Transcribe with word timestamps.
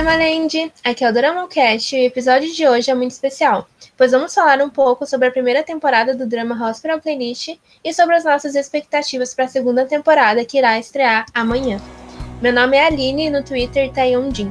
Dramaland! 0.00 0.72
Aqui 0.82 1.04
é 1.04 1.10
o 1.10 1.12
DramaCast 1.12 1.94
e 1.94 2.04
o 2.04 2.06
episódio 2.06 2.50
de 2.50 2.66
hoje 2.66 2.90
é 2.90 2.94
muito 2.94 3.10
especial, 3.10 3.68
pois 3.98 4.12
vamos 4.12 4.32
falar 4.32 4.62
um 4.62 4.70
pouco 4.70 5.04
sobre 5.04 5.28
a 5.28 5.30
primeira 5.30 5.62
temporada 5.62 6.16
do 6.16 6.26
drama 6.26 6.54
Hospital 6.66 7.02
Playlist 7.02 7.58
e 7.84 7.92
sobre 7.92 8.16
as 8.16 8.24
nossas 8.24 8.54
expectativas 8.54 9.34
para 9.34 9.44
a 9.44 9.48
segunda 9.48 9.84
temporada 9.84 10.42
que 10.42 10.56
irá 10.56 10.78
estrear 10.78 11.26
amanhã. 11.34 11.78
Meu 12.40 12.50
nome 12.50 12.78
é 12.78 12.86
Aline 12.86 13.26
e 13.26 13.30
no 13.30 13.44
Twitter 13.44 13.92
tá 13.92 14.04
Jin. 14.32 14.50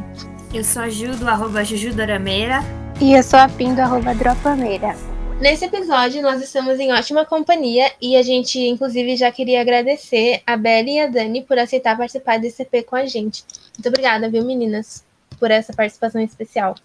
Eu 0.54 0.64
sou 0.64 0.84
a 0.84 0.90
Ju 0.90 1.16
do 1.16 1.28
arroba 1.28 1.64
Jujudorameira. 1.64 2.60
E 3.02 3.14
eu 3.14 3.24
sou 3.24 3.40
a 3.40 3.50
Pim 3.50 3.74
do 3.74 3.82
arroba 3.82 4.14
Dropameira. 4.14 4.96
Nesse 5.42 5.66
episódio, 5.66 6.22
nós 6.22 6.44
estamos 6.44 6.80
em 6.80 6.94
ótima 6.94 7.26
companhia 7.26 7.92
e 8.00 8.16
a 8.16 8.22
gente, 8.22 8.60
inclusive, 8.60 9.16
já 9.16 9.32
queria 9.32 9.62
agradecer 9.62 10.44
a 10.46 10.56
Belle 10.56 10.92
e 10.92 11.00
a 11.00 11.08
Dani 11.08 11.42
por 11.42 11.58
aceitar 11.58 11.98
participar 11.98 12.38
desse 12.38 12.62
EP 12.62 12.86
com 12.86 12.96
a 12.96 13.08
gente. 13.08 13.44
Muito 13.76 13.88
obrigada, 13.88 14.30
viu, 14.30 14.44
meninas, 14.44 15.04
por 15.40 15.50
essa 15.50 15.74
participação 15.74 16.22
especial. 16.22 16.76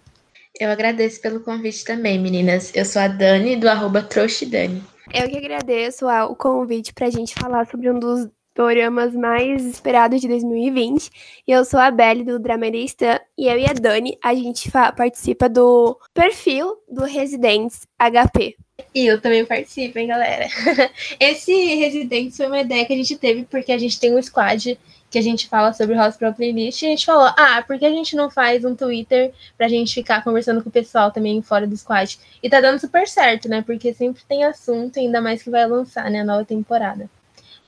Eu 0.59 0.69
agradeço 0.69 1.21
pelo 1.21 1.41
convite 1.41 1.83
também, 1.83 2.17
meninas. 2.17 2.71
Eu 2.73 2.85
sou 2.85 3.01
a 3.01 3.07
Dani, 3.07 3.57
do 3.57 3.67
arroba 3.67 4.01
Trouxidani. 4.01 4.81
Eu 5.13 5.29
que 5.29 5.37
agradeço 5.37 6.07
o 6.07 6.35
convite 6.35 6.93
para 6.93 7.07
a 7.07 7.09
gente 7.11 7.35
falar 7.35 7.67
sobre 7.67 7.91
um 7.91 7.99
dos 7.99 8.27
doramas 8.55 9.13
mais 9.13 9.65
esperados 9.65 10.21
de 10.21 10.27
2020. 10.27 11.11
E 11.45 11.51
eu 11.51 11.65
sou 11.65 11.79
a 11.79 11.91
Belle, 11.91 12.23
do 12.23 12.39
Dramerista, 12.39 13.21
e 13.37 13.47
eu 13.47 13.59
e 13.59 13.65
a 13.65 13.73
Dani, 13.73 14.17
a 14.23 14.33
gente 14.33 14.71
participa 14.71 15.49
do 15.49 15.99
perfil 16.13 16.77
do 16.89 17.03
Residentes 17.03 17.81
HP. 17.99 18.55
E 18.93 19.05
eu 19.05 19.19
também 19.21 19.45
participo, 19.45 19.99
hein, 19.99 20.07
galera? 20.07 20.47
Esse 21.19 21.75
Residentes 21.75 22.37
foi 22.37 22.47
uma 22.47 22.61
ideia 22.61 22.85
que 22.85 22.93
a 22.93 22.97
gente 22.97 23.17
teve 23.17 23.43
porque 23.43 23.71
a 23.71 23.77
gente 23.77 23.99
tem 23.99 24.15
um 24.15 24.21
squad 24.21 24.77
que 25.15 25.19
a 25.19 25.21
gente 25.21 25.47
fala 25.47 25.71
sobre 25.71 25.95
o 25.95 26.01
Hospital 26.01 26.33
Playlist, 26.33 26.81
e 26.81 26.87
a 26.87 26.89
gente 26.89 27.05
falou, 27.05 27.33
ah, 27.37 27.63
por 27.65 27.79
que 27.79 27.85
a 27.85 27.89
gente 27.89 28.17
não 28.17 28.29
faz 28.29 28.65
um 28.65 28.75
Twitter 28.75 29.31
pra 29.57 29.69
gente 29.69 29.93
ficar 29.93 30.21
conversando 30.21 30.61
com 30.61 30.67
o 30.67 30.71
pessoal 30.71 31.09
também 31.09 31.41
fora 31.41 31.65
do 31.65 31.77
squad? 31.77 32.19
E 32.43 32.49
tá 32.49 32.59
dando 32.59 32.79
super 32.79 33.07
certo, 33.07 33.47
né? 33.47 33.61
Porque 33.61 33.93
sempre 33.93 34.21
tem 34.27 34.43
assunto, 34.43 34.99
ainda 34.99 35.21
mais 35.21 35.41
que 35.41 35.49
vai 35.49 35.65
lançar, 35.65 36.11
né, 36.11 36.19
a 36.19 36.25
nova 36.25 36.43
temporada. 36.43 37.09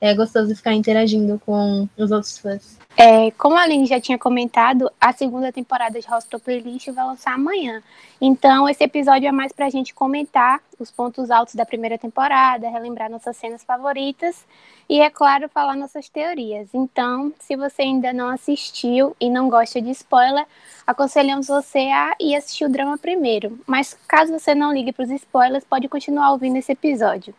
É 0.00 0.14
gostoso 0.14 0.54
ficar 0.54 0.74
interagindo 0.74 1.40
com 1.44 1.88
os 1.96 2.10
outros 2.10 2.38
fãs. 2.38 2.78
É, 3.00 3.30
como 3.32 3.56
a 3.56 3.62
Aline 3.62 3.86
já 3.86 4.00
tinha 4.00 4.18
comentado, 4.18 4.90
a 5.00 5.12
segunda 5.12 5.52
temporada 5.52 6.00
de 6.00 6.12
Hospital 6.12 6.40
Playlist 6.40 6.88
vai 6.88 7.06
lançar 7.06 7.34
amanhã. 7.34 7.80
Então, 8.20 8.68
esse 8.68 8.82
episódio 8.82 9.28
é 9.28 9.30
mais 9.30 9.52
pra 9.52 9.70
gente 9.70 9.94
comentar 9.94 10.60
os 10.80 10.90
pontos 10.90 11.30
altos 11.30 11.54
da 11.54 11.64
primeira 11.64 11.96
temporada, 11.96 12.68
relembrar 12.68 13.08
nossas 13.08 13.36
cenas 13.36 13.62
favoritas 13.62 14.44
e, 14.88 15.00
é 15.00 15.08
claro, 15.10 15.48
falar 15.48 15.76
nossas 15.76 16.08
teorias. 16.08 16.70
Então, 16.74 17.32
se 17.38 17.54
você 17.54 17.82
ainda 17.82 18.12
não 18.12 18.30
assistiu 18.30 19.16
e 19.20 19.30
não 19.30 19.48
gosta 19.48 19.80
de 19.80 19.90
spoiler, 19.90 20.44
aconselhamos 20.84 21.46
você 21.46 21.90
a 21.90 22.16
ir 22.18 22.34
assistir 22.34 22.64
o 22.64 22.68
drama 22.68 22.98
primeiro. 22.98 23.60
Mas 23.64 23.96
caso 24.08 24.32
você 24.32 24.56
não 24.56 24.72
ligue 24.72 24.92
para 24.92 25.04
os 25.04 25.10
spoilers, 25.10 25.64
pode 25.64 25.88
continuar 25.88 26.32
ouvindo 26.32 26.56
esse 26.56 26.72
episódio. 26.72 27.32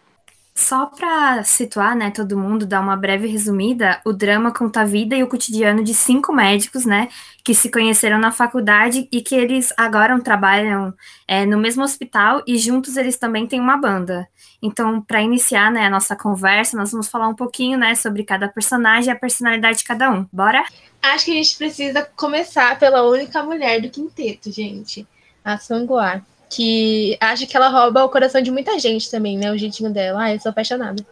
Só 0.60 0.88
para 0.88 1.42
situar, 1.46 1.96
né, 1.96 2.12
todo 2.12 2.38
mundo, 2.38 2.66
dar 2.66 2.82
uma 2.82 2.98
breve 2.98 3.30
resumida, 3.30 4.02
o 4.06 4.12
drama 4.12 4.52
conta 4.54 4.82
a 4.82 4.84
vida 4.84 5.16
e 5.16 5.24
o 5.24 5.28
cotidiano 5.28 5.82
de 5.82 5.94
cinco 5.94 6.34
médicos, 6.34 6.86
né, 6.86 7.08
que 7.46 7.56
se 7.56 7.72
conheceram 7.72 8.20
na 8.20 8.30
faculdade 8.30 9.08
e 9.10 9.22
que 9.22 9.36
eles 9.36 9.74
agora 9.78 10.20
trabalham 10.20 10.94
é, 11.26 11.46
no 11.46 11.58
mesmo 11.58 11.82
hospital 11.82 12.44
e 12.46 12.58
juntos 12.58 12.98
eles 12.98 13.18
também 13.18 13.48
têm 13.48 13.62
uma 13.62 13.78
banda. 13.78 14.28
Então, 14.62 15.02
para 15.02 15.22
iniciar, 15.22 15.72
né, 15.72 15.86
a 15.86 15.90
nossa 15.90 16.14
conversa, 16.14 16.76
nós 16.76 16.92
vamos 16.92 17.08
falar 17.08 17.30
um 17.30 17.36
pouquinho, 17.36 17.78
né, 17.78 17.96
sobre 17.96 18.26
cada 18.26 18.50
personagem 18.50 19.10
e 19.10 19.16
a 19.16 19.18
personalidade 19.18 19.78
de 19.78 19.86
cada 19.86 20.12
um. 20.12 20.28
Bora? 20.30 20.62
Acho 21.02 21.26
que 21.26 21.32
a 21.32 21.36
gente 21.36 21.58
precisa 21.58 22.06
começar 22.18 22.78
pela 22.78 23.04
única 23.04 23.42
mulher 23.42 23.82
do 23.82 23.90
quinteto, 23.90 24.52
gente, 24.52 25.08
a 25.42 25.58
Sanguar 25.58 26.22
que 26.50 27.18
acho 27.20 27.46
que 27.46 27.56
ela 27.56 27.70
rouba 27.70 28.04
o 28.04 28.10
coração 28.10 28.42
de 28.42 28.52
muita 28.52 28.78
gente 28.80 29.10
também, 29.10 29.38
né? 29.38 29.52
O 29.52 29.58
jeitinho 29.58 29.92
dela. 29.92 30.24
Ah, 30.24 30.34
eu 30.34 30.40
sou 30.40 30.50
apaixonada. 30.50 31.06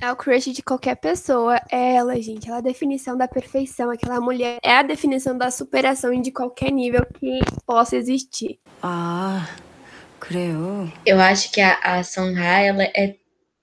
É 0.00 0.10
o 0.10 0.16
crush 0.16 0.52
de 0.52 0.62
qualquer 0.62 0.96
pessoa. 0.96 1.60
É 1.70 1.94
ela, 1.94 2.14
gente. 2.20 2.46
Ela 2.46 2.56
é 2.56 2.60
a 2.60 2.62
definição 2.62 3.16
da 3.16 3.26
perfeição. 3.26 3.90
Aquela 3.90 4.20
mulher 4.20 4.58
é 4.62 4.76
a 4.76 4.82
definição 4.82 5.36
da 5.36 5.50
superação 5.50 6.20
de 6.20 6.30
qualquer 6.30 6.70
nível 6.70 7.06
que 7.18 7.40
possa 7.66 7.96
existir. 7.96 8.58
Ah, 8.82 9.48
creio. 10.20 10.92
Eu 11.06 11.20
acho 11.20 11.50
que 11.50 11.60
a, 11.60 11.78
a 11.82 12.04
Sonha, 12.04 12.42
ela 12.42 12.84
é 12.84 13.16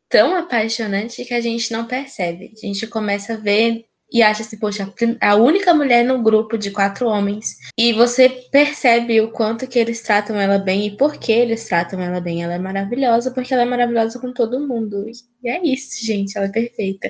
tão 0.10 0.36
apaixonante 0.36 1.24
que 1.24 1.34
a 1.34 1.42
gente 1.42 1.72
não 1.72 1.86
percebe. 1.86 2.52
A 2.56 2.66
gente 2.66 2.88
começa 2.88 3.34
a 3.34 3.38
ver 3.38 3.86
e 4.12 4.22
acha 4.22 4.42
assim, 4.42 4.58
poxa, 4.58 4.92
a 5.22 5.36
única 5.36 5.74
mulher 5.74 6.04
no 6.04 6.22
grupo 6.22 6.58
de 6.58 6.70
quatro 6.70 7.08
homens. 7.08 7.56
E 7.78 7.94
você 7.94 8.28
percebe 8.52 9.22
o 9.22 9.32
quanto 9.32 9.66
que 9.66 9.80
eles 9.80 10.02
tratam 10.02 10.38
ela 10.38 10.58
bem 10.58 10.88
e 10.88 10.98
por 10.98 11.16
que 11.16 11.32
eles 11.32 11.66
tratam 11.66 12.02
ela 12.02 12.20
bem. 12.20 12.44
Ela 12.44 12.56
é 12.56 12.60
maravilhosa 12.60 13.32
porque 13.32 13.54
ela 13.54 13.64
é 13.64 13.66
maravilhosa 13.66 14.20
com 14.20 14.34
todo 14.34 14.68
mundo. 14.68 15.06
E 15.42 15.50
é 15.50 15.66
isso, 15.66 16.06
gente, 16.06 16.38
ela 16.38 16.48
é 16.48 16.52
perfeita. 16.52 17.10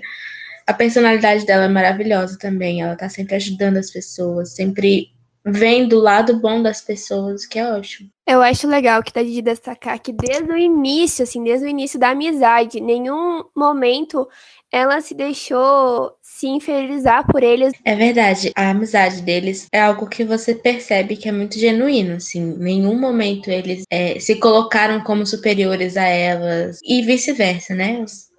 A 0.67 0.73
personalidade 0.73 1.43
dela 1.43 1.65
é 1.65 1.69
maravilhosa 1.69 2.37
também. 2.37 2.83
Ela 2.83 2.95
tá 2.95 3.09
sempre 3.09 3.35
ajudando 3.35 3.77
as 3.77 3.89
pessoas, 3.89 4.53
sempre 4.53 5.09
vendo 5.43 5.97
o 5.97 6.01
lado 6.01 6.39
bom 6.39 6.61
das 6.61 6.81
pessoas, 6.81 7.47
que 7.47 7.57
é 7.57 7.73
ótimo. 7.73 8.09
Eu 8.27 8.41
acho 8.41 8.67
legal 8.67 9.01
que 9.03 9.11
tá 9.11 9.23
de 9.23 9.41
destacar 9.41 9.99
que 9.99 10.13
desde 10.13 10.51
o 10.51 10.57
início, 10.57 11.23
assim, 11.23 11.43
desde 11.43 11.65
o 11.65 11.69
início 11.69 11.99
da 11.99 12.09
amizade, 12.09 12.79
nenhum 12.79 13.43
momento 13.55 14.27
ela 14.71 15.01
se 15.01 15.13
deixou 15.13 16.13
se 16.21 16.47
inferiorizar 16.47 17.27
por 17.27 17.43
eles. 17.43 17.73
É 17.83 17.95
verdade, 17.95 18.51
a 18.55 18.69
amizade 18.69 19.21
deles 19.21 19.67
é 19.71 19.81
algo 19.81 20.07
que 20.07 20.23
você 20.23 20.55
percebe 20.55 21.17
que 21.17 21.27
é 21.27 21.31
muito 21.31 21.59
genuíno, 21.59 22.15
assim, 22.15 22.39
em 22.39 22.57
nenhum 22.57 22.99
momento 22.99 23.49
eles 23.49 23.83
é, 23.91 24.19
se 24.19 24.35
colocaram 24.35 25.03
como 25.03 25.25
superiores 25.25 25.97
a 25.97 26.05
elas 26.05 26.79
e 26.83 27.01
vice-versa, 27.01 27.75
né? 27.75 28.01
Os, 28.01 28.29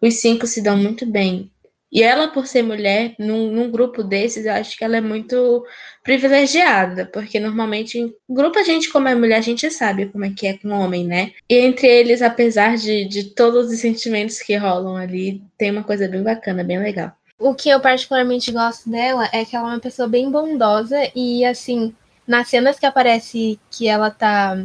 os 0.00 0.14
cinco 0.14 0.46
se 0.46 0.62
dão 0.62 0.76
muito 0.76 1.04
bem. 1.04 1.50
E 1.94 2.02
ela, 2.02 2.26
por 2.26 2.44
ser 2.48 2.64
mulher, 2.64 3.14
num, 3.20 3.52
num, 3.52 3.70
grupo 3.70 4.02
desses, 4.02 4.44
eu 4.44 4.52
acho 4.52 4.76
que 4.76 4.82
ela 4.82 4.96
é 4.96 5.00
muito 5.00 5.64
privilegiada, 6.02 7.06
porque 7.06 7.38
normalmente 7.38 8.00
em 8.00 8.12
grupo 8.28 8.58
a 8.58 8.64
gente, 8.64 8.90
como 8.90 9.06
é 9.06 9.14
mulher, 9.14 9.36
a 9.36 9.40
gente 9.40 9.70
sabe 9.70 10.06
como 10.06 10.24
é 10.24 10.30
que 10.30 10.48
é 10.48 10.58
com 10.58 10.70
homem, 10.70 11.06
né? 11.06 11.30
E 11.48 11.54
entre 11.54 11.86
eles, 11.86 12.20
apesar 12.20 12.76
de, 12.76 13.04
de 13.04 13.30
todos 13.30 13.70
os 13.70 13.78
sentimentos 13.78 14.40
que 14.40 14.56
rolam 14.56 14.96
ali, 14.96 15.40
tem 15.56 15.70
uma 15.70 15.84
coisa 15.84 16.08
bem 16.08 16.20
bacana, 16.20 16.64
bem 16.64 16.80
legal. 16.80 17.12
O 17.38 17.54
que 17.54 17.68
eu 17.68 17.78
particularmente 17.78 18.50
gosto 18.50 18.90
dela 18.90 19.28
é 19.32 19.44
que 19.44 19.54
ela 19.54 19.68
é 19.68 19.74
uma 19.74 19.80
pessoa 19.80 20.08
bem 20.08 20.28
bondosa 20.28 20.98
e, 21.14 21.44
assim, 21.44 21.94
nas 22.26 22.48
cenas 22.48 22.76
que 22.76 22.86
aparece 22.86 23.60
que 23.70 23.86
ela 23.86 24.10
tá 24.10 24.58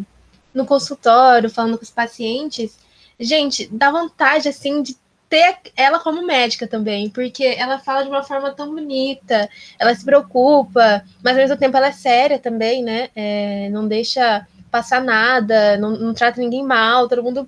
no 0.52 0.66
consultório 0.66 1.48
falando 1.48 1.78
com 1.78 1.84
os 1.84 1.92
pacientes, 1.92 2.80
gente, 3.20 3.70
dá 3.72 3.92
vontade, 3.92 4.50
assim, 4.50 4.82
de 4.82 4.96
ter 5.30 5.58
ela 5.76 6.00
como 6.00 6.26
médica 6.26 6.68
também, 6.68 7.10
porque 7.10 7.44
ela 7.46 7.78
fala 7.80 8.04
de 8.04 8.10
uma 8.10 8.24
forma 8.24 8.52
tão 8.52 8.74
bonita, 8.74 9.48
ela 9.78 9.94
se 9.94 10.04
preocupa, 10.04 11.04
mas 11.24 11.34
ao 11.34 11.42
mesmo 11.44 11.58
tempo 11.58 11.78
ela 11.78 11.88
é 11.88 11.92
séria 11.92 12.40
também, 12.40 12.84
né? 12.84 13.10
É, 13.16 13.70
não 13.70 13.88
deixa 13.88 14.46
passar 14.72 15.02
nada, 15.02 15.78
não, 15.78 15.92
não 15.92 16.14
trata 16.14 16.42
ninguém 16.42 16.64
mal, 16.64 17.08
todo 17.08 17.24
mundo 17.24 17.48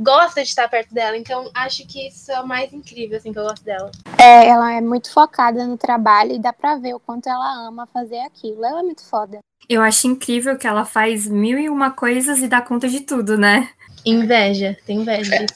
gosta 0.00 0.42
de 0.42 0.48
estar 0.48 0.68
perto 0.68 0.94
dela. 0.94 1.16
Então, 1.16 1.50
acho 1.54 1.86
que 1.86 2.08
isso 2.08 2.32
é 2.32 2.40
o 2.40 2.46
mais 2.46 2.72
incrível, 2.72 3.18
assim, 3.18 3.32
que 3.32 3.38
eu 3.38 3.44
gosto 3.44 3.62
dela. 3.62 3.90
É, 4.18 4.48
ela 4.48 4.72
é 4.72 4.80
muito 4.80 5.12
focada 5.12 5.66
no 5.66 5.76
trabalho 5.76 6.32
e 6.32 6.38
dá 6.38 6.52
pra 6.52 6.76
ver 6.76 6.94
o 6.94 7.00
quanto 7.00 7.28
ela 7.28 7.68
ama 7.68 7.86
fazer 7.92 8.20
aquilo. 8.20 8.64
Ela 8.64 8.80
é 8.80 8.82
muito 8.82 9.04
foda. 9.04 9.38
Eu 9.68 9.82
acho 9.82 10.08
incrível 10.08 10.56
que 10.56 10.66
ela 10.66 10.84
faz 10.84 11.28
mil 11.28 11.58
e 11.58 11.68
uma 11.68 11.90
coisas 11.90 12.40
e 12.40 12.48
dá 12.48 12.60
conta 12.62 12.88
de 12.88 13.00
tudo, 13.00 13.36
né? 13.36 13.68
Inveja, 14.04 14.76
tem 14.86 14.98
inveja 14.98 15.34
é. 15.34 15.46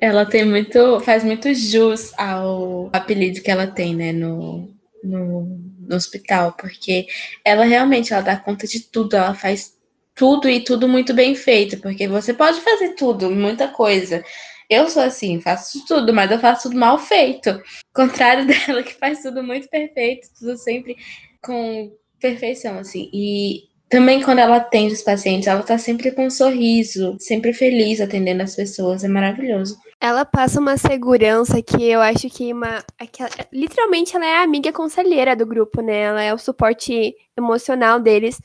Ela 0.00 0.26
tem 0.26 0.44
muito, 0.44 1.00
faz 1.00 1.22
muito 1.22 1.52
jus 1.54 2.12
ao 2.18 2.90
apelido 2.92 3.42
que 3.42 3.50
ela 3.50 3.66
tem, 3.66 3.94
né, 3.94 4.12
no, 4.12 4.68
no, 5.02 5.42
no 5.80 5.96
hospital, 5.96 6.52
porque 6.52 7.06
ela 7.44 7.64
realmente 7.64 8.12
ela 8.12 8.22
dá 8.22 8.36
conta 8.36 8.66
de 8.66 8.80
tudo, 8.80 9.16
ela 9.16 9.34
faz 9.34 9.74
tudo 10.14 10.48
e 10.48 10.60
tudo 10.60 10.88
muito 10.88 11.14
bem 11.14 11.34
feito, 11.34 11.78
porque 11.80 12.06
você 12.08 12.34
pode 12.34 12.60
fazer 12.60 12.94
tudo, 12.94 13.30
muita 13.30 13.68
coisa. 13.68 14.24
Eu 14.68 14.88
sou 14.88 15.02
assim, 15.02 15.40
faço 15.40 15.84
tudo, 15.86 16.14
mas 16.14 16.30
eu 16.30 16.38
faço 16.38 16.64
tudo 16.64 16.78
mal 16.78 16.98
feito. 16.98 17.60
Contrário 17.92 18.46
dela, 18.46 18.82
que 18.82 18.94
faz 18.94 19.22
tudo 19.22 19.42
muito 19.42 19.68
perfeito, 19.68 20.28
tudo 20.38 20.56
sempre 20.56 20.96
com 21.42 21.92
perfeição, 22.20 22.78
assim. 22.78 23.10
E 23.12 23.69
também 23.90 24.22
quando 24.22 24.38
ela 24.38 24.56
atende 24.56 24.94
os 24.94 25.02
pacientes, 25.02 25.48
ela 25.48 25.64
tá 25.64 25.76
sempre 25.76 26.12
com 26.12 26.26
um 26.26 26.30
sorriso, 26.30 27.16
sempre 27.18 27.52
feliz 27.52 28.00
atendendo 28.00 28.40
as 28.44 28.54
pessoas, 28.54 29.02
é 29.02 29.08
maravilhoso. 29.08 29.76
Ela 30.00 30.24
passa 30.24 30.60
uma 30.60 30.76
segurança 30.76 31.60
que 31.60 31.82
eu 31.84 32.00
acho 32.00 32.30
que 32.30 32.52
uma. 32.52 32.84
Aquela, 32.98 33.28
literalmente 33.52 34.14
ela 34.14 34.24
é 34.24 34.36
a 34.36 34.42
amiga 34.42 34.72
conselheira 34.72 35.34
do 35.34 35.44
grupo, 35.44 35.82
né? 35.82 36.02
Ela 36.02 36.22
é 36.22 36.32
o 36.32 36.38
suporte 36.38 37.14
emocional 37.36 37.98
deles. 37.98 38.40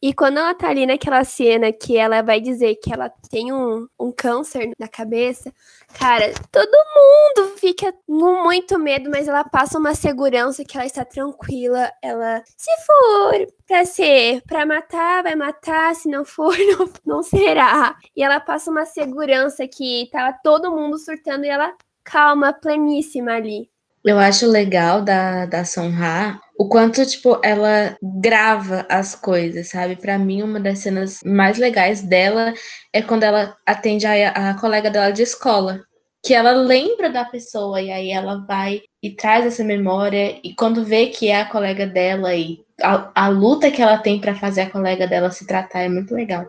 E 0.00 0.14
quando 0.14 0.38
ela 0.38 0.54
tá 0.54 0.68
ali 0.68 0.86
naquela 0.86 1.24
cena 1.24 1.72
que 1.72 1.96
ela 1.96 2.22
vai 2.22 2.40
dizer 2.40 2.76
que 2.76 2.92
ela 2.92 3.10
tem 3.30 3.52
um, 3.52 3.88
um 3.98 4.12
câncer 4.12 4.70
na 4.78 4.86
cabeça, 4.86 5.52
cara, 5.98 6.32
todo 6.50 6.70
mundo 6.70 7.56
fica 7.56 7.92
com 8.06 8.44
muito 8.44 8.78
medo, 8.78 9.10
mas 9.10 9.28
ela 9.28 9.44
passa 9.44 9.78
uma 9.78 9.94
segurança 9.94 10.64
que 10.64 10.76
ela 10.76 10.86
está 10.86 11.04
tranquila. 11.04 11.90
Ela, 12.02 12.42
se 12.56 12.70
for 12.84 13.46
pra 13.66 13.84
ser 13.84 14.42
pra 14.46 14.66
matar, 14.66 15.22
vai 15.22 15.34
matar, 15.34 15.94
se 15.94 16.08
não 16.08 16.24
for, 16.24 16.54
não, 16.78 16.90
não 17.04 17.22
será. 17.22 17.96
E 18.16 18.22
ela 18.22 18.40
passa 18.40 18.70
uma 18.70 18.84
segurança 18.84 19.66
que 19.66 20.08
tava 20.12 20.36
todo 20.42 20.70
mundo 20.72 20.98
surtando 20.98 21.44
e 21.44 21.48
ela 21.48 21.74
calma, 22.04 22.52
pleníssima 22.52 23.32
ali. 23.32 23.70
Eu 24.04 24.18
acho 24.18 24.46
legal 24.46 25.00
da, 25.00 25.46
da 25.46 25.64
Sonha 25.64 26.38
o 26.56 26.68
quanto, 26.68 27.04
tipo, 27.04 27.40
ela 27.42 27.96
grava 28.02 28.86
as 28.88 29.14
coisas, 29.14 29.68
sabe? 29.68 29.96
Para 29.96 30.18
mim, 30.18 30.42
uma 30.42 30.60
das 30.60 30.78
cenas 30.80 31.20
mais 31.24 31.58
legais 31.58 32.00
dela 32.02 32.54
é 32.92 33.02
quando 33.02 33.24
ela 33.24 33.56
atende 33.66 34.06
a, 34.06 34.50
a 34.50 34.54
colega 34.54 34.90
dela 34.90 35.10
de 35.10 35.22
escola. 35.22 35.80
Que 36.22 36.32
ela 36.32 36.52
lembra 36.52 37.10
da 37.10 37.24
pessoa 37.24 37.82
e 37.82 37.90
aí 37.90 38.10
ela 38.10 38.44
vai 38.46 38.82
e 39.02 39.10
traz 39.10 39.44
essa 39.44 39.64
memória. 39.64 40.38
E 40.44 40.54
quando 40.54 40.84
vê 40.84 41.06
que 41.06 41.28
é 41.28 41.40
a 41.40 41.44
colega 41.44 41.86
dela 41.86 42.34
e 42.34 42.60
a, 42.80 43.10
a 43.14 43.28
luta 43.28 43.70
que 43.70 43.82
ela 43.82 43.98
tem 43.98 44.20
para 44.20 44.34
fazer 44.34 44.62
a 44.62 44.70
colega 44.70 45.06
dela 45.06 45.30
se 45.30 45.46
tratar 45.46 45.80
é 45.80 45.88
muito 45.88 46.14
legal. 46.14 46.46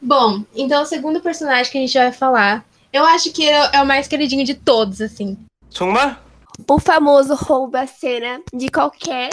Bom, 0.00 0.42
então 0.54 0.82
o 0.82 0.86
segundo 0.86 1.20
personagem 1.20 1.70
que 1.70 1.76
a 1.76 1.80
gente 1.80 1.98
vai 1.98 2.12
falar, 2.12 2.64
eu 2.92 3.04
acho 3.04 3.32
que 3.32 3.46
é, 3.46 3.70
é 3.74 3.82
o 3.82 3.86
mais 3.86 4.06
queridinho 4.06 4.44
de 4.44 4.54
todos, 4.54 5.00
assim. 5.00 5.36
정말? 5.68 6.29
O 6.68 6.78
famoso 6.78 7.34
rouba 7.34 7.80
a 7.80 7.86
cena 7.86 8.42
de 8.52 8.68
qualquer. 8.68 9.30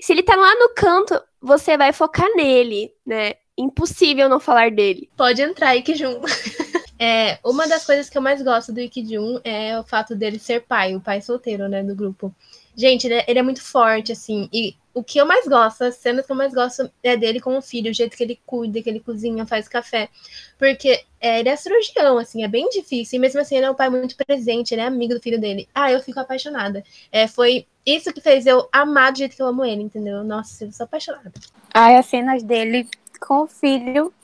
Se 0.00 0.12
ele 0.12 0.22
tá 0.22 0.36
lá 0.36 0.54
no 0.56 0.74
canto, 0.74 1.20
você 1.40 1.76
vai 1.76 1.92
focar 1.92 2.28
nele, 2.34 2.92
né? 3.06 3.34
Impossível 3.56 4.28
não 4.28 4.40
falar 4.40 4.70
dele. 4.70 5.08
Pode 5.16 5.40
entrar, 5.40 5.76
Ikijun. 5.76 6.20
é, 6.98 7.38
uma 7.44 7.68
das 7.68 7.86
coisas 7.86 8.10
que 8.10 8.18
eu 8.18 8.22
mais 8.22 8.42
gosto 8.42 8.72
do 8.72 8.80
Ikijun 8.80 9.40
é 9.44 9.78
o 9.78 9.84
fato 9.84 10.14
dele 10.14 10.38
ser 10.38 10.62
pai, 10.62 10.96
o 10.96 11.00
pai 11.00 11.20
solteiro, 11.20 11.68
né, 11.68 11.82
do 11.82 11.94
grupo. 11.94 12.34
Gente, 12.76 13.06
ele 13.06 13.14
é, 13.14 13.24
ele 13.28 13.38
é 13.38 13.42
muito 13.42 13.62
forte, 13.62 14.10
assim, 14.10 14.48
e 14.52 14.76
o 14.94 15.02
que 15.02 15.18
eu 15.18 15.26
mais 15.26 15.46
gosto, 15.46 15.82
as 15.82 15.96
cenas 15.96 16.24
que 16.24 16.30
eu 16.30 16.36
mais 16.36 16.54
gosto 16.54 16.88
é 17.02 17.16
dele 17.16 17.40
com 17.40 17.58
o 17.58 17.60
filho, 17.60 17.90
o 17.90 17.94
jeito 17.94 18.16
que 18.16 18.22
ele 18.22 18.40
cuida, 18.46 18.80
que 18.80 18.88
ele 18.88 19.00
cozinha, 19.00 19.44
faz 19.44 19.66
café. 19.66 20.08
Porque 20.56 21.04
é, 21.20 21.40
ele 21.40 21.48
é 21.48 21.56
cirurgião, 21.56 22.16
assim, 22.16 22.44
é 22.44 22.48
bem 22.48 22.68
difícil. 22.68 23.16
E 23.16 23.20
mesmo 23.20 23.40
assim, 23.40 23.56
ele 23.56 23.66
é 23.66 23.70
um 23.70 23.74
pai 23.74 23.90
muito 23.90 24.16
presente, 24.16 24.72
ele 24.72 24.82
é 24.82 24.86
amigo 24.86 25.14
do 25.14 25.20
filho 25.20 25.40
dele. 25.40 25.68
Ah, 25.74 25.90
eu 25.90 26.00
fico 26.00 26.20
apaixonada. 26.20 26.84
É, 27.10 27.26
foi 27.26 27.66
isso 27.84 28.12
que 28.12 28.20
fez 28.20 28.46
eu 28.46 28.68
amar 28.72 29.10
do 29.10 29.18
jeito 29.18 29.34
que 29.34 29.42
eu 29.42 29.48
amo 29.48 29.64
ele, 29.64 29.82
entendeu? 29.82 30.22
Nossa, 30.22 30.64
eu 30.64 30.72
sou 30.72 30.84
apaixonada. 30.84 31.32
Ai, 31.74 31.96
as 31.96 32.06
cenas 32.06 32.44
dele 32.44 32.88
com 33.20 33.42
o 33.42 33.46
filho 33.48 34.14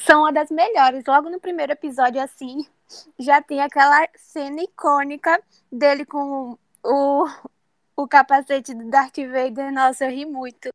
são 0.00 0.22
uma 0.22 0.32
das 0.32 0.50
melhores. 0.50 1.04
Logo 1.06 1.28
no 1.28 1.38
primeiro 1.38 1.72
episódio, 1.72 2.20
assim, 2.22 2.66
já 3.18 3.42
tem 3.42 3.60
aquela 3.60 4.08
cena 4.16 4.62
icônica 4.62 5.38
dele 5.70 6.06
com 6.06 6.56
o, 6.82 7.28
o 7.98 8.06
capacete 8.06 8.72
do 8.72 8.88
Darth 8.88 9.16
Vader. 9.16 9.72
Nossa, 9.72 10.04
eu 10.04 10.10
ri 10.10 10.24
muito. 10.24 10.68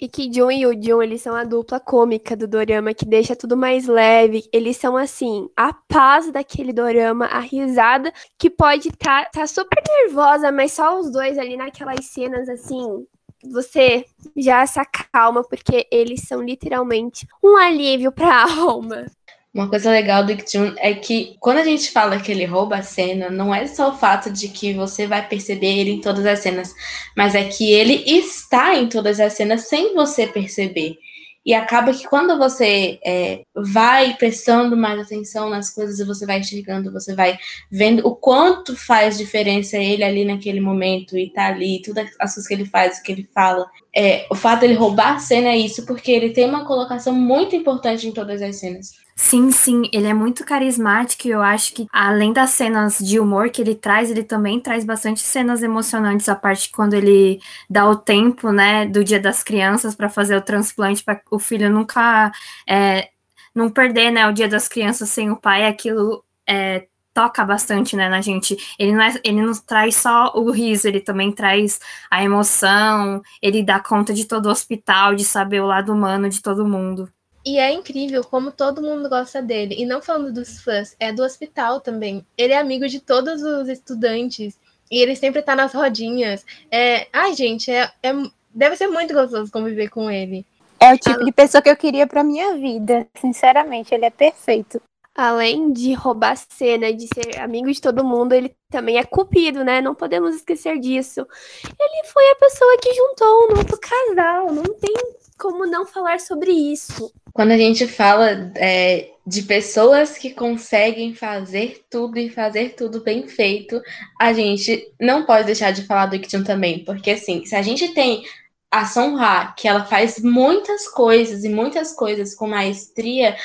E 0.00 0.08
que 0.08 0.32
Jun 0.32 0.50
e 0.50 0.66
o 0.66 0.80
Jun, 0.80 1.02
eles 1.02 1.22
são 1.22 1.34
a 1.34 1.44
dupla 1.44 1.80
cômica 1.80 2.36
do 2.36 2.46
dorama, 2.46 2.94
que 2.94 3.04
deixa 3.04 3.34
tudo 3.34 3.56
mais 3.56 3.86
leve. 3.86 4.48
Eles 4.52 4.76
são, 4.76 4.96
assim, 4.96 5.48
a 5.56 5.72
paz 5.72 6.30
daquele 6.30 6.72
dorama, 6.72 7.26
a 7.26 7.40
risada, 7.40 8.12
que 8.38 8.48
pode 8.48 8.88
estar 8.88 9.24
tá, 9.26 9.40
tá 9.40 9.46
super 9.46 9.82
nervosa, 9.86 10.52
mas 10.52 10.72
só 10.72 10.98
os 10.98 11.10
dois 11.10 11.36
ali 11.36 11.56
naquelas 11.56 12.04
cenas, 12.06 12.48
assim, 12.48 13.06
você 13.50 14.04
já 14.36 14.64
se 14.66 14.78
acalma, 14.78 15.42
porque 15.42 15.86
eles 15.90 16.22
são 16.22 16.42
literalmente 16.42 17.26
um 17.42 17.56
alívio 17.56 18.12
pra 18.12 18.44
alma. 18.58 19.06
Uma 19.54 19.68
coisa 19.68 19.90
legal 19.90 20.24
do 20.24 20.32
Ikjun 20.32 20.74
é 20.78 20.94
que 20.94 21.36
quando 21.38 21.58
a 21.58 21.64
gente 21.64 21.90
fala 21.90 22.18
que 22.18 22.32
ele 22.32 22.46
rouba 22.46 22.76
a 22.76 22.82
cena, 22.82 23.28
não 23.28 23.54
é 23.54 23.66
só 23.66 23.90
o 23.90 23.98
fato 23.98 24.30
de 24.30 24.48
que 24.48 24.72
você 24.72 25.06
vai 25.06 25.28
perceber 25.28 25.78
ele 25.78 25.90
em 25.90 26.00
todas 26.00 26.24
as 26.24 26.38
cenas, 26.38 26.74
mas 27.14 27.34
é 27.34 27.44
que 27.44 27.70
ele 27.70 28.02
está 28.06 28.74
em 28.74 28.88
todas 28.88 29.20
as 29.20 29.34
cenas 29.34 29.68
sem 29.68 29.94
você 29.94 30.26
perceber. 30.26 30.96
E 31.44 31.52
acaba 31.52 31.92
que 31.92 32.08
quando 32.08 32.38
você 32.38 33.00
é, 33.04 33.44
vai 33.54 34.14
prestando 34.14 34.76
mais 34.76 35.00
atenção 35.00 35.50
nas 35.50 35.68
coisas 35.70 36.06
você 36.06 36.24
vai 36.24 36.38
enxergando, 36.38 36.92
você 36.92 37.14
vai 37.14 37.36
vendo 37.70 38.06
o 38.06 38.14
quanto 38.14 38.76
faz 38.76 39.18
diferença 39.18 39.76
ele 39.76 40.04
ali 40.04 40.24
naquele 40.24 40.60
momento 40.60 41.18
e 41.18 41.30
tá 41.30 41.48
ali, 41.48 41.82
todas 41.82 42.08
as 42.20 42.34
coisas 42.34 42.46
que 42.46 42.54
ele 42.54 42.64
faz, 42.64 42.98
o 42.98 43.02
que 43.02 43.12
ele 43.12 43.28
fala. 43.34 43.66
É, 43.94 44.26
o 44.30 44.34
fato 44.34 44.60
dele 44.60 44.74
roubar 44.74 45.14
a 45.14 45.18
cena 45.18 45.48
é 45.48 45.56
isso, 45.56 45.84
porque 45.84 46.10
ele 46.10 46.30
tem 46.30 46.48
uma 46.48 46.64
colocação 46.64 47.12
muito 47.12 47.54
importante 47.54 48.06
em 48.06 48.12
todas 48.12 48.40
as 48.40 48.56
cenas. 48.56 48.92
Sim, 49.14 49.50
sim, 49.50 49.82
ele 49.92 50.06
é 50.06 50.14
muito 50.14 50.44
carismático 50.44 51.28
e 51.28 51.30
eu 51.30 51.42
acho 51.42 51.74
que, 51.74 51.86
além 51.92 52.32
das 52.32 52.50
cenas 52.50 52.98
de 52.98 53.20
humor 53.20 53.50
que 53.50 53.60
ele 53.60 53.74
traz, 53.74 54.10
ele 54.10 54.24
também 54.24 54.58
traz 54.58 54.84
bastante 54.84 55.20
cenas 55.20 55.62
emocionantes, 55.62 56.28
a 56.28 56.34
parte 56.34 56.70
quando 56.70 56.94
ele 56.94 57.38
dá 57.68 57.86
o 57.86 57.94
tempo, 57.94 58.50
né, 58.50 58.86
do 58.86 59.04
Dia 59.04 59.20
das 59.20 59.42
Crianças 59.42 59.94
para 59.94 60.08
fazer 60.08 60.36
o 60.36 60.40
transplante, 60.40 61.04
para 61.04 61.20
o 61.30 61.38
filho 61.38 61.70
nunca 61.70 62.32
é, 62.66 63.10
não 63.54 63.68
perder, 63.70 64.10
né, 64.10 64.26
o 64.26 64.32
Dia 64.32 64.48
das 64.48 64.66
Crianças 64.68 65.10
sem 65.10 65.30
o 65.30 65.36
pai, 65.36 65.66
aquilo 65.66 66.24
é, 66.48 66.86
toca 67.12 67.44
bastante, 67.44 67.96
né, 67.96 68.08
na 68.08 68.20
gente. 68.20 68.56
Ele 68.78 68.92
não, 68.92 69.02
é, 69.02 69.14
ele 69.24 69.42
não 69.42 69.52
traz 69.54 69.96
só 69.96 70.32
o 70.34 70.50
riso, 70.50 70.88
ele 70.88 71.00
também 71.00 71.32
traz 71.32 71.80
a 72.10 72.22
emoção, 72.22 73.22
ele 73.40 73.62
dá 73.62 73.80
conta 73.80 74.12
de 74.12 74.24
todo 74.24 74.46
o 74.46 74.50
hospital, 74.50 75.14
de 75.14 75.24
saber 75.24 75.60
o 75.60 75.66
lado 75.66 75.92
humano 75.92 76.28
de 76.28 76.40
todo 76.40 76.66
mundo. 76.66 77.08
E 77.44 77.58
é 77.58 77.72
incrível 77.72 78.22
como 78.22 78.52
todo 78.52 78.82
mundo 78.82 79.08
gosta 79.08 79.42
dele. 79.42 79.74
E 79.76 79.84
não 79.84 80.00
falando 80.00 80.32
dos 80.32 80.62
fãs, 80.62 80.94
é 80.98 81.12
do 81.12 81.24
hospital 81.24 81.80
também. 81.80 82.24
Ele 82.38 82.52
é 82.52 82.58
amigo 82.58 82.86
de 82.86 83.00
todos 83.00 83.42
os 83.42 83.68
estudantes. 83.68 84.58
E 84.90 85.02
ele 85.02 85.16
sempre 85.16 85.42
tá 85.42 85.56
nas 85.56 85.74
rodinhas. 85.74 86.44
É... 86.70 87.08
Ai, 87.12 87.34
gente, 87.34 87.70
é, 87.70 87.90
é... 88.02 88.12
deve 88.54 88.76
ser 88.76 88.86
muito 88.86 89.12
gostoso 89.12 89.50
conviver 89.50 89.88
com 89.88 90.08
ele. 90.08 90.46
É 90.78 90.94
o 90.94 90.98
tipo 90.98 91.24
de 91.24 91.32
pessoa 91.32 91.62
que 91.62 91.70
eu 91.70 91.76
queria 91.76 92.06
pra 92.06 92.22
minha 92.22 92.56
vida. 92.56 93.08
Sinceramente, 93.20 93.94
ele 93.94 94.04
é 94.04 94.10
perfeito. 94.10 94.80
Além 95.14 95.72
de 95.72 95.92
roubar 95.92 96.36
cena, 96.36 96.92
de 96.92 97.06
ser 97.14 97.38
amigo 97.38 97.70
de 97.70 97.80
todo 97.80 98.04
mundo, 98.04 98.32
ele 98.32 98.54
também 98.70 98.96
é 98.96 99.04
cupido, 99.04 99.62
né? 99.62 99.80
Não 99.80 99.94
podemos 99.94 100.34
esquecer 100.34 100.78
disso. 100.78 101.26
Ele 101.64 102.06
foi 102.08 102.30
a 102.30 102.36
pessoa 102.36 102.78
que 102.78 102.94
juntou 102.94 103.44
um 103.44 103.56
novo 103.56 103.78
casal. 103.78 104.52
Não 104.52 104.62
tem 104.62 104.94
como 105.38 105.66
não 105.66 105.84
falar 105.84 106.20
sobre 106.20 106.52
isso. 106.52 107.12
Quando 107.32 107.50
a 107.50 107.58
gente 107.58 107.86
fala 107.88 108.52
é, 108.56 109.10
de 109.26 109.42
pessoas 109.42 110.16
que 110.16 110.30
conseguem 110.30 111.14
fazer 111.14 111.84
tudo 111.90 112.18
e 112.18 112.30
fazer 112.30 112.74
tudo 112.76 113.02
bem 113.02 113.26
feito, 113.26 113.82
a 114.20 114.32
gente 114.32 114.92
não 115.00 115.26
pode 115.26 115.46
deixar 115.46 115.72
de 115.72 115.82
falar 115.82 116.06
do 116.06 116.16
Ikjun 116.16 116.44
também, 116.44 116.84
porque 116.84 117.10
assim, 117.10 117.44
se 117.44 117.56
a 117.56 117.62
gente 117.62 117.92
tem 117.92 118.22
a 118.70 118.86
Sonra, 118.86 119.52
que 119.58 119.68
ela 119.68 119.84
faz 119.84 120.18
muitas 120.18 120.88
coisas 120.88 121.44
e 121.44 121.48
muitas 121.48 121.92
coisas 121.92 122.34
com 122.34 122.46
maestria, 122.46 123.36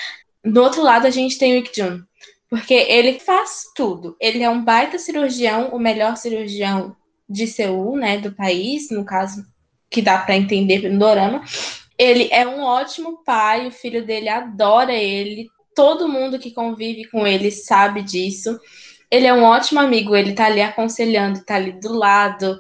do 0.51 0.61
outro 0.61 0.81
lado 0.81 1.05
a 1.05 1.09
gente 1.09 1.37
tem 1.37 1.53
o 1.53 1.57
Ikjun, 1.57 2.01
porque 2.49 2.73
ele 2.73 3.19
faz 3.19 3.65
tudo. 3.75 4.15
Ele 4.19 4.43
é 4.43 4.49
um 4.49 4.63
baita 4.63 4.97
cirurgião, 4.97 5.69
o 5.69 5.79
melhor 5.79 6.17
cirurgião 6.17 6.95
de 7.29 7.45
Seul, 7.45 7.97
né, 7.97 8.17
do 8.17 8.33
país, 8.33 8.89
no 8.89 9.03
caso 9.03 9.45
que 9.89 10.01
dá 10.01 10.17
para 10.17 10.35
entender 10.35 10.89
no 10.89 10.99
dorama. 10.99 11.43
Ele 11.97 12.29
é 12.31 12.47
um 12.47 12.61
ótimo 12.61 13.23
pai, 13.23 13.67
o 13.67 13.71
filho 13.71 14.05
dele 14.05 14.29
adora 14.29 14.93
ele, 14.93 15.49
todo 15.75 16.07
mundo 16.07 16.39
que 16.39 16.51
convive 16.51 17.05
com 17.09 17.25
ele 17.25 17.51
sabe 17.51 18.01
disso. 18.01 18.59
Ele 19.09 19.25
é 19.25 19.33
um 19.33 19.43
ótimo 19.43 19.79
amigo, 19.79 20.15
ele 20.15 20.33
tá 20.33 20.45
ali 20.45 20.61
aconselhando, 20.61 21.43
tá 21.43 21.55
ali 21.55 21.71
do 21.71 21.93
lado 21.93 22.57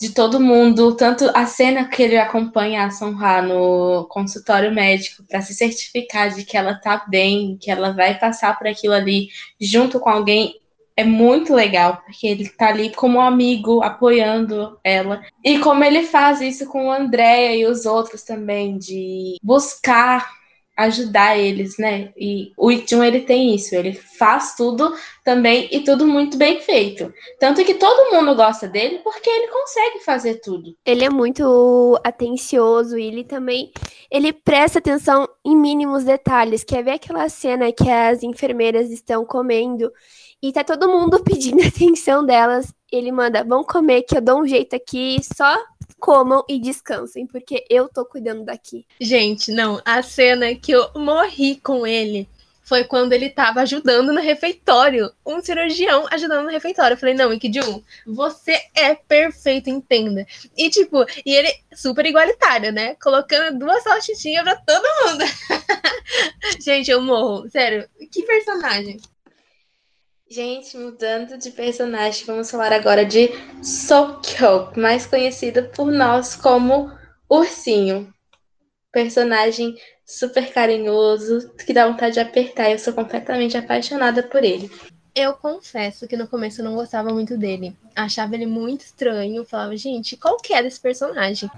de 0.00 0.10
todo 0.10 0.40
mundo, 0.40 0.94
tanto 0.94 1.28
a 1.34 1.44
cena 1.44 1.88
que 1.88 2.02
ele 2.02 2.16
acompanha 2.16 2.84
a 2.84 2.90
Sonra 2.90 3.42
no 3.42 4.06
consultório 4.08 4.72
médico 4.72 5.24
para 5.24 5.42
se 5.42 5.52
certificar 5.54 6.32
de 6.32 6.44
que 6.44 6.56
ela 6.56 6.74
tá 6.74 7.04
bem, 7.08 7.58
que 7.60 7.70
ela 7.70 7.92
vai 7.92 8.16
passar 8.18 8.56
por 8.56 8.68
aquilo 8.68 8.94
ali 8.94 9.28
junto 9.60 9.98
com 9.98 10.08
alguém 10.08 10.54
é 10.96 11.04
muito 11.04 11.54
legal, 11.54 12.02
porque 12.04 12.26
ele 12.26 12.48
tá 12.48 12.70
ali 12.70 12.92
como 12.92 13.20
amigo, 13.20 13.84
apoiando 13.84 14.76
ela. 14.82 15.22
E 15.44 15.60
como 15.60 15.84
ele 15.84 16.02
faz 16.02 16.40
isso 16.40 16.66
com 16.66 16.86
o 16.86 16.90
Andréia 16.90 17.54
e 17.54 17.64
os 17.64 17.86
outros 17.86 18.24
também, 18.24 18.76
de 18.76 19.36
buscar 19.40 20.28
ajudar 20.78 21.36
eles, 21.36 21.76
né? 21.76 22.12
E 22.16 22.52
o 22.56 22.70
Ikjun, 22.70 23.02
ele 23.02 23.22
tem 23.22 23.52
isso, 23.52 23.74
ele 23.74 23.92
faz 23.92 24.54
tudo 24.54 24.94
também 25.24 25.68
e 25.72 25.80
tudo 25.80 26.06
muito 26.06 26.38
bem 26.38 26.60
feito. 26.60 27.12
Tanto 27.40 27.64
que 27.64 27.74
todo 27.74 28.14
mundo 28.14 28.32
gosta 28.36 28.68
dele 28.68 29.00
porque 29.02 29.28
ele 29.28 29.48
consegue 29.48 30.04
fazer 30.04 30.36
tudo. 30.36 30.76
Ele 30.86 31.04
é 31.04 31.10
muito 31.10 32.00
atencioso 32.04 32.96
e 32.96 33.06
ele 33.06 33.24
também 33.24 33.72
ele 34.08 34.32
presta 34.32 34.78
atenção 34.78 35.28
em 35.44 35.56
mínimos 35.56 36.04
detalhes. 36.04 36.62
Quer 36.62 36.84
ver 36.84 36.92
aquela 36.92 37.28
cena 37.28 37.72
que 37.72 37.90
as 37.90 38.22
enfermeiras 38.22 38.88
estão 38.88 39.24
comendo 39.26 39.92
e 40.40 40.52
tá 40.52 40.62
todo 40.62 40.88
mundo 40.88 41.18
pedindo 41.26 41.60
atenção 41.66 42.24
delas. 42.24 42.72
ele 42.92 43.10
manda: 43.10 43.42
vão 43.42 43.64
comer 43.64 44.02
que 44.02 44.16
eu 44.16 44.20
dou 44.20 44.42
um 44.42 44.46
jeito 44.46 44.76
aqui, 44.76 45.18
só 45.34 45.56
comam 45.98 46.44
e 46.48 46.58
descansem, 46.58 47.26
porque 47.26 47.64
eu 47.68 47.88
tô 47.88 48.04
cuidando 48.04 48.44
daqui. 48.44 48.86
Gente, 49.00 49.52
não, 49.52 49.80
a 49.84 50.02
cena 50.02 50.54
que 50.54 50.72
eu 50.72 50.90
morri 50.94 51.56
com 51.56 51.86
ele 51.86 52.28
foi 52.68 52.84
quando 52.84 53.14
ele 53.14 53.30
tava 53.30 53.62
ajudando 53.62 54.12
no 54.12 54.20
refeitório. 54.20 55.10
Um 55.24 55.40
cirurgião 55.40 56.06
ajudando 56.10 56.44
no 56.44 56.50
refeitório. 56.50 56.94
Eu 56.94 56.98
falei, 56.98 57.14
não, 57.14 57.32
Ikijun, 57.32 57.82
você 58.06 58.60
é 58.74 58.94
perfeito, 58.94 59.70
entenda. 59.70 60.26
E, 60.54 60.68
tipo, 60.68 61.02
e 61.24 61.34
ele 61.34 61.50
super 61.74 62.04
igualitário, 62.04 62.70
né? 62.70 62.94
Colocando 62.96 63.58
duas 63.58 63.82
salsichinhas 63.82 64.44
pra 64.44 64.56
todo 64.56 64.84
mundo. 65.06 65.24
Gente, 66.62 66.90
eu 66.90 67.00
morro. 67.00 67.48
Sério, 67.48 67.88
que 68.12 68.22
personagem. 68.22 68.98
Gente, 70.30 70.76
mudando 70.76 71.38
de 71.38 71.50
personagem, 71.50 72.26
vamos 72.26 72.50
falar 72.50 72.70
agora 72.70 73.02
de 73.02 73.30
Sokyok, 73.62 74.78
mais 74.78 75.06
conhecida 75.06 75.62
por 75.62 75.90
nós 75.90 76.36
como 76.36 76.90
Ursinho. 77.30 78.12
Personagem 78.92 79.74
super 80.04 80.52
carinhoso, 80.52 81.54
que 81.54 81.72
dá 81.72 81.88
vontade 81.88 82.14
de 82.14 82.20
apertar. 82.20 82.70
Eu 82.70 82.78
sou 82.78 82.92
completamente 82.92 83.56
apaixonada 83.56 84.22
por 84.22 84.44
ele. 84.44 84.70
Eu 85.18 85.32
confesso 85.32 86.06
que 86.06 86.16
no 86.16 86.28
começo 86.28 86.60
eu 86.60 86.64
não 86.64 86.76
gostava 86.76 87.12
muito 87.12 87.36
dele. 87.36 87.76
Achava 87.96 88.36
ele 88.36 88.46
muito 88.46 88.82
estranho. 88.82 89.44
Falava, 89.44 89.76
gente, 89.76 90.16
qual 90.16 90.36
que 90.36 90.54
é 90.54 90.62
desse 90.62 90.78
personagem? 90.78 91.50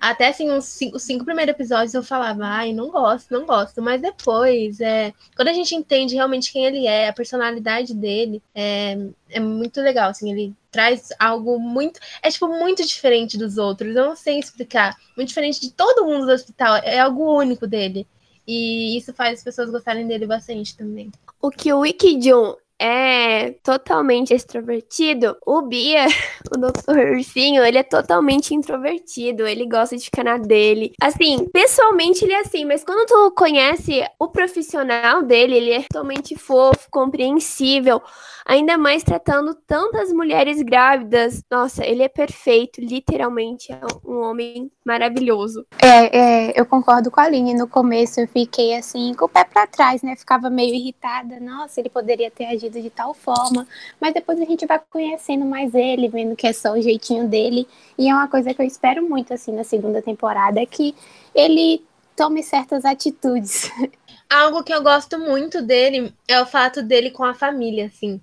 Até 0.00 0.28
assim, 0.28 0.50
os 0.50 0.64
cinco, 0.64 0.96
os 0.96 1.02
cinco 1.02 1.26
primeiros 1.26 1.52
episódios 1.52 1.92
eu 1.92 2.02
falava, 2.02 2.46
ai, 2.46 2.72
não 2.72 2.88
gosto, 2.88 3.34
não 3.34 3.44
gosto. 3.44 3.82
Mas 3.82 4.00
depois, 4.00 4.80
é, 4.80 5.12
quando 5.36 5.48
a 5.48 5.52
gente 5.52 5.74
entende 5.74 6.14
realmente 6.14 6.50
quem 6.50 6.64
ele 6.64 6.86
é, 6.86 7.10
a 7.10 7.12
personalidade 7.12 7.92
dele, 7.92 8.42
é, 8.54 8.96
é 9.28 9.40
muito 9.40 9.82
legal. 9.82 10.08
Assim, 10.08 10.32
ele 10.32 10.54
traz 10.70 11.10
algo 11.18 11.58
muito. 11.58 12.00
É 12.22 12.30
tipo 12.30 12.48
muito 12.48 12.82
diferente 12.82 13.36
dos 13.36 13.58
outros. 13.58 13.94
Eu 13.94 14.06
não 14.06 14.16
sei 14.16 14.38
explicar. 14.38 14.96
Muito 15.14 15.28
diferente 15.28 15.60
de 15.60 15.70
todo 15.70 16.06
mundo 16.06 16.24
do 16.24 16.32
hospital. 16.32 16.76
É 16.76 16.98
algo 16.98 17.38
único 17.38 17.66
dele. 17.66 18.06
E 18.46 18.96
isso 18.96 19.12
faz 19.12 19.40
as 19.40 19.44
pessoas 19.44 19.68
gostarem 19.68 20.06
dele 20.06 20.26
bastante 20.26 20.74
também. 20.74 21.12
O 21.40 21.50
que 21.50 21.72
o 21.72 21.80
Wikijun 21.80 22.56
é 22.80 23.50
totalmente 23.62 24.32
extrovertido, 24.32 25.36
o 25.44 25.62
Bia, 25.62 26.06
o 26.54 26.58
Dr. 26.58 27.14
Ursinho, 27.14 27.64
ele 27.64 27.78
é 27.78 27.82
totalmente 27.82 28.54
introvertido, 28.54 29.46
ele 29.46 29.66
gosta 29.66 29.96
de 29.96 30.04
ficar 30.04 30.24
na 30.24 30.38
dele. 30.38 30.92
Assim, 31.00 31.48
pessoalmente 31.52 32.24
ele 32.24 32.34
é 32.34 32.40
assim, 32.40 32.64
mas 32.64 32.84
quando 32.84 33.06
tu 33.06 33.32
conhece 33.32 34.04
o 34.18 34.28
profissional 34.28 35.22
dele, 35.22 35.56
ele 35.56 35.72
é 35.72 35.82
totalmente 35.82 36.36
fofo, 36.36 36.88
compreensível, 36.90 38.00
ainda 38.46 38.78
mais 38.78 39.02
tratando 39.02 39.54
tantas 39.66 40.12
mulheres 40.12 40.62
grávidas. 40.62 41.42
Nossa, 41.50 41.84
ele 41.84 42.02
é 42.02 42.08
perfeito, 42.08 42.80
literalmente 42.80 43.72
é 43.72 43.80
um 44.04 44.20
homem 44.20 44.70
maravilhoso. 44.84 45.66
É, 45.82 46.18
é, 46.18 46.60
eu 46.60 46.64
concordo 46.64 47.10
com 47.10 47.20
a 47.20 47.24
Aline. 47.24 47.54
No 47.54 47.68
começo 47.68 48.20
eu 48.20 48.28
fiquei 48.28 48.74
assim, 48.74 49.12
com 49.14 49.26
o 49.26 49.28
pé 49.28 49.44
pra 49.44 49.66
trás, 49.66 50.02
né? 50.02 50.16
Ficava 50.16 50.48
meio 50.48 50.74
irritada. 50.74 51.38
Nossa, 51.40 51.80
ele 51.80 51.90
poderia 51.90 52.30
ter 52.30 52.46
agido 52.46 52.67
de 52.70 52.90
tal 52.90 53.14
forma. 53.14 53.66
Mas 54.00 54.14
depois 54.14 54.40
a 54.40 54.44
gente 54.44 54.66
vai 54.66 54.80
conhecendo 54.90 55.44
mais 55.44 55.74
ele, 55.74 56.08
vendo 56.08 56.36
que 56.36 56.46
é 56.46 56.52
só 56.52 56.72
o 56.72 56.80
jeitinho 56.80 57.28
dele. 57.28 57.66
E 57.96 58.08
é 58.08 58.14
uma 58.14 58.28
coisa 58.28 58.52
que 58.52 58.60
eu 58.60 58.66
espero 58.66 59.08
muito, 59.08 59.32
assim, 59.32 59.52
na 59.52 59.64
segunda 59.64 60.02
temporada, 60.02 60.60
é 60.60 60.66
que 60.66 60.94
ele 61.34 61.84
tome 62.16 62.42
certas 62.42 62.84
atitudes. 62.84 63.70
Algo 64.28 64.62
que 64.62 64.74
eu 64.74 64.82
gosto 64.82 65.18
muito 65.18 65.62
dele 65.62 66.12
é 66.26 66.40
o 66.40 66.46
fato 66.46 66.82
dele 66.82 67.10
com 67.10 67.24
a 67.24 67.32
família, 67.32 67.86
assim. 67.86 68.20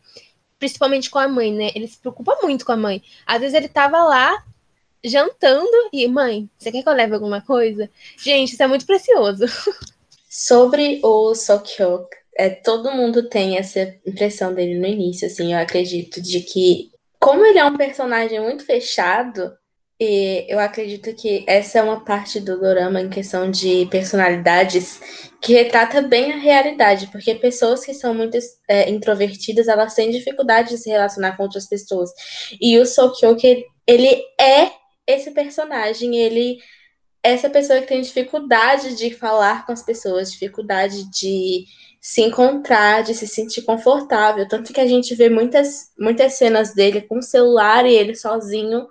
Principalmente 0.60 1.10
com 1.10 1.18
a 1.18 1.28
mãe, 1.28 1.52
né? 1.52 1.72
Ele 1.74 1.88
se 1.88 1.98
preocupa 1.98 2.38
muito 2.44 2.66
com 2.66 2.72
a 2.72 2.78
mãe. 2.78 3.02
Às 3.26 3.40
vezes 3.40 3.56
ele 3.56 3.68
tava 3.68 4.04
lá 4.04 4.44
jantando 5.04 5.90
e, 5.94 6.08
mãe, 6.08 6.50
você 6.58 6.72
quer 6.72 6.84
que 6.84 6.90
eu 6.90 6.94
leve 6.94 7.14
alguma 7.14 7.42
coisa? 7.42 7.90
Gente, 8.18 8.54
isso 8.54 8.64
é 8.64 8.68
muito 8.68 8.86
precioso. 8.86 9.46
Sobre 10.30 11.00
o 11.04 11.34
Sokyok, 11.34 12.10
é, 12.38 12.50
todo 12.50 12.92
mundo 12.92 13.30
tem 13.30 13.58
essa 13.58 13.96
impressão 14.06 14.54
dele 14.54 14.78
no 14.80 14.88
início, 14.88 15.28
assim, 15.28 15.54
eu 15.54 15.60
acredito, 15.60 16.22
de 16.22 16.42
que, 16.42 16.92
como 17.20 17.46
ele 17.46 17.60
é 17.60 17.66
um 17.66 17.78
personagem 17.78 18.40
muito 18.42 18.66
fechado, 18.66 19.52
e 19.98 20.46
eu 20.50 20.60
acredito 20.60 21.16
que 21.16 21.46
essa 21.48 21.80
é 21.80 21.82
uma 21.82 22.04
parte 22.04 22.42
do 22.42 22.60
dorama 22.60 23.00
em 23.00 23.10
questão 23.10 23.50
de 23.50 23.86
personalidades 23.86 25.00
que 25.42 25.54
retrata 25.54 26.02
bem 26.02 26.34
a 26.34 26.38
realidade, 26.38 27.08
porque 27.08 27.36
pessoas 27.36 27.86
que 27.86 27.94
são 27.94 28.14
muito 28.14 28.38
é, 28.68 28.90
introvertidas, 28.90 29.70
elas 29.70 29.94
têm 29.94 30.12
dificuldade 30.12 30.72
de 30.72 30.78
se 30.80 30.90
relacionar 30.90 31.38
com 31.38 31.44
outras 31.44 31.70
pessoas. 31.70 32.12
E 32.60 32.78
o 32.78 32.86
Sokyoki, 32.86 33.64
ele 33.88 34.22
é 34.40 34.72
esse 35.08 35.32
personagem, 35.32 36.18
ele 36.18 36.58
é 37.24 37.32
essa 37.32 37.50
pessoa 37.50 37.80
que 37.80 37.88
tem 37.88 38.02
dificuldade 38.02 38.98
de 38.98 39.12
falar 39.12 39.66
com 39.66 39.72
as 39.72 39.82
pessoas, 39.82 40.32
dificuldade 40.32 41.10
de 41.10 41.66
se 42.06 42.22
encontrar, 42.22 43.02
de 43.02 43.16
se 43.16 43.26
sentir 43.28 43.64
confortável. 43.64 44.48
Tanto 44.48 44.72
que 44.72 44.80
a 44.80 44.86
gente 44.86 45.16
vê 45.16 45.28
muitas, 45.28 45.92
muitas 45.98 46.34
cenas 46.34 46.72
dele 46.72 47.02
com 47.02 47.18
o 47.18 47.24
celular 47.24 47.84
e 47.84 47.96
ele 47.96 48.14
sozinho, 48.14 48.88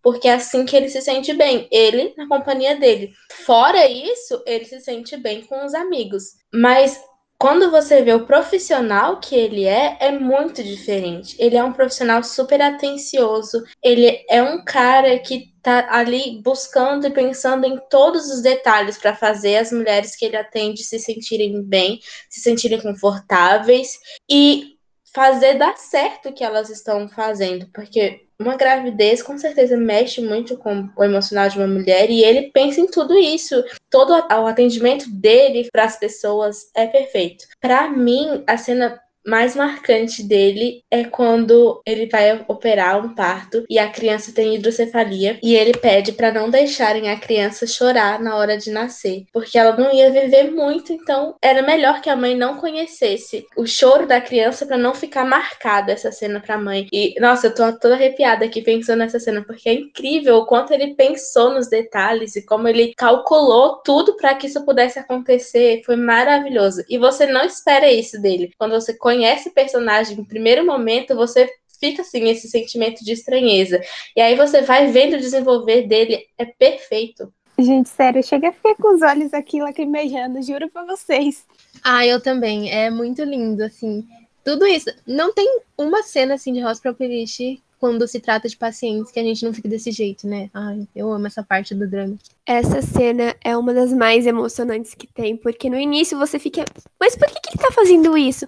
porque 0.00 0.28
é 0.28 0.34
assim 0.34 0.64
que 0.64 0.76
ele 0.76 0.88
se 0.88 1.02
sente 1.02 1.34
bem. 1.34 1.66
Ele 1.72 2.14
na 2.16 2.28
companhia 2.28 2.76
dele. 2.76 3.12
Fora 3.44 3.90
isso, 3.90 4.40
ele 4.46 4.64
se 4.64 4.78
sente 4.78 5.16
bem 5.16 5.42
com 5.42 5.66
os 5.66 5.74
amigos. 5.74 6.36
Mas 6.54 7.02
quando 7.42 7.72
você 7.72 8.02
vê 8.02 8.14
o 8.14 8.24
profissional 8.24 9.18
que 9.18 9.34
ele 9.34 9.64
é, 9.64 9.96
é 9.98 10.12
muito 10.12 10.62
diferente. 10.62 11.34
Ele 11.40 11.56
é 11.56 11.64
um 11.64 11.72
profissional 11.72 12.22
super 12.22 12.62
atencioso. 12.62 13.64
Ele 13.82 14.24
é 14.30 14.40
um 14.40 14.64
cara 14.64 15.18
que 15.18 15.52
tá 15.60 15.88
ali 15.90 16.40
buscando 16.40 17.04
e 17.04 17.10
pensando 17.10 17.66
em 17.66 17.80
todos 17.90 18.30
os 18.30 18.42
detalhes 18.42 18.96
para 18.96 19.16
fazer 19.16 19.56
as 19.56 19.72
mulheres 19.72 20.14
que 20.14 20.24
ele 20.24 20.36
atende 20.36 20.84
se 20.84 21.00
sentirem 21.00 21.60
bem, 21.60 21.98
se 22.30 22.40
sentirem 22.40 22.80
confortáveis 22.80 23.98
e 24.30 24.76
fazer 25.12 25.54
dar 25.54 25.76
certo 25.76 26.28
o 26.28 26.32
que 26.32 26.44
elas 26.44 26.70
estão 26.70 27.08
fazendo, 27.08 27.68
porque 27.74 28.24
uma 28.42 28.56
gravidez 28.56 29.22
com 29.22 29.38
certeza 29.38 29.76
mexe 29.76 30.20
muito 30.20 30.56
com 30.56 30.88
o 30.96 31.04
emocional 31.04 31.48
de 31.48 31.58
uma 31.58 31.66
mulher 31.66 32.10
e 32.10 32.22
ele 32.22 32.50
pensa 32.52 32.80
em 32.80 32.86
tudo 32.86 33.16
isso. 33.16 33.62
Todo 33.88 34.12
o 34.12 34.46
atendimento 34.46 35.08
dele 35.10 35.68
para 35.72 35.84
as 35.84 35.98
pessoas 35.98 36.70
é 36.74 36.86
perfeito. 36.86 37.46
Para 37.60 37.88
mim, 37.88 38.42
a 38.46 38.56
cena 38.56 39.00
mais 39.26 39.54
marcante 39.54 40.22
dele 40.22 40.82
é 40.90 41.04
quando 41.04 41.80
ele 41.86 42.06
vai 42.06 42.44
operar 42.48 43.04
um 43.04 43.14
parto 43.14 43.64
e 43.68 43.78
a 43.78 43.88
criança 43.88 44.32
tem 44.32 44.54
hidrocefalia 44.54 45.38
e 45.42 45.54
ele 45.54 45.72
pede 45.72 46.12
para 46.12 46.32
não 46.32 46.50
deixarem 46.50 47.08
a 47.08 47.18
criança 47.18 47.66
chorar 47.66 48.20
na 48.20 48.36
hora 48.36 48.56
de 48.56 48.70
nascer, 48.70 49.24
porque 49.32 49.58
ela 49.58 49.76
não 49.76 49.92
ia 49.92 50.10
viver 50.10 50.50
muito, 50.50 50.92
então 50.92 51.36
era 51.40 51.62
melhor 51.62 52.00
que 52.00 52.10
a 52.10 52.16
mãe 52.16 52.36
não 52.36 52.56
conhecesse 52.56 53.46
o 53.56 53.66
choro 53.66 54.06
da 54.06 54.20
criança 54.20 54.66
para 54.66 54.76
não 54.76 54.94
ficar 54.94 55.24
marcada 55.24 55.92
essa 55.92 56.10
cena 56.10 56.40
para 56.40 56.56
a 56.56 56.58
mãe. 56.58 56.88
E 56.92 57.14
nossa, 57.20 57.46
eu 57.46 57.54
tô 57.54 57.72
toda 57.78 57.94
arrepiada 57.94 58.44
aqui 58.44 58.60
pensando 58.60 58.98
nessa 58.98 59.20
cena, 59.20 59.42
porque 59.42 59.68
é 59.68 59.74
incrível 59.74 60.36
o 60.36 60.46
quanto 60.46 60.72
ele 60.72 60.94
pensou 60.94 61.54
nos 61.54 61.68
detalhes 61.68 62.36
e 62.36 62.44
como 62.44 62.68
ele 62.68 62.92
calculou 62.96 63.76
tudo 63.84 64.16
para 64.16 64.34
que 64.34 64.46
isso 64.46 64.64
pudesse 64.64 64.98
acontecer. 64.98 65.82
Foi 65.84 65.96
maravilhoso. 65.96 66.82
E 66.88 66.98
você 66.98 67.26
não 67.26 67.44
espera 67.44 67.90
isso 67.90 68.20
dele. 68.20 68.52
Quando 68.58 68.72
você 68.72 68.94
conhece 68.94 69.11
o 69.20 69.50
personagem 69.50 70.16
no 70.16 70.24
primeiro 70.24 70.64
momento, 70.64 71.14
você 71.14 71.48
fica 71.78 72.02
assim, 72.02 72.28
esse 72.28 72.48
sentimento 72.48 73.04
de 73.04 73.12
estranheza. 73.12 73.80
E 74.16 74.20
aí 74.20 74.36
você 74.36 74.62
vai 74.62 74.86
vendo 74.88 75.14
o 75.14 75.20
desenvolver 75.20 75.82
dele, 75.82 76.26
é 76.38 76.44
perfeito. 76.44 77.32
Gente, 77.58 77.88
sério, 77.88 78.22
chega 78.22 78.48
a 78.48 78.52
ficar 78.52 78.74
com 78.76 78.94
os 78.94 79.02
olhos 79.02 79.34
aqui 79.34 79.60
lacrimejando, 79.60 80.42
juro 80.42 80.70
pra 80.70 80.84
vocês. 80.84 81.44
Ah, 81.84 82.06
eu 82.06 82.20
também. 82.20 82.70
É 82.72 82.90
muito 82.90 83.22
lindo, 83.22 83.62
assim. 83.62 84.06
Tudo 84.44 84.66
isso. 84.66 84.90
Não 85.06 85.32
tem 85.32 85.60
uma 85.76 86.02
cena 86.02 86.34
assim 86.34 86.52
de 86.52 86.64
Hospital 86.64 86.94
Playlist 86.94 87.40
quando 87.82 88.06
se 88.06 88.20
trata 88.20 88.48
de 88.48 88.56
pacientes 88.56 89.10
que 89.10 89.18
a 89.18 89.24
gente 89.24 89.44
não 89.44 89.52
fica 89.52 89.68
desse 89.68 89.90
jeito, 89.90 90.24
né? 90.24 90.48
Ai, 90.54 90.86
eu 90.94 91.12
amo 91.12 91.26
essa 91.26 91.42
parte 91.42 91.74
do 91.74 91.84
drama. 91.84 92.16
Essa 92.46 92.80
cena 92.80 93.34
é 93.42 93.56
uma 93.56 93.74
das 93.74 93.92
mais 93.92 94.24
emocionantes 94.24 94.94
que 94.94 95.04
tem, 95.04 95.36
porque 95.36 95.68
no 95.68 95.76
início 95.76 96.16
você 96.16 96.38
fica, 96.38 96.64
mas 97.00 97.16
por 97.16 97.26
que, 97.26 97.40
que 97.40 97.50
ele 97.50 97.64
tá 97.64 97.72
fazendo 97.72 98.16
isso? 98.16 98.46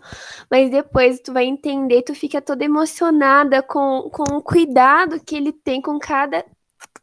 Mas 0.49 0.71
depois 0.71 1.19
tu 1.19 1.33
vai 1.33 1.47
entender, 1.47 2.03
tu 2.03 2.15
fica 2.15 2.41
toda 2.41 2.65
emocionada 2.65 3.61
com, 3.61 4.09
com 4.09 4.37
o 4.37 4.41
cuidado 4.41 5.19
que 5.19 5.35
ele 5.35 5.51
tem 5.51 5.83
com 5.83 5.99
cada 5.99 6.45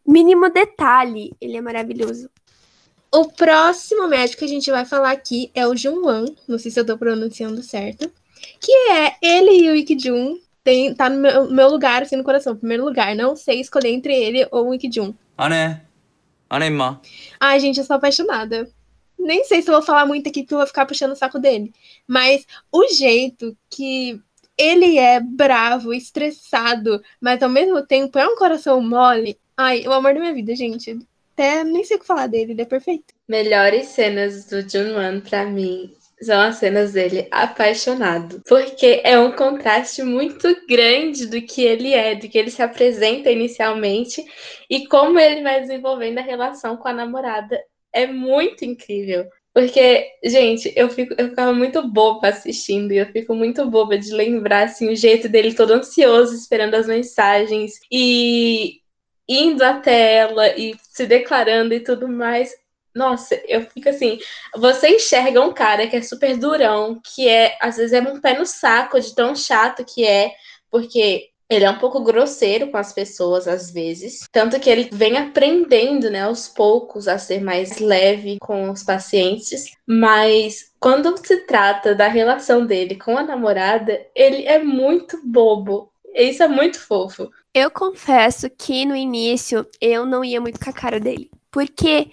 mínimo 0.07 0.49
detalhe. 0.49 1.33
Ele 1.41 1.57
é 1.57 1.61
maravilhoso. 1.61 2.29
O 3.13 3.25
próximo 3.25 4.07
médico 4.07 4.39
que 4.39 4.45
a 4.45 4.47
gente 4.47 4.71
vai 4.71 4.85
falar 4.85 5.11
aqui 5.11 5.51
é 5.53 5.67
o 5.67 5.75
Junwan, 5.75 6.27
não 6.47 6.57
sei 6.57 6.71
se 6.71 6.79
eu 6.79 6.85
tô 6.85 6.97
pronunciando 6.97 7.61
certo, 7.61 8.09
que 8.57 8.71
é 8.71 9.17
ele 9.21 9.65
e 9.65 9.69
o 9.69 9.75
Ikijun 9.75 10.39
tem, 10.63 10.93
tá 10.93 11.09
no 11.09 11.17
meu, 11.19 11.49
meu, 11.49 11.69
lugar, 11.69 12.03
assim, 12.03 12.15
no 12.15 12.23
coração. 12.23 12.55
Primeiro 12.55 12.85
lugar. 12.85 13.15
Não 13.15 13.35
sei 13.35 13.59
escolher 13.59 13.89
entre 13.89 14.13
ele 14.13 14.47
ou 14.51 14.69
o 14.69 14.73
Ikjun. 14.73 15.13
Ah, 15.37 15.49
né? 15.49 15.81
Ah, 16.49 16.59
né, 16.59 16.65
irmã? 16.65 16.99
Ai, 17.39 17.59
gente, 17.59 17.79
eu 17.79 17.83
sou 17.83 17.95
apaixonada. 17.95 18.69
Nem 19.17 19.43
sei 19.43 19.61
se 19.61 19.69
eu 19.69 19.73
vou 19.73 19.81
falar 19.81 20.05
muito 20.05 20.27
aqui, 20.29 20.41
porque 20.41 20.53
eu 20.53 20.59
vou 20.59 20.67
ficar 20.67 20.85
puxando 20.85 21.11
o 21.11 21.15
saco 21.15 21.39
dele. 21.39 21.71
Mas 22.07 22.45
o 22.71 22.87
jeito 22.87 23.55
que 23.69 24.19
ele 24.57 24.97
é 24.97 25.19
bravo, 25.19 25.93
estressado, 25.93 27.01
mas 27.19 27.41
ao 27.41 27.49
mesmo 27.49 27.85
tempo 27.85 28.17
é 28.19 28.27
um 28.27 28.35
coração 28.35 28.81
mole. 28.81 29.39
Ai, 29.55 29.87
o 29.87 29.93
amor 29.93 30.13
da 30.13 30.19
minha 30.19 30.33
vida, 30.33 30.55
gente. 30.55 30.99
Até 31.33 31.63
nem 31.63 31.83
sei 31.83 31.97
o 31.97 31.99
que 31.99 32.05
falar 32.05 32.27
dele, 32.27 32.51
ele 32.51 32.61
é 32.61 32.65
perfeito. 32.65 33.13
Melhores 33.27 33.87
cenas 33.87 34.45
do 34.45 34.61
Junwan 34.67 35.21
para 35.21 35.45
mim 35.45 35.95
são 36.21 36.39
as 36.39 36.55
cenas 36.57 36.93
dele 36.93 37.27
apaixonado. 37.31 38.41
Porque 38.47 39.01
é 39.03 39.17
um 39.19 39.31
contraste 39.31 40.03
muito 40.03 40.47
grande 40.67 41.27
do 41.27 41.41
que 41.41 41.63
ele 41.63 41.93
é, 41.93 42.15
do 42.15 42.29
que 42.29 42.37
ele 42.37 42.51
se 42.51 42.61
apresenta 42.61 43.31
inicialmente 43.31 44.23
e 44.69 44.87
como 44.87 45.19
ele 45.19 45.41
vai 45.41 45.61
desenvolvendo 45.61 46.19
a 46.19 46.23
relação 46.23 46.77
com 46.77 46.87
a 46.87 46.93
namorada. 46.93 47.59
É 47.93 48.07
muito 48.07 48.63
incrível. 48.63 49.25
Porque, 49.53 50.07
gente, 50.23 50.71
eu, 50.77 50.89
fico, 50.89 51.13
eu 51.17 51.29
ficava 51.29 51.53
muito 51.53 51.85
boba 51.85 52.29
assistindo 52.29 52.93
e 52.93 52.97
eu 52.97 53.05
fico 53.07 53.35
muito 53.35 53.69
boba 53.69 53.97
de 53.97 54.13
lembrar 54.13 54.63
assim, 54.63 54.89
o 54.89 54.95
jeito 54.95 55.27
dele 55.27 55.53
todo 55.53 55.73
ansioso, 55.73 56.33
esperando 56.33 56.75
as 56.75 56.87
mensagens 56.87 57.73
e 57.91 58.79
indo 59.27 59.61
até 59.61 60.15
ela 60.17 60.47
e 60.57 60.75
se 60.81 61.05
declarando 61.05 61.73
e 61.73 61.81
tudo 61.81 62.07
mais. 62.07 62.53
Nossa, 62.93 63.41
eu 63.47 63.61
fico 63.61 63.89
assim. 63.89 64.19
Você 64.55 64.89
enxerga 64.89 65.41
um 65.41 65.53
cara 65.53 65.87
que 65.87 65.95
é 65.95 66.01
super 66.01 66.37
durão, 66.37 66.99
que 67.03 67.27
é, 67.27 67.57
às 67.61 67.77
vezes, 67.77 67.93
é 67.93 68.01
um 68.01 68.19
pé 68.19 68.37
no 68.37 68.45
saco 68.45 68.99
de 68.99 69.15
tão 69.15 69.35
chato 69.35 69.85
que 69.85 70.05
é, 70.05 70.31
porque 70.69 71.31
ele 71.51 71.65
é 71.65 71.69
um 71.69 71.77
pouco 71.77 72.01
grosseiro 72.01 72.71
com 72.71 72.77
as 72.77 72.93
pessoas, 72.93 73.45
às 73.45 73.69
vezes. 73.71 74.25
Tanto 74.31 74.57
que 74.57 74.69
ele 74.69 74.89
vem 74.89 75.17
aprendendo, 75.17 76.09
né, 76.09 76.21
aos 76.21 76.47
poucos, 76.47 77.09
a 77.09 77.17
ser 77.17 77.41
mais 77.41 77.77
leve 77.77 78.37
com 78.39 78.71
os 78.71 78.83
pacientes. 78.83 79.65
Mas 79.85 80.71
quando 80.79 81.13
se 81.17 81.45
trata 81.45 81.93
da 81.93 82.07
relação 82.07 82.65
dele 82.65 82.95
com 82.95 83.17
a 83.17 83.23
namorada, 83.23 83.99
ele 84.15 84.45
é 84.45 84.59
muito 84.63 85.19
bobo. 85.25 85.91
Isso 86.15 86.41
é 86.41 86.47
muito 86.47 86.79
fofo. 86.79 87.29
Eu 87.53 87.69
confesso 87.69 88.49
que 88.49 88.85
no 88.85 88.95
início 88.95 89.67
eu 89.81 90.05
não 90.05 90.23
ia 90.23 90.39
muito 90.39 90.57
com 90.57 90.69
a 90.69 90.73
cara 90.73 91.01
dele. 91.01 91.29
Porque 91.51 92.09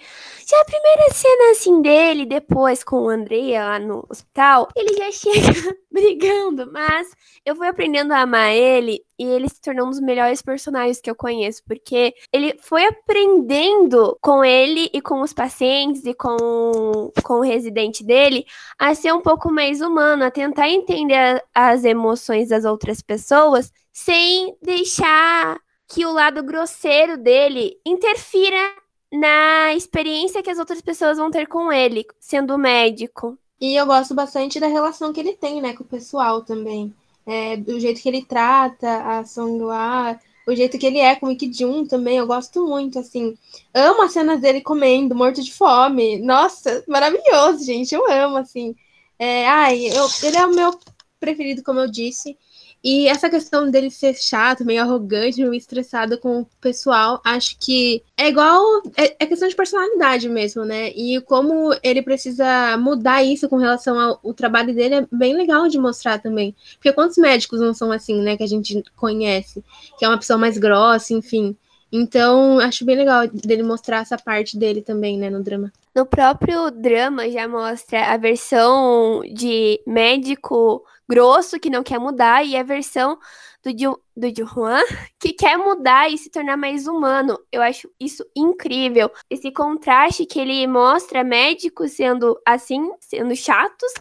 já 0.48 0.60
a 0.62 0.64
primeira 0.64 1.12
cena 1.12 1.50
assim 1.52 1.80
dele, 1.82 2.26
depois 2.26 2.82
com 2.82 3.02
o 3.02 3.08
Andrea 3.08 3.64
lá 3.64 3.78
no 3.78 4.04
hospital, 4.08 4.66
ele 4.74 4.96
já 4.96 5.12
chega 5.12 5.76
brigando, 5.92 6.72
mas 6.72 7.08
eu 7.44 7.54
fui 7.54 7.68
aprendendo 7.68 8.12
a 8.12 8.22
amar 8.22 8.52
ele 8.52 9.00
e 9.18 9.24
ele 9.24 9.48
se 9.48 9.60
tornou 9.60 9.86
um 9.86 9.90
dos 9.90 10.00
melhores 10.00 10.42
personagens 10.42 11.00
que 11.00 11.10
eu 11.10 11.14
conheço, 11.14 11.62
porque 11.66 12.14
ele 12.32 12.56
foi 12.60 12.84
aprendendo 12.84 14.18
com 14.20 14.44
ele 14.44 14.90
e 14.92 15.00
com 15.00 15.20
os 15.20 15.32
pacientes 15.32 16.04
e 16.04 16.14
com, 16.14 17.12
com 17.22 17.34
o 17.34 17.44
residente 17.44 18.02
dele 18.02 18.44
a 18.78 18.94
ser 18.94 19.12
um 19.12 19.20
pouco 19.20 19.52
mais 19.52 19.80
humano, 19.80 20.24
a 20.24 20.30
tentar 20.30 20.68
entender 20.68 21.44
as 21.54 21.84
emoções 21.84 22.48
das 22.48 22.64
outras 22.64 23.02
pessoas 23.02 23.72
sem 23.92 24.56
deixar 24.62 25.58
que 25.88 26.04
o 26.04 26.12
lado 26.12 26.42
grosseiro 26.42 27.16
dele 27.16 27.76
interfira 27.84 28.74
na 29.12 29.74
experiência 29.74 30.42
que 30.42 30.50
as 30.50 30.58
outras 30.58 30.80
pessoas 30.80 31.18
vão 31.18 31.30
ter 31.30 31.46
com 31.46 31.72
ele, 31.72 32.06
sendo 32.20 32.58
médico. 32.58 33.38
E 33.60 33.74
eu 33.74 33.86
gosto 33.86 34.14
bastante 34.14 34.60
da 34.60 34.66
relação 34.66 35.12
que 35.12 35.20
ele 35.20 35.34
tem, 35.34 35.60
né, 35.60 35.72
com 35.72 35.82
o 35.82 35.86
pessoal 35.86 36.42
também. 36.42 36.94
É, 37.26 37.56
do 37.56 37.78
jeito 37.78 38.00
que 38.00 38.08
ele 38.08 38.24
trata 38.24 39.18
a 39.18 39.24
Song 39.24 39.62
Hwa, 39.62 40.18
o 40.46 40.54
jeito 40.54 40.78
que 40.78 40.86
ele 40.86 40.98
é 40.98 41.14
com 41.14 41.26
o 41.26 41.30
Ikki 41.30 41.52
Jun 41.52 41.84
também, 41.84 42.16
eu 42.16 42.26
gosto 42.26 42.66
muito, 42.66 42.98
assim. 42.98 43.36
Amo 43.74 44.02
as 44.02 44.12
cenas 44.12 44.40
dele 44.40 44.62
comendo, 44.62 45.14
morto 45.14 45.42
de 45.42 45.52
fome. 45.52 46.18
Nossa, 46.18 46.82
maravilhoso, 46.88 47.64
gente, 47.64 47.94
eu 47.94 48.10
amo, 48.10 48.38
assim. 48.38 48.74
É, 49.18 49.46
ai, 49.46 49.86
eu, 49.88 50.08
ele 50.22 50.36
é 50.38 50.46
o 50.46 50.54
meu 50.54 50.78
preferido, 51.20 51.62
como 51.62 51.80
eu 51.80 51.90
disse. 51.90 52.38
E 52.82 53.08
essa 53.08 53.28
questão 53.28 53.70
dele 53.70 53.90
ser 53.90 54.14
chato, 54.14 54.64
meio 54.64 54.82
arrogante, 54.82 55.40
meio 55.40 55.54
estressado 55.54 56.16
com 56.18 56.40
o 56.40 56.46
pessoal, 56.60 57.20
acho 57.24 57.56
que 57.58 58.02
é 58.16 58.28
igual. 58.28 58.62
É, 58.96 59.16
é, 59.18 59.26
questão 59.26 59.48
de 59.48 59.56
personalidade 59.56 60.28
mesmo, 60.28 60.64
né? 60.64 60.90
E 60.90 61.20
como 61.22 61.74
ele 61.82 62.02
precisa 62.02 62.76
mudar 62.78 63.22
isso 63.22 63.48
com 63.48 63.56
relação 63.56 63.98
ao, 63.98 64.34
trabalho 64.34 64.74
dele 64.74 64.94
é 64.94 65.06
bem 65.10 65.36
legal 65.36 65.68
de 65.68 65.78
mostrar 65.78 66.18
também. 66.20 66.54
Porque 66.74 66.92
quantos 66.92 67.16
médicos 67.18 67.60
não 67.60 67.74
são 67.74 67.90
assim, 67.90 68.20
né? 68.22 68.36
Que 68.36 68.44
a 68.44 68.48
gente 68.48 68.82
conhece, 68.96 69.64
que 69.98 70.04
é 70.04 70.08
uma 70.08 70.18
pessoa 70.18 70.38
mais 70.38 70.56
grossa, 70.56 71.12
enfim. 71.12 71.56
Então, 71.90 72.60
acho 72.60 72.84
bem 72.84 72.96
legal 72.96 73.26
dele 73.26 73.62
mostrar 73.62 74.02
essa 74.02 74.18
parte 74.18 74.58
dele 74.58 74.82
também, 74.82 75.18
né, 75.18 75.30
no 75.30 75.42
drama. 75.42 75.72
No 75.94 76.04
próprio 76.04 76.70
drama 76.70 77.28
já 77.30 77.48
mostra 77.48 78.12
a 78.12 78.16
versão 78.18 79.22
de 79.32 79.80
médico 79.86 80.84
grosso 81.08 81.58
que 81.58 81.70
não 81.70 81.82
quer 81.82 81.98
mudar 81.98 82.44
e 82.44 82.56
a 82.56 82.62
versão 82.62 83.18
do, 83.62 83.70
Ju, 83.70 83.98
do 84.16 84.28
Juan 84.46 84.82
que 85.18 85.32
quer 85.32 85.56
mudar 85.56 86.10
e 86.10 86.18
se 86.18 86.30
tornar 86.30 86.56
mais 86.56 86.86
humano. 86.86 87.38
Eu 87.50 87.62
acho 87.62 87.90
isso 87.98 88.24
incrível. 88.36 89.10
Esse 89.28 89.50
contraste 89.50 90.26
que 90.26 90.38
ele 90.38 90.66
mostra 90.66 91.24
médicos 91.24 91.92
sendo 91.92 92.38
assim, 92.46 92.90
sendo 93.00 93.34
chatos, 93.34 93.92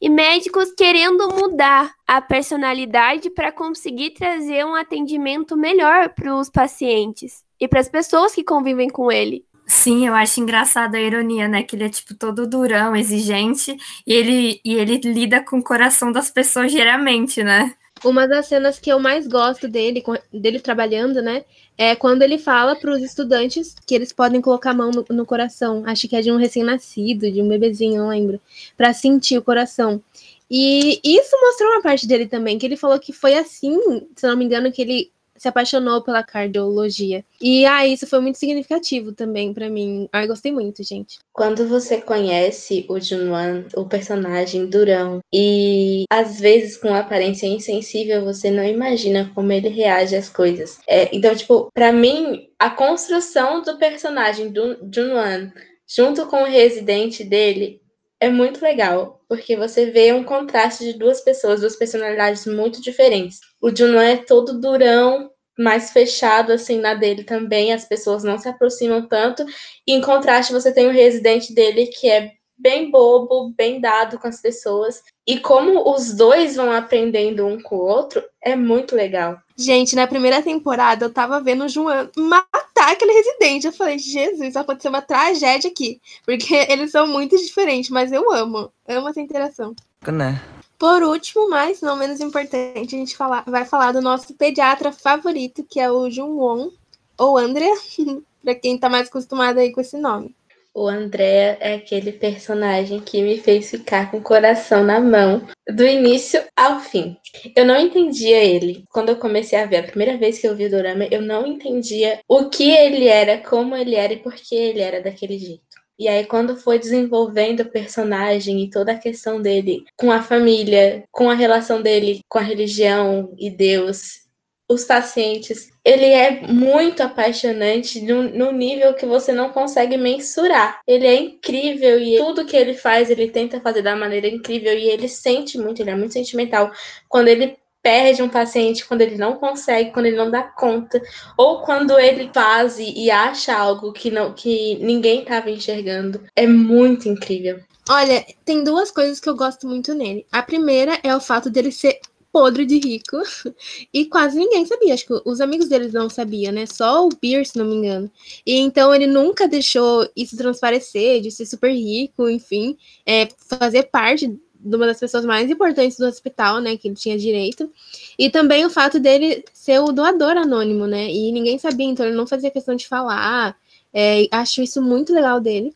e 0.00 0.08
médicos 0.08 0.72
querendo 0.72 1.28
mudar 1.28 1.92
a 2.06 2.20
personalidade 2.20 3.30
para 3.30 3.52
conseguir 3.52 4.10
trazer 4.10 4.64
um 4.64 4.74
atendimento 4.74 5.56
melhor 5.56 6.10
para 6.10 6.34
os 6.34 6.50
pacientes 6.50 7.44
e 7.60 7.68
para 7.68 7.80
as 7.80 7.88
pessoas 7.88 8.34
que 8.34 8.42
convivem 8.42 8.88
com 8.88 9.10
ele. 9.10 9.44
Sim, 9.66 10.06
eu 10.06 10.14
acho 10.14 10.40
engraçada 10.40 10.98
a 10.98 11.00
ironia, 11.00 11.48
né? 11.48 11.62
Que 11.62 11.74
ele 11.76 11.84
é, 11.84 11.88
tipo, 11.88 12.14
todo 12.14 12.46
durão, 12.46 12.94
exigente, 12.94 13.76
e 14.06 14.12
ele, 14.12 14.60
e 14.64 14.74
ele 14.74 14.98
lida 14.98 15.42
com 15.42 15.58
o 15.58 15.64
coração 15.64 16.12
das 16.12 16.30
pessoas 16.30 16.70
geralmente, 16.70 17.42
né? 17.42 17.74
Uma 18.04 18.28
das 18.28 18.46
cenas 18.46 18.78
que 18.78 18.90
eu 18.90 18.98
mais 18.98 19.26
gosto 19.26 19.66
dele, 19.66 20.02
dele 20.32 20.60
trabalhando, 20.60 21.22
né? 21.22 21.44
É 21.78 21.96
quando 21.96 22.22
ele 22.22 22.38
fala 22.38 22.76
para 22.76 22.92
os 22.92 23.02
estudantes 23.02 23.74
que 23.86 23.94
eles 23.94 24.12
podem 24.12 24.40
colocar 24.40 24.70
a 24.72 24.74
mão 24.74 24.90
no, 24.90 25.04
no 25.08 25.24
coração. 25.24 25.82
Acho 25.86 26.06
que 26.06 26.14
é 26.16 26.20
de 26.20 26.30
um 26.30 26.36
recém-nascido, 26.36 27.30
de 27.30 27.40
um 27.40 27.48
bebezinho, 27.48 28.02
não 28.02 28.08
lembro. 28.08 28.40
para 28.76 28.92
sentir 28.92 29.38
o 29.38 29.42
coração. 29.42 30.02
E 30.50 31.00
isso 31.02 31.36
mostrou 31.40 31.70
uma 31.70 31.82
parte 31.82 32.06
dele 32.06 32.26
também, 32.26 32.58
que 32.58 32.66
ele 32.66 32.76
falou 32.76 32.98
que 33.00 33.12
foi 33.12 33.34
assim, 33.34 33.78
se 34.14 34.26
não 34.26 34.36
me 34.36 34.44
engano, 34.44 34.70
que 34.70 34.82
ele 34.82 35.10
se 35.36 35.48
apaixonou 35.48 36.02
pela 36.02 36.22
cardiologia. 36.22 37.24
E 37.40 37.66
ah, 37.66 37.86
isso 37.86 38.06
foi 38.06 38.20
muito 38.20 38.38
significativo 38.38 39.12
também 39.12 39.52
para 39.52 39.68
mim. 39.68 40.08
Ah, 40.12 40.26
gostei 40.26 40.52
muito, 40.52 40.82
gente. 40.82 41.18
Quando 41.32 41.66
você 41.68 42.00
conhece 42.00 42.86
o 42.88 43.00
Junwan, 43.00 43.64
o 43.76 43.86
personagem 43.86 44.66
Durão, 44.66 45.20
e 45.32 46.04
às 46.10 46.40
vezes 46.40 46.76
com 46.76 46.94
aparência 46.94 47.46
insensível, 47.46 48.24
você 48.24 48.50
não 48.50 48.64
imagina 48.64 49.30
como 49.34 49.52
ele 49.52 49.68
reage 49.68 50.16
às 50.16 50.28
coisas. 50.28 50.78
É, 50.86 51.14
então, 51.14 51.34
tipo, 51.34 51.70
para 51.74 51.92
mim, 51.92 52.48
a 52.58 52.70
construção 52.70 53.62
do 53.62 53.78
personagem 53.78 54.50
do 54.50 54.78
Junwan 54.92 55.52
junto 55.86 56.26
com 56.26 56.42
o 56.42 56.46
residente 56.46 57.22
dele 57.24 57.80
é 58.20 58.28
muito 58.30 58.62
legal, 58.62 59.20
porque 59.28 59.56
você 59.56 59.90
vê 59.90 60.12
um 60.12 60.24
contraste 60.24 60.84
de 60.84 60.98
duas 60.98 61.20
pessoas, 61.20 61.60
duas 61.60 61.76
personalidades 61.76 62.46
muito 62.46 62.80
diferentes. 62.80 63.40
O 63.64 63.74
Juno 63.74 63.96
é 63.96 64.18
todo 64.18 64.60
durão, 64.60 65.30
mais 65.58 65.90
fechado 65.90 66.52
assim 66.52 66.78
na 66.78 66.92
dele 66.92 67.24
também, 67.24 67.72
as 67.72 67.86
pessoas 67.86 68.22
não 68.22 68.36
se 68.36 68.46
aproximam 68.46 69.08
tanto. 69.08 69.42
E 69.86 69.94
em 69.94 70.02
contraste, 70.02 70.52
você 70.52 70.70
tem 70.70 70.86
o 70.86 70.92
residente 70.92 71.54
dele 71.54 71.86
que 71.86 72.06
é 72.06 72.32
bem 72.58 72.90
bobo, 72.90 73.54
bem 73.56 73.80
dado 73.80 74.18
com 74.18 74.28
as 74.28 74.38
pessoas. 74.42 75.02
E 75.26 75.40
como 75.40 75.90
os 75.90 76.12
dois 76.12 76.56
vão 76.56 76.70
aprendendo 76.70 77.46
um 77.46 77.58
com 77.58 77.76
o 77.76 77.86
outro, 77.86 78.22
é 78.42 78.54
muito 78.54 78.94
legal. 78.94 79.38
Gente, 79.56 79.96
na 79.96 80.06
primeira 80.06 80.42
temporada 80.42 81.06
eu 81.06 81.10
tava 81.10 81.40
vendo 81.40 81.64
o 81.64 81.68
João 81.68 82.10
matar 82.18 82.92
aquele 82.92 83.14
residente. 83.14 83.66
Eu 83.66 83.72
falei, 83.72 83.98
Jesus, 83.98 84.52
vai 84.52 84.62
acontecer 84.62 84.90
uma 84.90 85.00
tragédia 85.00 85.70
aqui. 85.70 86.02
Porque 86.26 86.54
eles 86.68 86.90
são 86.90 87.06
muito 87.06 87.34
diferentes, 87.34 87.88
mas 87.88 88.12
eu 88.12 88.30
amo. 88.30 88.70
Amo 88.86 89.08
essa 89.08 89.22
interação. 89.22 89.74
Né? 90.06 90.38
Por 90.84 91.02
último, 91.02 91.48
mas 91.48 91.80
não 91.80 91.96
menos 91.96 92.20
importante, 92.20 92.94
a 92.94 92.98
gente 92.98 93.16
vai 93.46 93.64
falar 93.64 93.92
do 93.92 94.02
nosso 94.02 94.34
pediatra 94.34 94.92
favorito, 94.92 95.64
que 95.64 95.80
é 95.80 95.90
o 95.90 96.10
Jun 96.10 96.70
ou 97.16 97.38
Andrea, 97.38 97.74
para 98.44 98.54
quem 98.54 98.76
tá 98.76 98.90
mais 98.90 99.08
acostumado 99.08 99.60
aí 99.60 99.72
com 99.72 99.80
esse 99.80 99.96
nome. 99.96 100.36
O 100.74 100.86
André 100.86 101.56
é 101.58 101.76
aquele 101.76 102.12
personagem 102.12 103.00
que 103.00 103.22
me 103.22 103.38
fez 103.38 103.70
ficar 103.70 104.10
com 104.10 104.18
o 104.18 104.22
coração 104.22 104.84
na 104.84 105.00
mão 105.00 105.48
do 105.66 105.86
início 105.86 106.44
ao 106.54 106.80
fim. 106.80 107.16
Eu 107.56 107.64
não 107.64 107.80
entendia 107.80 108.44
ele. 108.44 108.84
Quando 108.90 109.08
eu 109.08 109.16
comecei 109.16 109.58
a 109.58 109.64
ver, 109.64 109.78
a 109.78 109.84
primeira 109.84 110.18
vez 110.18 110.38
que 110.38 110.46
eu 110.46 110.54
vi 110.54 110.66
o 110.66 110.70
Dorama, 110.70 111.06
eu 111.10 111.22
não 111.22 111.46
entendia 111.46 112.20
o 112.28 112.50
que 112.50 112.70
ele 112.70 113.08
era, 113.08 113.38
como 113.38 113.74
ele 113.74 113.94
era 113.94 114.12
e 114.12 114.18
por 114.18 114.34
que 114.34 114.54
ele 114.54 114.80
era 114.80 115.00
daquele 115.00 115.38
jeito. 115.38 115.73
E 115.98 116.08
aí, 116.08 116.26
quando 116.26 116.56
foi 116.56 116.78
desenvolvendo 116.78 117.60
o 117.60 117.70
personagem 117.70 118.64
e 118.64 118.70
toda 118.70 118.92
a 118.92 118.98
questão 118.98 119.40
dele 119.40 119.84
com 119.96 120.10
a 120.10 120.22
família, 120.22 121.04
com 121.10 121.30
a 121.30 121.34
relação 121.34 121.80
dele 121.80 122.20
com 122.28 122.38
a 122.38 122.42
religião 122.42 123.32
e 123.38 123.48
Deus, 123.48 124.24
os 124.68 124.84
pacientes, 124.84 125.70
ele 125.84 126.06
é 126.06 126.40
muito 126.46 127.02
apaixonante 127.02 128.00
no, 128.00 128.50
nível 128.50 128.94
que 128.94 129.04
você 129.04 129.32
não 129.32 129.50
consegue 129.50 129.96
mensurar. 129.96 130.80
Ele 130.86 131.06
é 131.06 131.14
incrível 131.14 132.00
e 132.00 132.16
tudo 132.16 132.46
que 132.46 132.56
ele 132.56 132.74
faz, 132.74 133.10
ele 133.10 133.30
tenta 133.30 133.60
fazer 133.60 133.82
da 133.82 133.94
maneira 133.94 134.26
incrível 134.26 134.72
e 134.72 134.88
ele 134.88 135.08
sente 135.08 135.58
muito, 135.58 135.82
ele 135.82 135.90
é 135.90 135.96
muito 135.96 136.14
sentimental. 136.14 136.72
Quando 137.08 137.28
ele 137.28 137.56
perde 137.84 138.22
um 138.22 138.30
paciente, 138.30 138.86
quando 138.86 139.02
ele 139.02 139.18
não 139.18 139.34
consegue, 139.34 139.92
quando 139.92 140.06
ele 140.06 140.16
não 140.16 140.30
dá 140.30 140.42
conta, 140.42 141.02
ou 141.36 141.60
quando 141.60 141.98
ele 142.00 142.30
faz 142.32 142.78
e, 142.78 143.10
acha 143.10 143.54
algo 143.54 143.92
que 143.92 144.10
não 144.10 144.32
que 144.32 144.76
ninguém 144.76 145.20
estava 145.20 145.50
enxergando. 145.50 146.22
É 146.34 146.46
muito 146.46 147.06
incrível. 147.10 147.60
Olha, 147.86 148.24
tem 148.42 148.64
duas 148.64 148.90
coisas 148.90 149.20
que 149.20 149.28
eu 149.28 149.36
gosto 149.36 149.68
muito 149.68 149.92
nele. 149.92 150.24
A 150.32 150.42
primeira 150.42 150.98
é 151.02 151.14
o 151.14 151.20
fato 151.20 151.50
dele 151.50 151.70
ser 151.70 152.00
podre 152.32 152.64
de 152.64 152.78
rico 152.78 153.18
e 153.92 154.06
quase 154.06 154.38
ninguém 154.38 154.64
sabia. 154.64 154.94
Acho 154.94 155.06
que 155.06 155.20
os 155.26 155.42
amigos 155.42 155.68
deles 155.68 155.92
não 155.92 156.08
sabiam, 156.08 156.52
né? 156.52 156.64
Só 156.64 157.06
o 157.06 157.14
Pierce, 157.14 157.52
se 157.52 157.58
não 157.58 157.66
me 157.66 157.74
engano. 157.74 158.10
E 158.46 158.56
então 158.60 158.94
ele 158.94 159.06
nunca 159.06 159.46
deixou 159.46 160.08
isso 160.16 160.38
transparecer, 160.38 161.20
de 161.20 161.30
ser 161.30 161.44
super 161.44 161.70
rico, 161.70 162.30
enfim, 162.30 162.78
é, 163.04 163.28
fazer 163.46 163.84
parte 163.84 164.34
de 164.64 164.76
uma 164.76 164.86
das 164.86 164.98
pessoas 164.98 165.24
mais 165.24 165.50
importantes 165.50 165.98
do 165.98 166.06
hospital, 166.06 166.60
né, 166.60 166.76
que 166.76 166.88
ele 166.88 166.94
tinha 166.94 167.18
direito, 167.18 167.70
e 168.18 168.30
também 168.30 168.64
o 168.64 168.70
fato 168.70 168.98
dele 168.98 169.44
ser 169.52 169.80
o 169.80 169.92
doador 169.92 170.36
anônimo, 170.36 170.86
né, 170.86 171.10
e 171.10 171.30
ninguém 171.30 171.58
sabia, 171.58 171.86
então 171.86 172.06
ele 172.06 172.16
não 172.16 172.26
fazia 172.26 172.50
questão 172.50 172.74
de 172.74 172.88
falar, 172.88 173.56
é, 173.92 174.26
acho 174.30 174.62
isso 174.62 174.80
muito 174.80 175.12
legal 175.12 175.40
dele. 175.40 175.74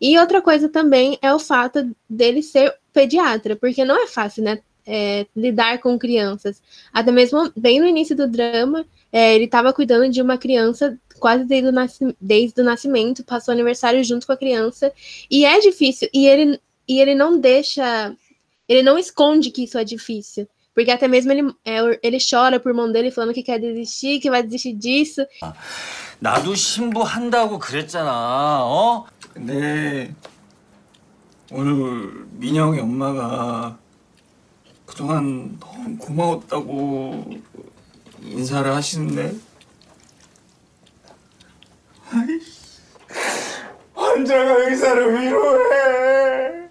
E 0.00 0.18
outra 0.18 0.40
coisa 0.40 0.68
também 0.68 1.18
é 1.20 1.32
o 1.34 1.38
fato 1.38 1.94
dele 2.08 2.42
ser 2.42 2.74
pediatra, 2.92 3.54
porque 3.54 3.84
não 3.84 4.02
é 4.02 4.06
fácil, 4.06 4.42
né, 4.42 4.60
é, 4.86 5.26
lidar 5.36 5.78
com 5.78 5.98
crianças. 5.98 6.62
Até 6.92 7.12
mesmo 7.12 7.52
bem 7.54 7.78
no 7.78 7.86
início 7.86 8.16
do 8.16 8.26
drama, 8.26 8.86
é, 9.12 9.34
ele 9.34 9.44
estava 9.44 9.72
cuidando 9.72 10.08
de 10.08 10.22
uma 10.22 10.38
criança 10.38 10.98
quase 11.18 11.44
desde 11.44 11.68
o, 11.68 12.14
desde 12.18 12.60
o 12.60 12.64
nascimento, 12.64 13.22
passou 13.22 13.52
aniversário 13.52 14.02
junto 14.02 14.26
com 14.26 14.32
a 14.32 14.36
criança, 14.36 14.90
e 15.30 15.44
é 15.44 15.60
difícil, 15.60 16.08
e 16.14 16.26
ele, 16.26 16.58
e 16.88 16.98
ele 16.98 17.14
não 17.14 17.38
deixa 17.38 18.16
ele 18.70 18.84
não 18.84 18.96
esconde 18.96 19.50
que 19.50 19.64
isso 19.64 19.76
é 19.76 19.82
difícil. 19.82 20.48
Porque 20.72 20.92
até 20.92 21.08
mesmo 21.08 21.32
ele, 21.32 21.52
ele 22.00 22.18
chora 22.18 22.60
por 22.60 22.72
mão 22.72 22.90
dele 22.90 23.10
falando 23.10 23.34
que 23.34 23.42
quer 23.42 23.58
desistir, 23.58 24.20
que 24.20 24.30
vai 24.30 24.44
desistir 24.44 24.72
disso. 24.74 25.26
어? 28.64 29.06
근데 29.34 30.14
오늘 31.50 32.26
민영이 32.30 32.78
엄마가 32.78 33.76
그동안 34.86 35.58
너무 35.58 35.98
고마웠다고 35.98 37.24
인사를 38.22 38.72
하시는데 38.72 39.34
아이 42.12 42.40
환자가 43.94 44.68
의사를 44.68 45.20
위로해 45.20 46.69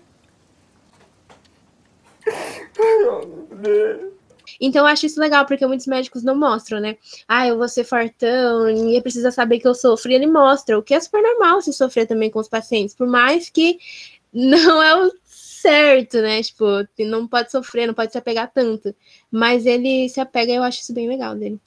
Então 4.60 4.82
eu 4.82 4.88
acho 4.88 5.06
isso 5.06 5.20
legal, 5.20 5.46
porque 5.46 5.65
muitos 5.65 5.88
médicos 5.88 6.24
não 6.24 6.36
mostram, 6.36 6.80
né? 6.80 6.98
Ah, 7.28 7.48
eu 7.48 7.58
vou 7.58 7.68
ser 7.68 7.84
fartão, 7.84 8.65
ninguém 8.65 9.02
precisa 9.02 9.32
saber 9.32 9.60
que 9.60 9.68
eu 9.68 9.76
sofro. 9.76 10.12
E 10.12 10.15
ele 10.15 10.28
mostra, 10.28 10.78
o 10.78 10.84
que 10.84 10.94
é 10.94 11.00
super 11.00 11.22
normal 11.22 11.62
se 11.62 11.72
sofrer 11.74 12.08
também 12.08 12.30
com 12.30 12.39
os 12.39 12.48
pacientes, 12.48 12.96
por 12.96 13.08
mais 13.08 13.50
que 13.50 13.78
não 14.34 14.82
é 14.82 14.96
o 14.96 15.12
certo, 15.26 16.18
né? 16.22 16.42
Tipo, 16.42 16.65
não 17.00 17.28
pode 17.28 17.52
sofrer, 17.52 17.88
não 17.88 17.94
pode 17.94 18.12
se 18.12 18.18
apegar 18.18 18.52
tanto. 18.52 18.96
Mas 19.32 19.65
ele 19.65 20.08
se 20.10 20.20
apega 20.20 20.52
e 20.52 20.56
eu 20.56 20.63
acho 20.63 20.82
isso 20.82 20.94
bem 20.94 21.08
legal 21.08 21.36
dele. 21.36 21.60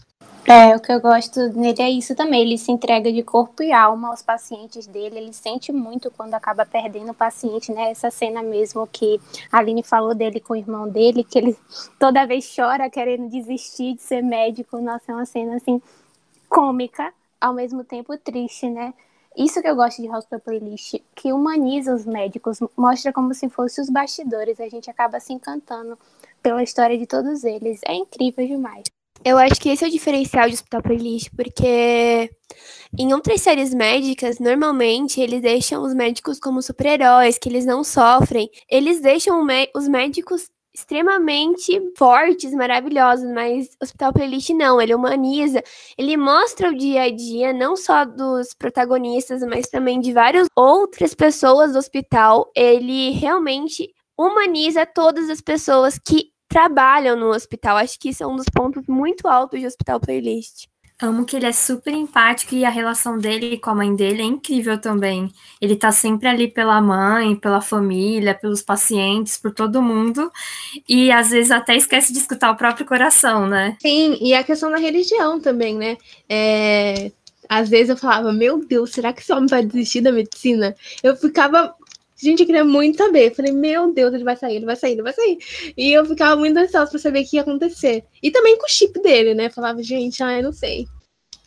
É, 0.44 0.74
o 0.74 0.80
que 0.80 0.92
eu 0.92 1.00
gosto 1.00 1.38
nele 1.50 1.80
é 1.80 1.88
isso 1.88 2.16
também. 2.16 2.42
Ele 2.42 2.58
se 2.58 2.72
entrega 2.72 3.12
de 3.12 3.22
corpo 3.22 3.62
e 3.62 3.72
alma 3.72 4.08
aos 4.08 4.22
pacientes 4.22 4.86
dele. 4.88 5.18
Ele 5.18 5.32
sente 5.32 5.72
muito 5.72 6.10
quando 6.10 6.34
acaba 6.34 6.66
perdendo 6.66 7.12
o 7.12 7.14
paciente, 7.14 7.70
né? 7.70 7.90
Essa 7.92 8.10
cena 8.10 8.42
mesmo 8.42 8.86
que 8.88 9.20
a 9.52 9.58
Aline 9.58 9.84
falou 9.84 10.14
dele 10.14 10.40
com 10.40 10.54
o 10.54 10.56
irmão 10.56 10.88
dele, 10.88 11.22
que 11.22 11.38
ele 11.38 11.56
toda 11.98 12.26
vez 12.26 12.52
chora 12.54 12.90
querendo 12.90 13.28
desistir 13.30 13.94
de 13.94 14.02
ser 14.02 14.20
médico. 14.20 14.78
Nossa, 14.80 15.12
é 15.12 15.14
uma 15.14 15.26
cena 15.26 15.56
assim 15.56 15.80
cômica, 16.48 17.14
ao 17.40 17.54
mesmo 17.54 17.84
tempo 17.84 18.18
triste, 18.18 18.68
né? 18.68 18.92
Isso 19.36 19.62
que 19.62 19.68
eu 19.68 19.76
gosto 19.76 20.02
de 20.02 20.10
Hospital 20.10 20.40
Playlist, 20.40 20.96
que 21.14 21.32
humaniza 21.32 21.94
os 21.94 22.04
médicos, 22.04 22.58
mostra 22.76 23.12
como 23.12 23.32
se 23.32 23.48
fossem 23.48 23.82
os 23.82 23.88
bastidores. 23.88 24.60
A 24.60 24.68
gente 24.68 24.90
acaba 24.90 25.20
se 25.20 25.32
encantando 25.32 25.96
pela 26.42 26.62
história 26.62 26.98
de 26.98 27.06
todos 27.06 27.44
eles. 27.44 27.80
É 27.86 27.94
incrível 27.94 28.46
demais. 28.46 28.84
Eu 29.24 29.38
acho 29.38 29.60
que 29.60 29.68
esse 29.68 29.84
é 29.84 29.88
o 29.88 29.90
diferencial 29.90 30.48
de 30.48 30.54
Hospital 30.54 30.82
Playlist, 30.82 31.28
porque 31.36 32.30
em 32.98 33.14
outras 33.14 33.40
séries 33.40 33.72
médicas, 33.72 34.38
normalmente 34.38 35.20
eles 35.20 35.40
deixam 35.40 35.82
os 35.82 35.94
médicos 35.94 36.40
como 36.40 36.60
super-heróis, 36.60 37.38
que 37.38 37.48
eles 37.48 37.64
não 37.64 37.84
sofrem. 37.84 38.50
Eles 38.68 39.00
deixam 39.00 39.46
os 39.74 39.88
médicos 39.88 40.50
extremamente 40.74 41.80
fortes, 41.96 42.52
maravilhosos, 42.52 43.30
mas 43.30 43.68
Hospital 43.80 44.12
Playlist 44.12 44.50
não, 44.50 44.80
ele 44.80 44.94
humaniza, 44.94 45.62
ele 45.98 46.16
mostra 46.16 46.70
o 46.70 46.74
dia 46.74 47.02
a 47.02 47.10
dia 47.10 47.52
não 47.52 47.76
só 47.76 48.04
dos 48.04 48.54
protagonistas, 48.54 49.42
mas 49.42 49.68
também 49.68 50.00
de 50.00 50.12
várias 50.12 50.48
outras 50.56 51.14
pessoas 51.14 51.72
do 51.72 51.78
hospital. 51.78 52.50
Ele 52.56 53.10
realmente 53.10 53.88
humaniza 54.18 54.86
todas 54.86 55.30
as 55.30 55.40
pessoas 55.40 55.98
que 55.98 56.31
trabalham 56.52 57.16
no 57.16 57.30
hospital. 57.30 57.78
Acho 57.78 57.98
que 57.98 58.10
isso 58.10 58.22
é 58.22 58.26
um 58.26 58.36
dos 58.36 58.48
pontos 58.52 58.84
muito 58.86 59.26
altos 59.26 59.58
de 59.58 59.66
Hospital 59.66 59.98
Playlist. 59.98 60.66
Amo 61.00 61.24
que 61.24 61.34
ele 61.34 61.46
é 61.46 61.52
super 61.52 61.92
empático 61.92 62.54
e 62.54 62.64
a 62.64 62.70
relação 62.70 63.18
dele 63.18 63.58
com 63.58 63.70
a 63.70 63.74
mãe 63.74 63.96
dele 63.96 64.22
é 64.22 64.24
incrível 64.24 64.78
também. 64.78 65.32
Ele 65.60 65.74
tá 65.74 65.90
sempre 65.90 66.28
ali 66.28 66.46
pela 66.46 66.80
mãe, 66.80 67.34
pela 67.34 67.60
família, 67.60 68.34
pelos 68.34 68.62
pacientes, 68.62 69.36
por 69.36 69.52
todo 69.52 69.82
mundo. 69.82 70.30
E 70.88 71.10
às 71.10 71.30
vezes 71.30 71.50
até 71.50 71.74
esquece 71.74 72.12
de 72.12 72.20
escutar 72.20 72.52
o 72.52 72.56
próprio 72.56 72.86
coração, 72.86 73.48
né? 73.48 73.76
Sim, 73.80 74.16
e 74.20 74.32
a 74.32 74.44
questão 74.44 74.70
da 74.70 74.76
religião 74.76 75.40
também, 75.40 75.76
né? 75.76 75.96
É... 76.28 77.10
Às 77.48 77.68
vezes 77.68 77.88
eu 77.88 77.96
falava, 77.96 78.32
meu 78.32 78.64
Deus, 78.64 78.92
será 78.92 79.12
que 79.12 79.22
esse 79.22 79.32
homem 79.32 79.48
vai 79.48 79.64
desistir 79.64 80.02
da 80.02 80.12
medicina? 80.12 80.76
Eu 81.02 81.16
ficava 81.16 81.74
Gente, 82.22 82.40
eu 82.40 82.46
queria 82.46 82.64
muito 82.64 82.98
saber. 82.98 83.30
Eu 83.30 83.34
falei, 83.34 83.52
meu 83.52 83.92
Deus, 83.92 84.14
ele 84.14 84.22
vai 84.22 84.36
sair, 84.36 84.56
ele 84.56 84.64
vai 84.64 84.76
sair, 84.76 84.92
ele 84.92 85.02
vai 85.02 85.12
sair. 85.12 85.38
E 85.76 85.92
eu 85.92 86.06
ficava 86.06 86.36
muito 86.36 86.56
ansiosa 86.56 86.88
pra 86.88 87.00
saber 87.00 87.24
o 87.24 87.28
que 87.28 87.34
ia 87.34 87.42
acontecer. 87.42 88.04
E 88.22 88.30
também 88.30 88.56
com 88.56 88.64
o 88.64 88.68
chip 88.68 89.02
dele, 89.02 89.34
né? 89.34 89.50
Falava, 89.50 89.82
gente, 89.82 90.22
ah, 90.22 90.38
eu 90.38 90.44
não 90.44 90.52
sei. 90.52 90.86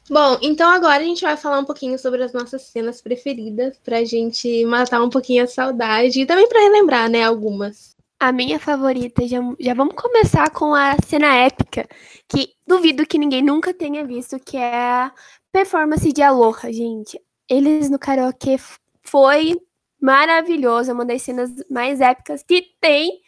Bom, 0.10 0.38
então 0.42 0.70
agora 0.70 1.02
a 1.02 1.06
gente 1.06 1.22
vai 1.22 1.38
falar 1.38 1.60
um 1.60 1.66
pouquinho 1.66 1.98
sobre 1.98 2.22
as 2.22 2.34
nossas 2.34 2.64
cenas 2.64 3.02
preferidas, 3.02 3.80
pra 3.84 4.04
gente 4.04 4.66
matar 4.66 5.02
um 5.02 5.10
pouquinho 5.10 5.46
a 5.46 5.48
saudade 5.48 6.22
e 6.22 6.26
também 6.26 6.48
pra 6.48 6.60
relembrar, 6.60 7.10
né, 7.10 7.24
algumas. 7.24 7.96
A 8.20 8.32
minha 8.32 8.60
favorita, 8.60 9.28
já, 9.28 9.40
já 9.60 9.74
vamos 9.74 9.96
começar 9.96 10.52
com 10.52 10.76
a 10.76 10.96
cena 11.08 11.36
épica, 11.36 11.88
que 12.28 12.50
duvido 12.68 13.06
que 13.08 13.18
ninguém 13.18 13.42
nunca 13.42 13.74
tenha 13.74 14.06
visto, 14.06 14.40
que 14.40 14.58
é 14.58 14.76
a 14.76 15.12
performance 15.52 16.12
de 16.12 16.22
Aloha, 16.22 16.72
gente. 16.72 17.20
Eles 17.50 17.90
no 17.90 17.98
karaokê 17.98 18.58
foi 19.02 19.56
maravilhoso, 20.02 20.92
uma 20.94 21.06
das 21.06 21.22
cenas 21.22 21.52
mais 21.70 22.02
épicas 22.02 22.44
que 22.44 22.64
tem. 22.80 23.22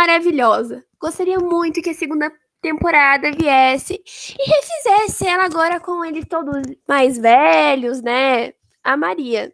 Maravilhosa. 0.00 0.82
Gostaria 0.98 1.38
muito 1.38 1.82
que 1.82 1.90
a 1.90 1.94
segunda 1.94 2.32
temporada 2.62 3.30
viesse 3.32 4.02
e 4.38 4.50
refizesse 4.50 5.26
ela 5.26 5.44
agora 5.44 5.78
com 5.78 6.02
eles 6.02 6.24
todos 6.26 6.62
mais 6.88 7.18
velhos, 7.18 8.00
né? 8.00 8.54
A 8.82 8.96
Maria. 8.96 9.52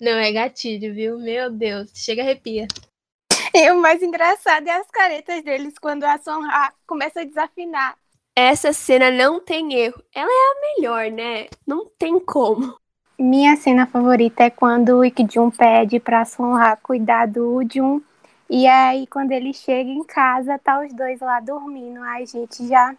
Não, 0.00 0.12
é 0.12 0.32
gatilho, 0.32 0.94
viu? 0.94 1.18
Meu 1.18 1.50
Deus, 1.50 1.90
chega 1.94 2.22
arrepia. 2.22 2.66
E 3.54 3.70
o 3.70 3.78
mais 3.78 4.02
engraçado 4.02 4.66
é 4.66 4.72
as 4.72 4.90
caretas 4.90 5.44
deles 5.44 5.78
quando 5.78 6.04
a 6.04 6.16
Sonra 6.16 6.72
começa 6.86 7.20
a 7.20 7.24
desafinar. 7.24 7.94
Essa 8.34 8.72
cena 8.72 9.10
não 9.10 9.38
tem 9.38 9.74
erro. 9.74 10.02
Ela 10.14 10.30
é 10.30 10.32
a 10.32 10.76
melhor, 10.76 11.10
né? 11.10 11.48
Não 11.66 11.86
tem 11.98 12.18
como. 12.18 12.74
Minha 13.18 13.54
cena 13.56 13.86
favorita 13.86 14.44
é 14.44 14.50
quando 14.50 14.96
o 14.96 15.04
Ikjun 15.04 15.50
pede 15.50 16.00
pra 16.00 16.24
Sonra 16.24 16.74
cuidar 16.76 17.26
do 17.26 17.60
Jun 17.70 18.00
e 18.54 18.66
aí, 18.66 19.06
quando 19.06 19.32
ele 19.32 19.54
chega 19.54 19.88
em 19.88 20.04
casa, 20.04 20.58
tá 20.58 20.84
os 20.84 20.92
dois 20.92 21.18
lá 21.22 21.40
dormindo. 21.40 22.02
Ai, 22.02 22.26
gente, 22.26 22.68
já 22.68 22.94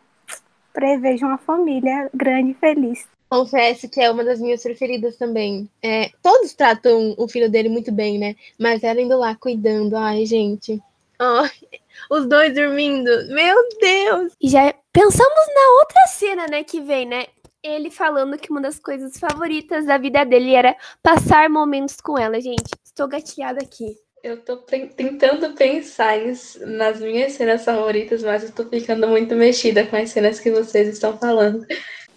prevejo 0.74 1.28
uma 1.28 1.38
família 1.38 2.10
grande 2.12 2.50
e 2.50 2.54
feliz. 2.56 3.08
Confesso 3.30 3.88
que 3.88 4.02
é 4.02 4.10
uma 4.10 4.24
das 4.24 4.40
minhas 4.40 4.64
preferidas 4.64 5.16
também. 5.16 5.70
É, 5.80 6.10
todos 6.24 6.56
tratam 6.56 7.14
o 7.20 7.28
filho 7.28 7.52
dele 7.52 7.70
muito 7.70 7.92
bem, 7.92 8.18
né? 8.18 8.36
Mas 8.60 8.84
ela 8.84 9.00
indo 9.00 9.16
lá 9.16 9.36
cuidando. 9.36 9.96
Ai, 9.96 10.26
gente. 10.26 10.82
Ai, 11.20 11.52
os 12.10 12.26
dois 12.28 12.56
dormindo. 12.56 13.12
Meu 13.28 13.56
Deus! 13.80 14.34
E 14.42 14.50
já 14.50 14.74
pensamos 14.92 15.48
na 15.54 15.82
outra 15.82 16.08
cena, 16.08 16.48
né, 16.48 16.64
que 16.64 16.82
vem, 16.82 17.06
né? 17.06 17.28
Ele 17.62 17.92
falando 17.92 18.40
que 18.40 18.50
uma 18.50 18.60
das 18.60 18.80
coisas 18.80 19.20
favoritas 19.20 19.86
da 19.86 20.00
vida 20.00 20.26
dele 20.26 20.56
era 20.56 20.76
passar 21.04 21.48
momentos 21.48 22.02
com 22.02 22.18
ela. 22.18 22.42
Gente, 22.42 22.72
estou 22.84 23.08
gatilhada 23.08 23.62
aqui. 23.62 23.96
Eu 24.24 24.38
tô 24.38 24.56
tentando 24.56 25.54
pensar 25.54 26.18
em- 26.18 26.34
nas 26.78 27.02
minhas 27.02 27.34
cenas 27.34 27.66
favoritas, 27.66 28.24
mas 28.24 28.42
eu 28.46 28.54
tô 28.54 28.64
ficando 28.70 29.06
muito 29.06 29.36
mexida 29.36 29.86
com 29.86 29.98
as 29.98 30.12
cenas 30.12 30.40
que 30.40 30.50
vocês 30.50 30.88
estão 30.88 31.18
falando. 31.18 31.68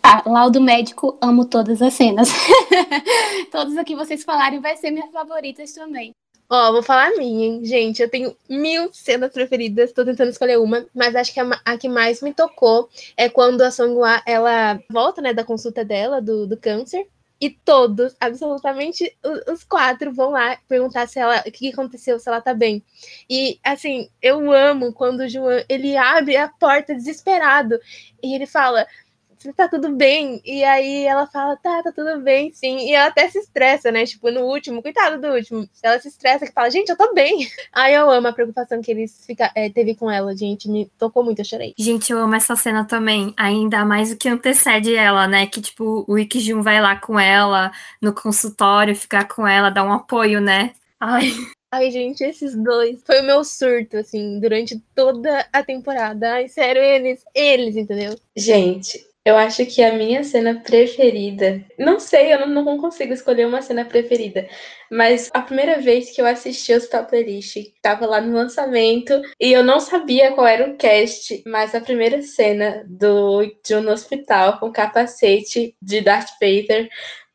Ah, 0.04 0.22
laudo 0.24 0.60
médico, 0.60 1.18
amo 1.20 1.44
todas 1.46 1.82
as 1.82 1.94
cenas. 1.94 2.28
Todas 3.50 3.76
aqui 3.76 3.96
vocês 3.96 4.22
falarem 4.22 4.60
vai 4.60 4.76
ser 4.76 4.92
minhas 4.92 5.10
favoritas 5.10 5.72
também. 5.72 6.12
Ó, 6.48 6.70
vou 6.70 6.80
falar 6.80 7.08
a 7.08 7.16
minha, 7.16 7.44
hein? 7.44 7.64
Gente, 7.64 8.00
eu 8.00 8.08
tenho 8.08 8.36
mil 8.48 8.88
cenas 8.92 9.32
preferidas, 9.32 9.92
tô 9.92 10.04
tentando 10.04 10.30
escolher 10.30 10.60
uma, 10.60 10.86
mas 10.94 11.16
acho 11.16 11.34
que 11.34 11.40
a, 11.40 11.60
a 11.64 11.76
que 11.76 11.88
mais 11.88 12.22
me 12.22 12.32
tocou 12.32 12.88
é 13.16 13.28
quando 13.28 13.62
a 13.62 13.72
Songhua, 13.72 14.22
ela 14.24 14.78
volta, 14.88 15.20
né, 15.20 15.34
da 15.34 15.42
consulta 15.42 15.84
dela, 15.84 16.22
do, 16.22 16.46
do 16.46 16.56
câncer, 16.56 17.04
e 17.40 17.50
todos, 17.50 18.16
absolutamente 18.20 19.16
os 19.48 19.62
quatro, 19.64 20.12
vão 20.12 20.30
lá 20.30 20.58
perguntar 20.68 21.06
se 21.06 21.18
ela, 21.18 21.42
o 21.46 21.52
que 21.52 21.72
aconteceu, 21.72 22.18
se 22.18 22.28
ela 22.28 22.40
tá 22.40 22.54
bem. 22.54 22.82
E, 23.28 23.58
assim, 23.62 24.08
eu 24.22 24.50
amo 24.50 24.92
quando 24.92 25.20
o 25.20 25.28
João, 25.28 25.62
ele 25.68 25.96
abre 25.96 26.36
a 26.36 26.48
porta 26.48 26.94
desesperado, 26.94 27.78
e 28.22 28.34
ele 28.34 28.46
fala... 28.46 28.86
Você 29.46 29.52
tá 29.52 29.68
tudo 29.68 29.92
bem? 29.92 30.42
E 30.44 30.64
aí 30.64 31.04
ela 31.04 31.24
fala, 31.28 31.56
tá, 31.56 31.80
tá 31.80 31.92
tudo 31.92 32.20
bem, 32.20 32.52
sim. 32.52 32.78
E 32.78 32.92
ela 32.92 33.06
até 33.06 33.28
se 33.28 33.38
estressa, 33.38 33.92
né? 33.92 34.04
Tipo, 34.04 34.28
no 34.32 34.40
último, 34.40 34.82
coitado 34.82 35.20
do 35.20 35.28
último. 35.28 35.68
Ela 35.80 36.00
se 36.00 36.08
estressa 36.08 36.44
que 36.44 36.52
fala, 36.52 36.68
gente, 36.68 36.88
eu 36.88 36.96
tô 36.96 37.14
bem. 37.14 37.48
Aí 37.72 37.94
eu 37.94 38.10
amo 38.10 38.26
a 38.26 38.32
preocupação 38.32 38.82
que 38.82 38.90
eles 38.90 39.24
fica, 39.24 39.52
é, 39.54 39.70
teve 39.70 39.94
com 39.94 40.10
ela, 40.10 40.36
gente. 40.36 40.68
Me 40.68 40.90
tocou 40.98 41.22
muito, 41.22 41.38
eu 41.38 41.44
chorei. 41.44 41.74
Gente, 41.78 42.10
eu 42.10 42.18
amo 42.18 42.34
essa 42.34 42.56
cena 42.56 42.84
também, 42.84 43.32
ainda 43.36 43.84
mais 43.84 44.10
o 44.10 44.16
que 44.16 44.28
antecede 44.28 44.96
ela, 44.96 45.28
né? 45.28 45.46
Que, 45.46 45.60
tipo, 45.60 46.04
o 46.08 46.18
Ikijun 46.18 46.60
vai 46.60 46.80
lá 46.80 46.96
com 46.96 47.18
ela 47.18 47.70
no 48.02 48.12
consultório, 48.12 48.96
ficar 48.96 49.28
com 49.28 49.46
ela, 49.46 49.70
dar 49.70 49.84
um 49.84 49.92
apoio, 49.92 50.40
né? 50.40 50.72
Ai, 50.98 51.30
Ai, 51.70 51.90
gente, 51.90 52.24
esses 52.24 52.56
dois. 52.56 53.02
Foi 53.04 53.20
o 53.20 53.24
meu 53.24 53.44
surto, 53.44 53.98
assim, 53.98 54.40
durante 54.40 54.80
toda 54.94 55.46
a 55.52 55.62
temporada. 55.62 56.34
Ai, 56.34 56.48
sério, 56.48 56.82
eles, 56.82 57.22
eles, 57.34 57.76
entendeu? 57.76 58.16
Gente, 58.34 59.05
eu 59.26 59.36
acho 59.36 59.66
que 59.66 59.82
a 59.82 59.92
minha 59.92 60.22
cena 60.22 60.62
preferida. 60.62 61.60
Não 61.76 61.98
sei, 61.98 62.32
eu 62.32 62.46
não, 62.46 62.62
não 62.62 62.78
consigo 62.78 63.12
escolher 63.12 63.44
uma 63.44 63.60
cena 63.60 63.84
preferida. 63.84 64.48
Mas 64.88 65.28
a 65.34 65.42
primeira 65.42 65.80
vez 65.80 66.14
que 66.14 66.22
eu 66.22 66.26
assisti 66.26 66.72
o 66.72 66.76
Hospital 66.76 67.06
Playlist, 67.06 67.56
tava 67.82 68.06
lá 68.06 68.20
no 68.20 68.36
lançamento 68.36 69.20
e 69.40 69.52
eu 69.52 69.64
não 69.64 69.80
sabia 69.80 70.30
qual 70.32 70.46
era 70.46 70.70
o 70.70 70.76
cast, 70.76 71.42
mas 71.44 71.74
a 71.74 71.80
primeira 71.80 72.22
cena 72.22 72.84
do 72.88 73.42
Jun 73.66 73.80
no 73.80 73.90
hospital 73.90 74.60
com 74.60 74.70
capacete 74.70 75.74
de 75.82 76.00
Darth 76.02 76.30
Vader, 76.40 76.88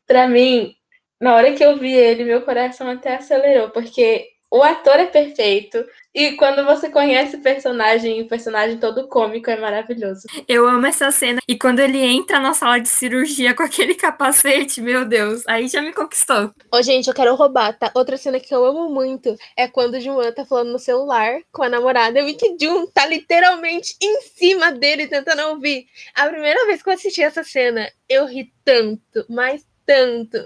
pra 0.06 0.26
mim, 0.26 0.74
na 1.20 1.34
hora 1.34 1.52
que 1.52 1.62
eu 1.62 1.78
vi 1.78 1.92
ele, 1.92 2.24
meu 2.24 2.40
coração 2.40 2.88
até 2.88 3.16
acelerou, 3.16 3.68
porque 3.68 4.31
o 4.52 4.62
ator 4.62 5.00
é 5.00 5.06
perfeito. 5.06 5.82
E 6.14 6.32
quando 6.32 6.62
você 6.66 6.90
conhece 6.90 7.36
o 7.36 7.40
personagem, 7.40 8.20
o 8.20 8.28
personagem 8.28 8.76
todo 8.76 9.08
cômico 9.08 9.50
é 9.50 9.58
maravilhoso. 9.58 10.26
eu 10.46 10.68
amo 10.68 10.86
essa 10.86 11.10
cena. 11.10 11.40
E 11.48 11.56
quando 11.56 11.80
ele 11.80 11.98
entra 11.98 12.38
na 12.38 12.52
sala 12.52 12.78
de 12.78 12.86
cirurgia 12.86 13.54
com 13.54 13.62
aquele 13.62 13.94
capacete, 13.96 14.82
meu 14.82 15.06
Deus, 15.06 15.42
aí 15.48 15.68
já 15.68 15.80
me 15.80 15.90
conquistou. 15.90 16.52
Ô, 16.70 16.82
gente, 16.82 17.08
eu 17.08 17.14
quero 17.14 17.34
roubar, 17.34 17.78
tá? 17.78 17.90
Outra 17.94 18.18
cena 18.18 18.38
que 18.38 18.54
eu 18.54 18.62
amo 18.62 18.90
muito 18.90 19.34
é 19.56 19.66
quando 19.66 19.94
o 19.94 20.00
Juan 20.00 20.30
tá 20.32 20.44
falando 20.44 20.72
no 20.72 20.78
celular 20.78 21.40
com 21.50 21.62
a 21.62 21.70
namorada 21.70 22.18
e 22.18 22.22
o 22.22 22.26
Wiki 22.26 22.58
Jun 22.60 22.86
tá 22.88 23.06
literalmente 23.06 23.96
em 24.02 24.20
cima 24.20 24.70
dele 24.70 25.06
tentando 25.06 25.48
ouvir. 25.48 25.86
A 26.14 26.28
primeira 26.28 26.66
vez 26.66 26.82
que 26.82 26.90
eu 26.90 26.92
assisti 26.92 27.22
essa 27.22 27.42
cena, 27.42 27.90
eu 28.06 28.26
ri 28.26 28.52
tanto, 28.62 29.24
mas 29.30 29.64
tanto. 29.86 30.38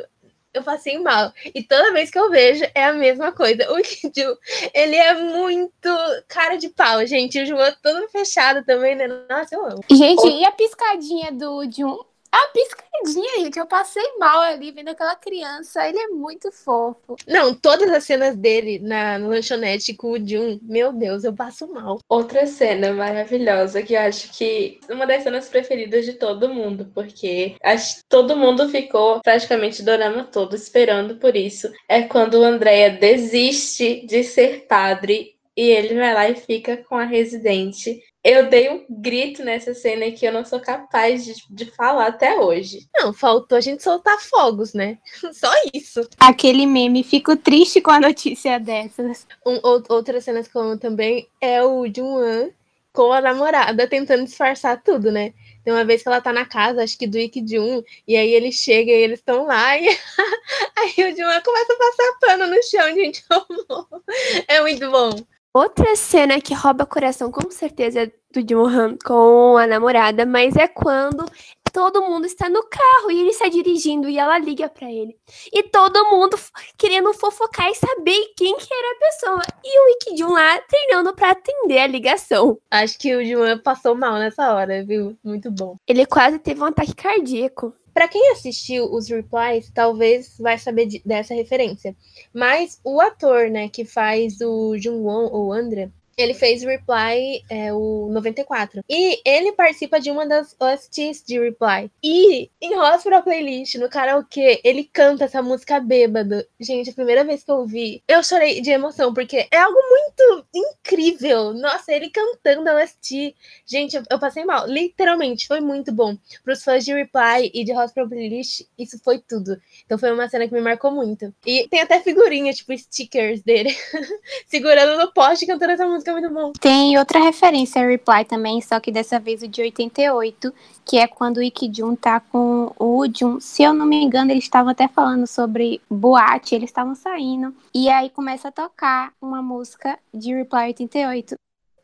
Eu 0.56 0.62
passei 0.62 0.98
mal. 0.98 1.32
E 1.54 1.62
toda 1.62 1.92
vez 1.92 2.10
que 2.10 2.18
eu 2.18 2.30
vejo, 2.30 2.64
é 2.74 2.84
a 2.84 2.92
mesma 2.92 3.30
coisa. 3.32 3.66
O 3.76 3.78
Jun, 3.82 4.36
ele 4.72 4.96
é 4.96 5.12
muito 5.14 5.90
cara 6.28 6.56
de 6.56 6.70
pau, 6.70 7.04
gente. 7.06 7.40
O 7.40 7.46
Juan 7.46 7.74
todo 7.82 8.08
fechado 8.08 8.64
também, 8.64 8.94
né? 8.94 9.06
Nossa, 9.28 9.54
eu 9.54 9.66
amo. 9.66 9.84
Gente, 9.90 10.26
e 10.26 10.44
a 10.44 10.52
piscadinha 10.52 11.30
do 11.32 11.62
Jun? 11.70 11.98
A 12.32 12.48
piscadinha, 12.48 13.44
gente, 13.44 13.58
eu 13.58 13.66
passei 13.66 14.02
mal 14.18 14.40
ali 14.40 14.70
vendo 14.70 14.88
aquela 14.88 15.14
criança. 15.14 15.86
Ele 15.88 15.98
é 15.98 16.08
muito 16.08 16.50
fofo. 16.50 17.16
Não, 17.26 17.54
todas 17.54 17.90
as 17.90 18.04
cenas 18.04 18.36
dele 18.36 18.78
na 18.78 19.16
lanchonete 19.16 19.94
com 19.94 20.12
o 20.12 20.18
Jun, 20.18 20.58
meu 20.62 20.92
Deus, 20.92 21.24
eu 21.24 21.32
passo 21.32 21.66
mal. 21.72 21.98
Outra 22.08 22.46
cena 22.46 22.92
maravilhosa 22.92 23.82
que 23.82 23.94
eu 23.94 24.00
acho 24.00 24.32
que 24.36 24.80
uma 24.90 25.06
das 25.06 25.22
cenas 25.22 25.48
preferidas 25.48 26.04
de 26.04 26.14
todo 26.14 26.52
mundo, 26.52 26.90
porque 26.94 27.56
acho 27.62 27.96
que 27.96 28.02
todo 28.08 28.36
mundo 28.36 28.68
ficou 28.68 29.20
praticamente 29.20 29.82
o 29.82 29.84
dorama 29.84 30.24
todo 30.24 30.56
esperando 30.56 31.16
por 31.16 31.36
isso. 31.36 31.70
É 31.88 32.02
quando 32.02 32.34
o 32.34 32.44
Andrea 32.44 32.90
desiste 32.90 34.04
de 34.06 34.24
ser 34.24 34.66
padre 34.66 35.35
e 35.56 35.62
ele 35.70 35.94
vai 35.94 36.12
lá 36.14 36.28
e 36.28 36.34
fica 36.36 36.76
com 36.76 36.96
a 36.96 37.04
residente. 37.04 38.02
Eu 38.22 38.48
dei 38.50 38.68
um 38.68 38.84
grito 38.88 39.44
nessa 39.44 39.72
cena 39.72 40.10
que 40.10 40.26
eu 40.26 40.32
não 40.32 40.44
sou 40.44 40.58
capaz 40.60 41.24
de, 41.24 41.34
de 41.48 41.64
falar 41.66 42.08
até 42.08 42.38
hoje. 42.38 42.80
Não, 42.94 43.12
faltou 43.12 43.56
a 43.56 43.60
gente 43.60 43.82
soltar 43.82 44.20
fogos, 44.20 44.74
né? 44.74 44.98
Só 45.32 45.50
isso. 45.72 46.06
Aquele 46.18 46.66
meme, 46.66 47.04
fico 47.04 47.36
triste 47.36 47.80
com 47.80 47.92
a 47.92 48.00
notícia 48.00 48.58
dessas. 48.58 49.26
Um, 49.46 49.60
ou- 49.62 49.82
outra 49.88 50.20
cena 50.20 50.42
que 50.42 50.54
eu 50.56 50.60
amo 50.60 50.76
também 50.78 51.28
é 51.40 51.62
o 51.62 51.86
Junwan 51.86 52.50
com 52.92 53.12
a 53.12 53.20
namorada 53.20 53.86
tentando 53.86 54.24
disfarçar 54.24 54.82
tudo, 54.82 55.12
né? 55.12 55.32
Tem 55.62 55.72
uma 55.72 55.84
vez 55.84 56.02
que 56.02 56.08
ela 56.08 56.20
tá 56.20 56.32
na 56.32 56.46
casa, 56.46 56.82
acho 56.82 56.96
que 56.98 57.06
do 57.06 57.18
Ikki 57.18 57.44
Jun, 57.46 57.82
e 58.08 58.16
aí 58.16 58.30
ele 58.32 58.50
chega 58.50 58.90
e 58.90 58.94
eles 59.02 59.18
estão 59.18 59.44
lá, 59.46 59.76
e 59.78 59.86
aí 60.76 61.12
o 61.12 61.16
Junwan 61.16 61.42
começa 61.42 61.72
a 61.72 61.76
passar 61.76 62.18
pano 62.20 62.46
no 62.46 62.62
chão, 62.62 62.92
gente. 62.94 63.22
É 64.48 64.60
muito 64.60 64.90
bom. 64.90 65.10
Outra 65.56 65.96
cena 65.96 66.38
que 66.38 66.52
rouba 66.52 66.84
coração, 66.84 67.32
com 67.32 67.50
certeza, 67.50 68.02
é 68.02 68.12
do 68.30 68.42
Johan 68.42 68.98
com 69.02 69.56
a 69.56 69.66
namorada, 69.66 70.26
mas 70.26 70.54
é 70.54 70.68
quando 70.68 71.24
todo 71.72 72.02
mundo 72.02 72.26
está 72.26 72.46
no 72.50 72.62
carro 72.64 73.10
e 73.10 73.20
ele 73.20 73.30
está 73.30 73.48
dirigindo 73.48 74.06
e 74.06 74.18
ela 74.18 74.36
liga 74.36 74.68
pra 74.68 74.92
ele. 74.92 75.16
E 75.50 75.62
todo 75.62 76.10
mundo 76.10 76.38
querendo 76.76 77.10
fofocar 77.14 77.70
e 77.70 77.74
saber 77.74 78.34
quem 78.36 78.54
que 78.58 78.68
era 78.70 78.96
a 78.96 78.98
pessoa. 78.98 79.42
E 79.64 79.80
o 79.80 79.96
Ikijun 79.96 80.30
lá 80.30 80.60
treinando 80.60 81.14
pra 81.14 81.30
atender 81.30 81.78
a 81.78 81.86
ligação. 81.86 82.58
Acho 82.70 82.98
que 82.98 83.16
o 83.16 83.24
Junwan 83.24 83.56
passou 83.56 83.94
mal 83.94 84.18
nessa 84.18 84.52
hora, 84.52 84.84
viu? 84.84 85.16
Muito 85.24 85.50
bom. 85.50 85.76
Ele 85.86 86.04
quase 86.04 86.38
teve 86.38 86.60
um 86.60 86.66
ataque 86.66 86.94
cardíaco. 86.94 87.72
Pra 87.96 88.08
quem 88.08 88.30
assistiu 88.32 88.92
os 88.92 89.08
replies, 89.08 89.70
talvez 89.72 90.36
vai 90.38 90.58
saber 90.58 90.84
de- 90.84 91.02
dessa 91.02 91.32
referência. 91.32 91.96
Mas 92.30 92.78
o 92.84 93.00
ator, 93.00 93.48
né, 93.48 93.70
que 93.70 93.86
faz 93.86 94.38
o 94.42 94.76
Jungwon 94.76 95.30
ou 95.32 95.50
Andra, 95.50 95.90
ele 96.16 96.34
fez 96.34 96.62
Reply, 96.62 97.42
é, 97.50 97.72
o 97.72 98.08
94. 98.10 98.82
E 98.88 99.20
ele 99.24 99.52
participa 99.52 100.00
de 100.00 100.10
uma 100.10 100.26
das 100.26 100.56
OSTs 100.58 101.22
de 101.26 101.38
Reply. 101.38 101.90
E 102.02 102.50
em 102.60 102.78
Hospital 102.78 103.22
Playlist, 103.22 103.74
no 103.76 103.88
karaokê, 103.88 104.60
ele 104.64 104.84
canta 104.84 105.24
essa 105.24 105.42
música 105.42 105.78
bêbado. 105.78 106.44
Gente, 106.58 106.90
a 106.90 106.94
primeira 106.94 107.24
vez 107.24 107.44
que 107.44 107.50
eu 107.50 107.56
ouvi, 107.56 108.02
eu 108.08 108.22
chorei 108.22 108.60
de 108.60 108.70
emoção, 108.70 109.12
porque 109.12 109.46
é 109.50 109.58
algo 109.58 109.78
muito 109.78 110.46
incrível. 110.54 111.52
Nossa, 111.52 111.92
ele 111.92 112.08
cantando 112.08 112.70
a 112.70 112.82
OST. 112.82 113.34
Gente, 113.66 113.96
eu, 113.96 114.02
eu 114.10 114.18
passei 114.18 114.44
mal. 114.44 114.66
Literalmente, 114.66 115.46
foi 115.46 115.60
muito 115.60 115.92
bom. 115.92 116.16
Pros 116.42 116.64
fãs 116.64 116.84
de 116.84 116.94
Reply 116.94 117.50
e 117.52 117.64
de 117.64 117.72
Hospital 117.72 118.08
Playlist, 118.08 118.62
isso 118.78 118.98
foi 119.04 119.18
tudo. 119.18 119.60
Então 119.84 119.98
foi 119.98 120.12
uma 120.12 120.28
cena 120.28 120.48
que 120.48 120.54
me 120.54 120.60
marcou 120.60 120.90
muito. 120.90 121.34
E 121.44 121.68
tem 121.68 121.80
até 121.80 122.00
figurinha, 122.00 122.52
tipo, 122.52 122.76
stickers 122.76 123.42
dele. 123.42 123.76
segurando 124.46 124.96
no 124.96 125.12
poste 125.12 125.46
cantando 125.46 125.72
essa 125.72 125.86
música 125.86 126.05
muito 126.12 126.30
bom. 126.30 126.52
Tem 126.60 126.98
outra 126.98 127.18
referência 127.18 127.82
a 127.82 127.86
Reply 127.86 128.24
também, 128.24 128.60
só 128.60 128.80
que 128.80 128.92
dessa 128.92 129.18
vez 129.18 129.42
o 129.42 129.48
de 129.48 129.62
88, 129.62 130.52
que 130.84 130.98
é 130.98 131.06
quando 131.06 131.38
o 131.38 131.42
Ikijun 131.42 131.94
tá 131.94 132.20
com 132.20 132.72
o 132.78 133.04
Jun. 133.12 133.40
Se 133.40 133.62
eu 133.62 133.74
não 133.74 133.86
me 133.86 134.02
engano, 134.02 134.30
eles 134.30 134.44
estavam 134.44 134.70
até 134.70 134.88
falando 134.88 135.26
sobre 135.26 135.80
boate, 135.90 136.54
eles 136.54 136.70
estavam 136.70 136.94
saindo. 136.94 137.54
E 137.74 137.88
aí 137.88 138.10
começa 138.10 138.48
a 138.48 138.52
tocar 138.52 139.12
uma 139.20 139.42
música 139.42 139.98
de 140.12 140.34
Reply 140.34 140.68
88. 140.68 141.34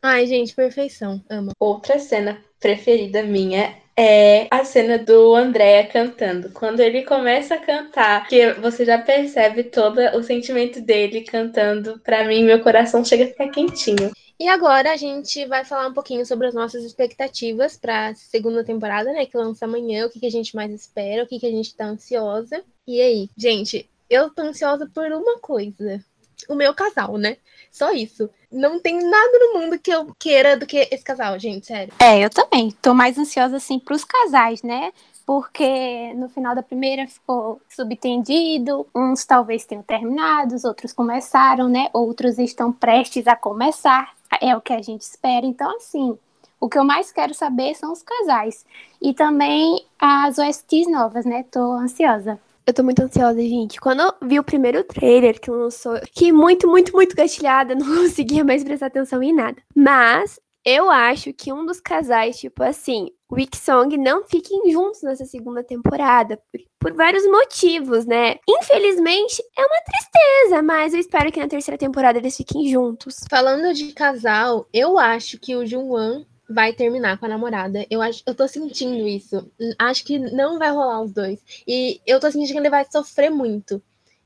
Ai, 0.03 0.27
gente, 0.27 0.55
perfeição. 0.55 1.23
Amo. 1.31 1.53
Outra 1.61 1.99
cena 1.99 2.43
preferida 2.59 3.23
minha 3.23 3.82
é 3.97 4.47
a 4.51 4.65
cena 4.65 4.99
do 4.99 5.35
Andréa 5.35 5.87
cantando. 5.87 6.51
Quando 6.51 6.81
ele 6.81 7.03
começa 7.03 7.55
a 7.55 7.59
cantar, 7.59 8.27
que 8.27 8.53
você 8.55 8.85
já 8.85 8.99
percebe 8.99 9.65
todo 9.65 9.99
o 10.17 10.23
sentimento 10.23 10.81
dele 10.81 11.23
cantando, 11.23 11.99
para 12.01 12.25
mim, 12.25 12.45
meu 12.45 12.63
coração 12.63 13.05
chega 13.05 13.25
a 13.25 13.29
ficar 13.29 13.49
quentinho. 13.49 14.13
E 14.41 14.49
agora 14.49 14.93
a 14.93 14.97
gente 14.97 15.47
vai 15.47 15.65
falar 15.65 15.87
um 15.87 15.95
pouquinho 15.95 16.27
sobre 16.27 16.49
as 16.49 16.55
nossas 16.55 16.83
expectativas 16.85 17.77
para 17.77 18.09
a 18.09 18.15
segunda 18.15 18.65
temporada, 18.65 19.13
né? 19.13 19.25
Que 19.25 19.37
lança 19.37 19.67
amanhã, 19.67 20.07
o 20.07 20.11
que, 20.11 20.19
que 20.19 20.27
a 20.27 20.31
gente 20.31 20.57
mais 20.57 20.73
espera, 20.73 21.23
o 21.23 21.27
que, 21.27 21.39
que 21.39 21.47
a 21.47 21.51
gente 21.51 21.75
tá 21.77 21.87
ansiosa. 21.87 22.65
E 22.87 23.01
aí, 23.01 23.31
gente, 23.37 23.89
eu 24.11 24.31
tô 24.31 24.43
ansiosa 24.43 24.91
por 24.93 25.07
uma 25.13 25.39
coisa. 25.39 26.05
O 26.49 26.57
meu 26.57 26.75
casal, 26.75 27.17
né? 27.17 27.37
Só 27.73 27.91
isso. 27.91 28.29
Não 28.51 28.79
tem 28.79 29.03
nada 29.03 29.39
no 29.39 29.59
mundo 29.59 29.79
que 29.79 29.91
eu 29.91 30.15
queira 30.19 30.59
do 30.59 30.67
que 30.67 30.87
esse 30.91 31.03
casal, 31.03 31.39
gente, 31.39 31.67
sério. 31.67 31.93
É, 31.99 32.23
eu 32.23 32.29
também. 32.29 32.71
Tô 32.83 32.93
mais 32.93 33.19
ansiosa, 33.19 33.57
assim, 33.57 33.79
pros 33.79 34.05
casais, 34.05 34.63
né? 34.63 34.93
Porque 35.25 36.13
no 36.15 36.29
final 36.29 36.55
da 36.55 36.63
primeira 36.63 37.09
ficou 37.09 37.63
subtendido, 37.71 38.87
uns 38.95 39.25
talvez 39.25 39.65
tenham 39.65 39.83
terminado, 39.83 40.55
os 40.55 40.65
outros 40.65 40.93
começaram, 40.93 41.67
né? 41.67 41.89
Outros 41.95 42.39
estão 42.39 42.71
prestes 42.71 43.27
a 43.27 43.35
começar. 43.35 44.13
É 44.39 44.55
o 44.55 44.61
que 44.61 44.75
a 44.75 44.83
gente 44.83 45.03
espera. 45.03 45.47
Então, 45.47 45.75
assim, 45.77 46.19
o 46.61 46.69
que 46.69 46.79
eu 46.79 46.85
mais 46.85 47.11
quero 47.11 47.33
saber 47.33 47.75
são 47.75 47.91
os 47.91 48.03
casais. 48.03 48.67
E 49.01 49.15
também 49.15 49.83
as 49.99 50.37
OSTs 50.37 50.91
novas, 50.91 51.25
né? 51.25 51.45
Tô 51.51 51.73
ansiosa. 51.73 52.39
Eu 52.67 52.73
tô 52.73 52.83
muito 52.83 53.03
ansiosa, 53.03 53.41
gente. 53.41 53.81
Quando 53.81 54.01
eu 54.01 54.29
vi 54.29 54.39
o 54.39 54.45
primeiro 54.45 54.85
trailer 54.85 55.41
que 55.41 55.51
lançou, 55.51 55.97
fiquei 55.99 56.33
muito, 56.33 56.69
muito, 56.69 56.93
muito 56.93 57.17
gatilhada, 57.17 57.75
não 57.77 57.87
conseguia 57.87 58.45
mais 58.45 58.63
prestar 58.63 58.87
atenção 58.87 59.23
em 59.23 59.35
nada. 59.35 59.61
Mas 59.75 60.41
eu 60.65 60.89
acho 60.89 61.33
que 61.33 61.53
um 61.53 61.67
dos 61.67 61.81
casais, 61.81 62.39
tipo 62.39 62.63
assim, 62.63 63.09
o 63.29 63.37
Song 63.57 63.97
não 63.99 64.25
fiquem 64.25 64.71
juntos 64.71 65.03
nessa 65.03 65.25
segunda 65.25 65.65
temporada, 65.65 66.39
por, 66.53 66.61
por, 66.79 66.93
vários 66.93 67.27
motivos, 67.27 68.07
né? 68.07 68.37
Infelizmente, 68.49 69.43
é 69.59 69.63
uma 69.63 69.83
tristeza, 69.85 70.63
mas 70.63 70.95
eu 70.95 71.01
espero 71.01 71.33
que 71.33 71.41
na 71.41 71.49
terceira 71.49 71.77
temporada 71.77 72.19
eles 72.19 72.37
fiquem 72.37 72.69
juntos. 72.69 73.25
Falando 73.29 73.75
de 73.75 73.93
casal, 73.93 74.69
eu 74.73 74.99
acho 74.99 75.39
que 75.39 75.57
o 75.57 75.67
Junwan 75.67 76.25
vai 76.53 76.73
terminar 76.73 77.19
com 77.19 77.27
a 77.27 77.29
namorada. 77.29 77.87
Eu 77.91 78.03
acho, 78.03 78.23
eu 78.27 78.35
tô 78.35 78.47
sentindo 78.47 79.07
isso. 79.07 79.51
Acho 79.79 80.05
que 80.05 80.19
não 80.19 80.59
vai 80.59 80.71
rolar 80.71 81.03
os 81.03 81.13
dois. 81.13 81.41
E 81.67 82.01
eu 82.07 82.21
tô 82.21 82.31
sentindo 82.31 82.53
que 82.53 82.59
ele 82.59 82.71
vai 82.71 82.85
sofrer 82.91 83.31
muito. 83.31 83.83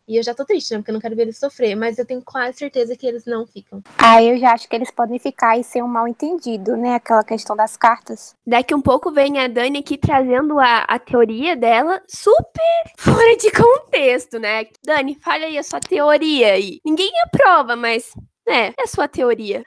E 0.08 0.16
eu 0.16 0.22
já 0.22 0.32
tô 0.32 0.44
triste, 0.44 0.70
né? 0.70 0.78
Porque 0.78 0.90
eu 0.92 0.94
não 0.94 1.00
quero 1.00 1.16
ver 1.16 1.22
ele 1.22 1.32
sofrer, 1.32 1.74
mas 1.74 1.98
eu 1.98 2.06
tenho 2.06 2.22
quase 2.22 2.58
certeza 2.58 2.96
que 2.96 3.04
eles 3.04 3.24
não 3.24 3.44
ficam. 3.44 3.82
Ah, 3.98 4.22
eu 4.22 4.38
já 4.38 4.52
acho 4.52 4.68
que 4.68 4.76
eles 4.76 4.90
podem 4.90 5.18
ficar 5.18 5.58
e 5.58 5.64
ser 5.64 5.82
um 5.82 5.88
mal 5.88 6.06
entendido, 6.06 6.76
né? 6.76 6.94
Aquela 6.94 7.24
questão 7.24 7.56
das 7.56 7.76
cartas. 7.76 8.32
Daqui 8.46 8.72
um 8.72 8.80
pouco 8.80 9.10
vem 9.10 9.40
a 9.40 9.48
Dani 9.48 9.80
aqui 9.80 9.98
trazendo 9.98 10.60
a, 10.60 10.82
a 10.82 10.98
teoria 11.00 11.56
dela 11.56 12.00
super 12.06 12.62
fora 12.96 13.36
de 13.36 13.50
contexto, 13.50 14.38
né? 14.38 14.66
Dani, 14.84 15.16
fale 15.16 15.44
aí 15.44 15.58
a 15.58 15.62
sua 15.64 15.80
teoria 15.80 16.52
aí. 16.52 16.78
Ninguém 16.84 17.10
aprova, 17.24 17.74
mas, 17.74 18.12
né, 18.46 18.72
é 18.78 18.82
a 18.84 18.86
sua 18.86 19.08
teoria. 19.08 19.64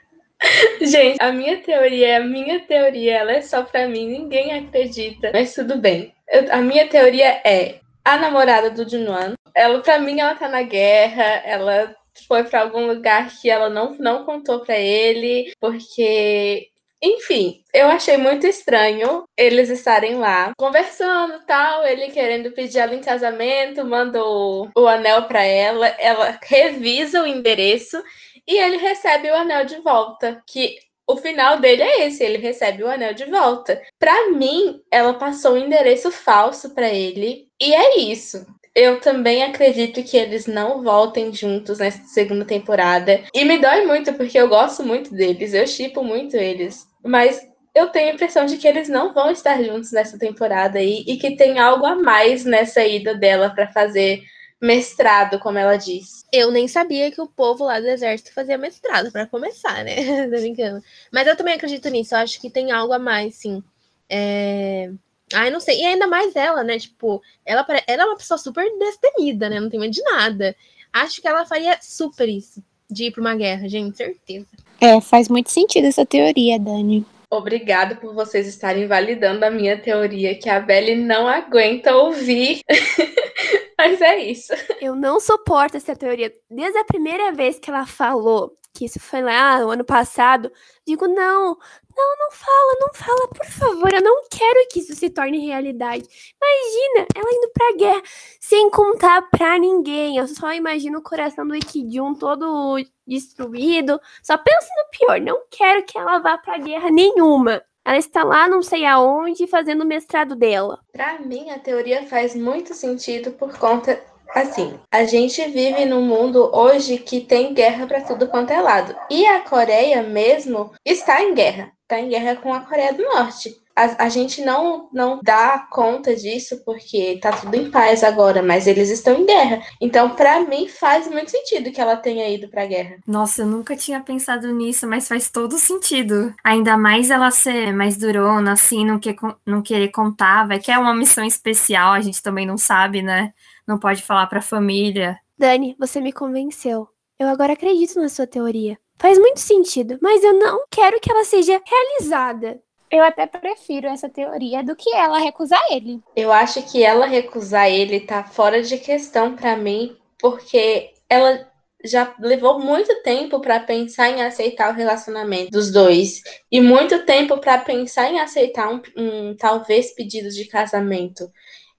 Gente, 0.80 1.20
a 1.20 1.32
minha 1.32 1.58
teoria 1.58 2.08
é 2.08 2.16
a 2.16 2.24
minha 2.24 2.60
teoria, 2.60 3.18
ela 3.18 3.32
é 3.32 3.42
só 3.42 3.62
pra 3.62 3.86
mim, 3.86 4.06
ninguém 4.08 4.52
acredita, 4.52 5.30
mas 5.32 5.54
tudo 5.54 5.76
bem. 5.76 6.14
Eu, 6.28 6.52
a 6.52 6.58
minha 6.58 6.88
teoria 6.88 7.40
é 7.44 7.80
a 8.04 8.16
namorada 8.16 8.70
do 8.70 8.88
Junuan. 8.88 9.34
Ela, 9.54 9.80
pra 9.80 9.98
mim, 9.98 10.20
ela 10.20 10.34
tá 10.34 10.48
na 10.48 10.62
guerra, 10.62 11.42
ela 11.44 11.94
foi 12.26 12.44
para 12.44 12.62
algum 12.62 12.86
lugar 12.86 13.30
que 13.30 13.50
ela 13.50 13.68
não, 13.68 13.96
não 13.98 14.24
contou 14.24 14.60
para 14.60 14.78
ele, 14.78 15.52
porque 15.60 16.70
enfim, 17.02 17.62
eu 17.72 17.88
achei 17.88 18.18
muito 18.18 18.46
estranho 18.46 19.24
eles 19.34 19.70
estarem 19.70 20.16
lá 20.16 20.52
conversando 20.58 21.40
tal, 21.46 21.86
ele 21.86 22.10
querendo 22.10 22.52
pedir 22.52 22.78
ela 22.78 22.94
em 22.94 23.00
casamento, 23.00 23.82
manda 23.86 24.22
o, 24.22 24.68
o 24.76 24.86
anel 24.86 25.22
para 25.22 25.42
ela, 25.42 25.86
ela 25.98 26.38
revisa 26.42 27.22
o 27.22 27.26
endereço 27.26 28.02
e 28.50 28.58
ele 28.58 28.78
recebe 28.78 29.30
o 29.30 29.36
anel 29.36 29.64
de 29.64 29.76
volta, 29.76 30.42
que 30.44 30.76
o 31.06 31.16
final 31.16 31.60
dele 31.60 31.82
é 31.82 32.06
esse, 32.06 32.24
ele 32.24 32.36
recebe 32.36 32.82
o 32.82 32.90
anel 32.90 33.14
de 33.14 33.24
volta. 33.26 33.80
Para 33.96 34.32
mim, 34.32 34.80
ela 34.90 35.14
passou 35.14 35.52
o 35.52 35.54
um 35.54 35.58
endereço 35.58 36.10
falso 36.10 36.74
para 36.74 36.88
ele 36.88 37.46
e 37.60 37.72
é 37.72 38.00
isso. 38.00 38.44
Eu 38.74 39.00
também 39.00 39.44
acredito 39.44 40.02
que 40.02 40.16
eles 40.16 40.46
não 40.46 40.82
voltem 40.82 41.32
juntos 41.32 41.78
nessa 41.78 42.02
segunda 42.08 42.44
temporada. 42.44 43.22
E 43.32 43.44
me 43.44 43.58
dói 43.58 43.86
muito 43.86 44.12
porque 44.14 44.38
eu 44.38 44.48
gosto 44.48 44.82
muito 44.82 45.14
deles, 45.14 45.54
eu 45.54 45.66
chipo 45.66 46.02
muito 46.02 46.36
eles. 46.36 46.86
Mas 47.04 47.40
eu 47.72 47.88
tenho 47.88 48.10
a 48.10 48.14
impressão 48.14 48.46
de 48.46 48.56
que 48.56 48.66
eles 48.66 48.88
não 48.88 49.12
vão 49.12 49.30
estar 49.30 49.62
juntos 49.62 49.92
nessa 49.92 50.18
temporada 50.18 50.80
aí 50.80 51.04
e 51.06 51.16
que 51.16 51.36
tem 51.36 51.60
algo 51.60 51.86
a 51.86 51.94
mais 51.94 52.44
nessa 52.44 52.84
ida 52.84 53.14
dela 53.14 53.50
para 53.50 53.70
fazer 53.72 54.22
mestrado, 54.60 55.38
como 55.38 55.58
ela 55.58 55.76
diz. 55.76 56.24
Eu 56.32 56.50
nem 56.50 56.68
sabia 56.68 57.10
que 57.10 57.20
o 57.20 57.26
povo 57.26 57.64
lá 57.64 57.80
do 57.80 57.86
exército 57.86 58.32
fazia 58.32 58.58
mestrado, 58.58 59.10
para 59.10 59.26
começar, 59.26 59.82
né? 59.84 60.26
Tô 60.28 60.36
brincando. 60.40 60.84
Mas 61.10 61.26
eu 61.26 61.36
também 61.36 61.54
acredito 61.54 61.88
nisso, 61.88 62.14
eu 62.14 62.18
acho 62.18 62.40
que 62.40 62.50
tem 62.50 62.70
algo 62.70 62.92
a 62.92 62.98
mais, 62.98 63.36
sim. 63.36 63.62
É... 64.08 64.90
Ai, 65.32 65.50
não 65.50 65.60
sei. 65.60 65.80
E 65.80 65.86
ainda 65.86 66.06
mais 66.06 66.34
ela, 66.34 66.62
né? 66.62 66.78
Tipo, 66.78 67.22
ela, 67.46 67.64
ela 67.86 68.02
é 68.02 68.06
uma 68.06 68.16
pessoa 68.16 68.36
super 68.36 68.66
destemida, 68.78 69.48
né? 69.48 69.60
Não 69.60 69.70
tem 69.70 69.78
medo 69.78 69.92
de 69.92 70.02
nada. 70.02 70.54
Acho 70.92 71.22
que 71.22 71.28
ela 71.28 71.46
faria 71.46 71.78
super 71.80 72.28
isso, 72.28 72.62
de 72.90 73.04
ir 73.04 73.12
pra 73.12 73.20
uma 73.20 73.36
guerra, 73.36 73.68
gente, 73.68 73.96
certeza. 73.96 74.46
É, 74.80 75.00
faz 75.00 75.28
muito 75.28 75.50
sentido 75.50 75.86
essa 75.86 76.04
teoria, 76.04 76.58
Dani. 76.58 77.06
Obrigada 77.32 77.94
por 77.94 78.12
vocês 78.12 78.48
estarem 78.48 78.88
validando 78.88 79.44
a 79.44 79.50
minha 79.50 79.78
teoria 79.78 80.34
que 80.34 80.48
a 80.48 80.58
Belle 80.58 80.96
não 80.96 81.28
aguenta 81.28 81.94
ouvir. 81.94 82.60
Mas 83.80 83.98
é 84.02 84.18
isso. 84.18 84.52
Eu 84.78 84.94
não 84.94 85.18
suporto 85.18 85.78
essa 85.78 85.96
teoria. 85.96 86.30
Desde 86.50 86.78
a 86.78 86.84
primeira 86.84 87.32
vez 87.32 87.58
que 87.58 87.70
ela 87.70 87.86
falou 87.86 88.54
que 88.74 88.84
isso 88.84 89.00
foi 89.00 89.22
lá 89.22 89.58
no 89.58 89.70
ano 89.70 89.84
passado, 89.84 90.52
digo, 90.86 91.08
não, 91.08 91.56
não, 91.96 92.18
não 92.18 92.30
fala, 92.30 92.76
não 92.78 92.92
fala, 92.92 93.28
por 93.28 93.46
favor, 93.46 93.92
eu 93.92 94.02
não 94.02 94.22
quero 94.30 94.68
que 94.70 94.80
isso 94.80 94.94
se 94.94 95.08
torne 95.08 95.46
realidade. 95.46 96.04
Imagina, 96.40 97.06
ela 97.16 97.32
indo 97.32 97.50
pra 97.54 97.76
guerra 97.76 98.02
sem 98.38 98.68
contar 98.70 99.22
pra 99.30 99.58
ninguém. 99.58 100.18
Eu 100.18 100.28
só 100.28 100.52
imagino 100.52 100.98
o 100.98 101.02
coração 101.02 101.48
do 101.48 101.56
Ikijun 101.56 102.14
todo 102.14 102.76
destruído. 103.06 103.98
Só 104.22 104.36
penso 104.36 104.68
no 104.76 104.90
pior, 104.98 105.20
não 105.22 105.42
quero 105.50 105.84
que 105.84 105.96
ela 105.96 106.18
vá 106.18 106.36
pra 106.36 106.58
guerra 106.58 106.90
nenhuma. 106.90 107.62
Ela 107.90 107.98
está 107.98 108.22
lá, 108.22 108.46
não 108.46 108.62
sei 108.62 108.86
aonde, 108.86 109.48
fazendo 109.48 109.82
o 109.82 109.84
mestrado 109.84 110.36
dela. 110.36 110.78
Para 110.92 111.18
mim, 111.18 111.50
a 111.50 111.58
teoria 111.58 112.06
faz 112.06 112.36
muito 112.36 112.72
sentido 112.72 113.32
por 113.32 113.58
conta 113.58 114.00
Assim, 114.32 114.78
a 114.92 115.02
gente 115.02 115.44
vive 115.48 115.84
num 115.84 116.02
mundo 116.02 116.50
hoje 116.54 116.98
que 116.98 117.20
tem 117.20 117.52
guerra 117.52 117.84
para 117.88 118.00
tudo 118.00 118.28
quanto 118.28 118.52
é 118.52 118.60
lado. 118.60 118.94
E 119.10 119.26
a 119.26 119.40
Coreia 119.40 120.04
mesmo 120.04 120.70
está 120.84 121.20
em 121.20 121.34
guerra. 121.34 121.72
Está 121.82 121.98
em 121.98 122.08
guerra 122.08 122.36
com 122.36 122.54
a 122.54 122.60
Coreia 122.60 122.92
do 122.92 123.02
Norte. 123.02 123.60
A, 123.80 124.04
a, 124.04 124.08
gente 124.08 124.42
não, 124.42 124.88
não 124.92 125.20
dá 125.22 125.66
conta 125.70 126.14
disso 126.14 126.62
porque 126.64 127.18
tá 127.20 127.32
tudo 127.32 127.54
em 127.54 127.70
paz 127.70 128.04
agora, 128.04 128.42
mas 128.42 128.66
eles 128.66 128.90
estão 128.90 129.14
em 129.14 129.26
guerra. 129.26 129.62
Então, 129.80 130.10
para 130.10 130.40
mim, 130.44 130.68
faz 130.68 131.08
muito 131.08 131.30
sentido 131.30 131.70
que 131.72 131.80
ela 131.80 131.96
tenha 131.96 132.28
ido 132.28 132.48
pra 132.48 132.66
guerra. 132.66 132.98
Nossa, 133.06 133.42
eu 133.42 133.46
nunca 133.46 133.76
tinha 133.76 134.00
pensado 134.00 134.52
nisso, 134.52 134.86
mas 134.86 135.08
faz 135.08 135.30
todo 135.30 135.58
sentido. 135.58 136.34
Ainda 136.44 136.76
mais 136.76 137.10
ela 137.10 137.30
ser 137.30 137.72
mais 137.72 137.96
durona, 137.96 138.52
assim, 138.52 138.84
não, 138.84 138.98
que, 138.98 139.16
não 139.46 139.62
querer 139.62 139.88
contar, 139.88 140.46
vai 140.46 140.58
que 140.58 140.70
é 140.70 140.78
uma 140.78 140.94
missão 140.94 141.24
especial, 141.24 141.92
a 141.92 142.00
gente 142.00 142.22
também 142.22 142.46
não 142.46 142.58
sabe, 142.58 143.02
né? 143.02 143.32
não 143.70 143.78
pode 143.78 144.02
falar 144.02 144.26
para 144.26 144.40
a 144.40 144.42
família. 144.42 145.18
Dani, 145.38 145.76
você 145.78 146.00
me 146.00 146.12
convenceu. 146.12 146.88
Eu 147.18 147.28
agora 147.28 147.52
acredito 147.52 148.00
na 148.00 148.08
sua 148.08 148.26
teoria. 148.26 148.76
Faz 148.98 149.18
muito 149.18 149.40
sentido, 149.40 149.98
mas 150.02 150.22
eu 150.22 150.34
não 150.34 150.64
quero 150.70 151.00
que 151.00 151.10
ela 151.10 151.24
seja 151.24 151.60
realizada. 151.64 152.60
Eu 152.90 153.04
até 153.04 153.26
prefiro 153.26 153.86
essa 153.86 154.08
teoria 154.08 154.64
do 154.64 154.74
que 154.74 154.92
ela 154.94 155.18
recusar 155.18 155.62
ele. 155.70 156.00
Eu 156.16 156.32
acho 156.32 156.60
que 156.62 156.82
ela 156.82 157.06
recusar 157.06 157.70
ele 157.70 158.00
tá 158.00 158.24
fora 158.24 158.62
de 158.62 158.78
questão 158.78 159.36
para 159.36 159.56
mim, 159.56 159.96
porque 160.18 160.90
ela 161.08 161.48
já 161.84 162.14
levou 162.20 162.58
muito 162.58 163.02
tempo 163.02 163.40
para 163.40 163.60
pensar 163.60 164.10
em 164.10 164.22
aceitar 164.22 164.70
o 164.70 164.76
relacionamento 164.76 165.50
dos 165.50 165.72
dois 165.72 166.20
e 166.50 166.60
muito 166.60 167.06
tempo 167.06 167.38
para 167.38 167.58
pensar 167.58 168.10
em 168.10 168.20
aceitar 168.20 168.68
um, 168.68 168.82
um 168.96 169.36
talvez 169.36 169.94
pedido 169.94 170.28
de 170.28 170.44
casamento. 170.46 171.30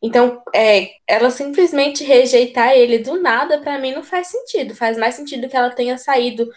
Então, 0.02 0.41
é, 0.56 0.89
ela 1.08 1.30
simplesmente 1.30 2.04
rejeitar 2.04 2.71
ele 2.71 2.97
do 2.97 3.21
nada, 3.21 3.60
para 3.60 3.78
mim, 3.78 3.93
não 3.93 4.02
faz 4.02 4.28
sentido. 4.28 4.73
Faz 4.73 4.98
mais 4.98 5.13
sentido 5.13 5.48
que 5.48 5.56
ela 5.56 5.69
tenha 5.69 5.96
saído 5.98 6.50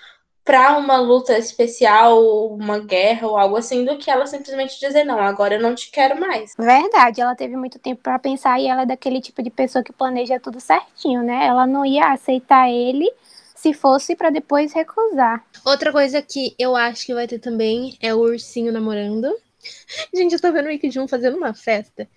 para 0.45 0.77
uma 0.77 0.99
luta 0.99 1.39
especial, 1.39 2.49
uma 2.49 2.79
guerra 2.79 3.27
ou 3.27 3.37
algo 3.37 3.57
assim, 3.57 3.85
do 3.85 3.97
que 3.97 4.11
ela 4.11 4.27
simplesmente 4.27 4.79
dizer 4.79 5.05
não, 5.05 5.19
agora 5.19 5.55
eu 5.55 5.61
não 5.61 5.75
te 5.75 5.91
quero 5.91 6.21
mais. 6.21 6.53
Verdade, 6.59 7.21
ela 7.21 7.35
teve 7.35 7.57
muito 7.57 7.79
tempo 7.79 8.03
para 8.03 8.19
pensar 8.19 8.61
e 8.61 8.67
ela 8.67 8.83
é 8.83 8.87
daquele 8.87 9.21
tipo 9.21 9.43
de 9.43 9.51
pessoa 9.51 9.83
que 9.83 9.93
planeja 9.93 10.39
tudo 10.39 10.61
certinho, 10.61 11.23
né? 11.23 11.47
Ela 11.47 11.67
não 11.67 11.85
ia 11.85 12.13
aceitar 12.13 12.71
ele 12.71 13.11
se 13.55 13.73
fosse 13.73 14.15
para 14.15 14.29
depois 14.31 14.73
recusar. 14.73 15.43
Outra 15.65 15.91
coisa 15.91 16.21
que 16.21 16.55
eu 16.59 16.77
acho 16.77 17.07
que 17.07 17.15
vai 17.15 17.27
ter 17.27 17.39
também 17.39 17.97
é 18.01 18.15
o 18.15 18.19
ursinho 18.19 18.71
namorando 18.71 19.35
Gente, 20.15 20.35
eu 20.35 20.41
tô 20.41 20.53
vendo 20.53 20.67
o 20.67 20.69
Wiki 20.69 20.91
Jun 20.91 21.09
fazendo 21.09 21.37
uma 21.37 21.55
festa. 21.55 22.09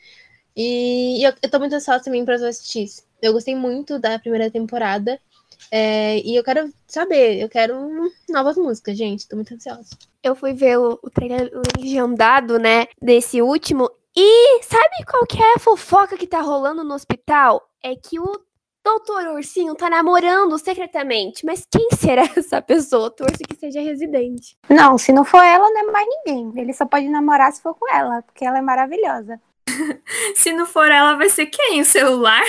E 0.56 1.26
eu, 1.26 1.34
eu 1.42 1.50
tô 1.50 1.60
muito 1.60 1.76
ansiosa 1.76 2.04
também 2.04 2.26
pra 2.26 2.36
assistir. 2.36 2.88
Eu 3.22 3.34
gostei 3.34 3.56
muito 3.56 4.00
da 4.00 4.18
primeira 4.20 4.50
temporada. 4.50 5.20
É, 5.72 6.20
e 6.20 6.36
eu 6.36 6.44
quero 6.44 6.72
saber, 6.88 7.42
eu 7.42 7.50
quero 7.50 7.76
novas 8.30 8.58
músicas, 8.58 8.98
gente. 8.98 9.28
Tô 9.28 9.36
muito 9.36 9.54
ansiosa. 9.54 9.90
Eu 10.24 10.36
fui 10.36 10.54
ver 10.54 10.78
o, 10.78 11.00
o 11.02 11.10
trailer 11.10 11.52
legendado, 11.78 12.58
né, 12.58 12.88
desse 13.02 13.42
último. 13.42 13.90
E 14.16 14.64
sabe 14.64 15.06
qual 15.10 15.26
que 15.26 15.42
é 15.42 15.54
a 15.56 15.60
fofoca 15.60 16.18
que 16.18 16.26
tá 16.26 16.42
rolando 16.42 16.84
no 16.84 16.96
hospital? 16.96 17.70
É 17.84 17.96
que 17.96 18.20
o 18.20 18.48
Doutor 18.88 19.36
Ursinho 19.36 19.76
tá 19.76 19.90
namorando 19.90 20.58
secretamente. 20.58 21.46
Mas 21.46 21.68
quem 21.70 21.90
será 21.92 22.24
essa 22.36 22.62
pessoa? 22.62 23.12
Torço 23.12 23.44
que 23.48 23.56
seja 23.56 23.82
residente. 23.82 24.58
Não, 24.70 24.98
se 24.98 25.12
não 25.12 25.26
for 25.26 25.44
ela, 25.44 25.70
não 25.70 25.90
é 25.90 25.92
mais 25.92 26.08
ninguém. 26.08 26.54
Ele 26.56 26.74
só 26.74 26.86
pode 26.86 27.10
namorar 27.10 27.52
se 27.52 27.62
for 27.62 27.76
com 27.76 27.94
ela, 27.94 28.22
porque 28.22 28.46
ela 28.46 28.58
é 28.58 28.62
maravilhosa. 28.62 29.42
Se 30.36 30.54
não 30.54 30.66
for 30.66 30.90
ela, 30.90 31.16
vai 31.16 31.30
ser 31.30 31.48
quem? 31.48 31.82
O 31.82 31.86
celular? 31.86 32.42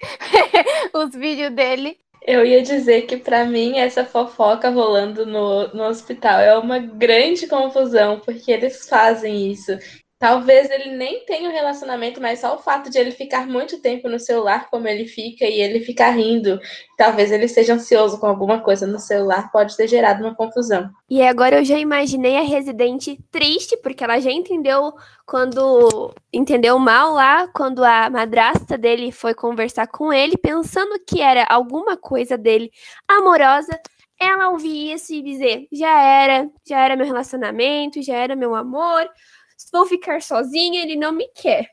Os 0.94 1.14
vídeos 1.14 1.52
dele. 1.52 1.98
Eu 2.22 2.44
ia 2.44 2.62
dizer 2.62 3.02
que 3.02 3.16
pra 3.16 3.44
mim 3.44 3.78
essa 3.78 4.04
fofoca 4.04 4.68
rolando 4.70 5.24
no, 5.26 5.68
no 5.68 5.84
hospital 5.84 6.38
é 6.40 6.56
uma 6.58 6.78
grande 6.78 7.46
confusão, 7.46 8.20
porque 8.20 8.50
eles 8.50 8.88
fazem 8.88 9.50
isso. 9.50 9.72
Talvez 10.20 10.68
ele 10.68 10.94
nem 10.94 11.24
tenha 11.24 11.48
um 11.48 11.52
relacionamento, 11.52 12.20
mas 12.20 12.40
só 12.40 12.54
o 12.54 12.58
fato 12.58 12.90
de 12.90 12.98
ele 12.98 13.10
ficar 13.10 13.46
muito 13.46 13.80
tempo 13.80 14.06
no 14.06 14.18
celular 14.18 14.68
como 14.68 14.86
ele 14.86 15.06
fica 15.06 15.46
e 15.46 15.62
ele 15.62 15.80
ficar 15.80 16.10
rindo, 16.10 16.60
talvez 16.94 17.32
ele 17.32 17.46
esteja 17.46 17.72
ansioso 17.72 18.20
com 18.20 18.26
alguma 18.26 18.60
coisa 18.60 18.86
no 18.86 18.98
celular, 18.98 19.50
pode 19.50 19.74
ter 19.78 19.88
gerado 19.88 20.22
uma 20.22 20.34
confusão. 20.34 20.90
E 21.08 21.22
agora 21.22 21.60
eu 21.60 21.64
já 21.64 21.78
imaginei 21.78 22.36
a 22.36 22.42
residente 22.42 23.18
triste, 23.30 23.78
porque 23.78 24.04
ela 24.04 24.20
já 24.20 24.30
entendeu 24.30 24.92
quando 25.24 26.12
entendeu 26.30 26.78
mal 26.78 27.14
lá, 27.14 27.48
quando 27.48 27.82
a 27.82 28.10
madrasta 28.10 28.76
dele 28.76 29.10
foi 29.10 29.32
conversar 29.32 29.86
com 29.86 30.12
ele, 30.12 30.36
pensando 30.36 31.00
que 31.08 31.22
era 31.22 31.46
alguma 31.48 31.96
coisa 31.96 32.36
dele 32.36 32.70
amorosa. 33.08 33.72
Ela 34.20 34.50
ouvir 34.50 34.92
isso 34.92 35.14
e 35.14 35.22
dizer: 35.22 35.66
já 35.72 35.98
era, 35.98 36.46
já 36.68 36.78
era 36.78 36.94
meu 36.94 37.06
relacionamento, 37.06 38.02
já 38.02 38.16
era 38.16 38.36
meu 38.36 38.54
amor, 38.54 39.08
vou 39.72 39.86
ficar 39.86 40.22
sozinha, 40.22 40.82
ele 40.82 40.96
não 40.96 41.12
me 41.12 41.28
quer. 41.34 41.70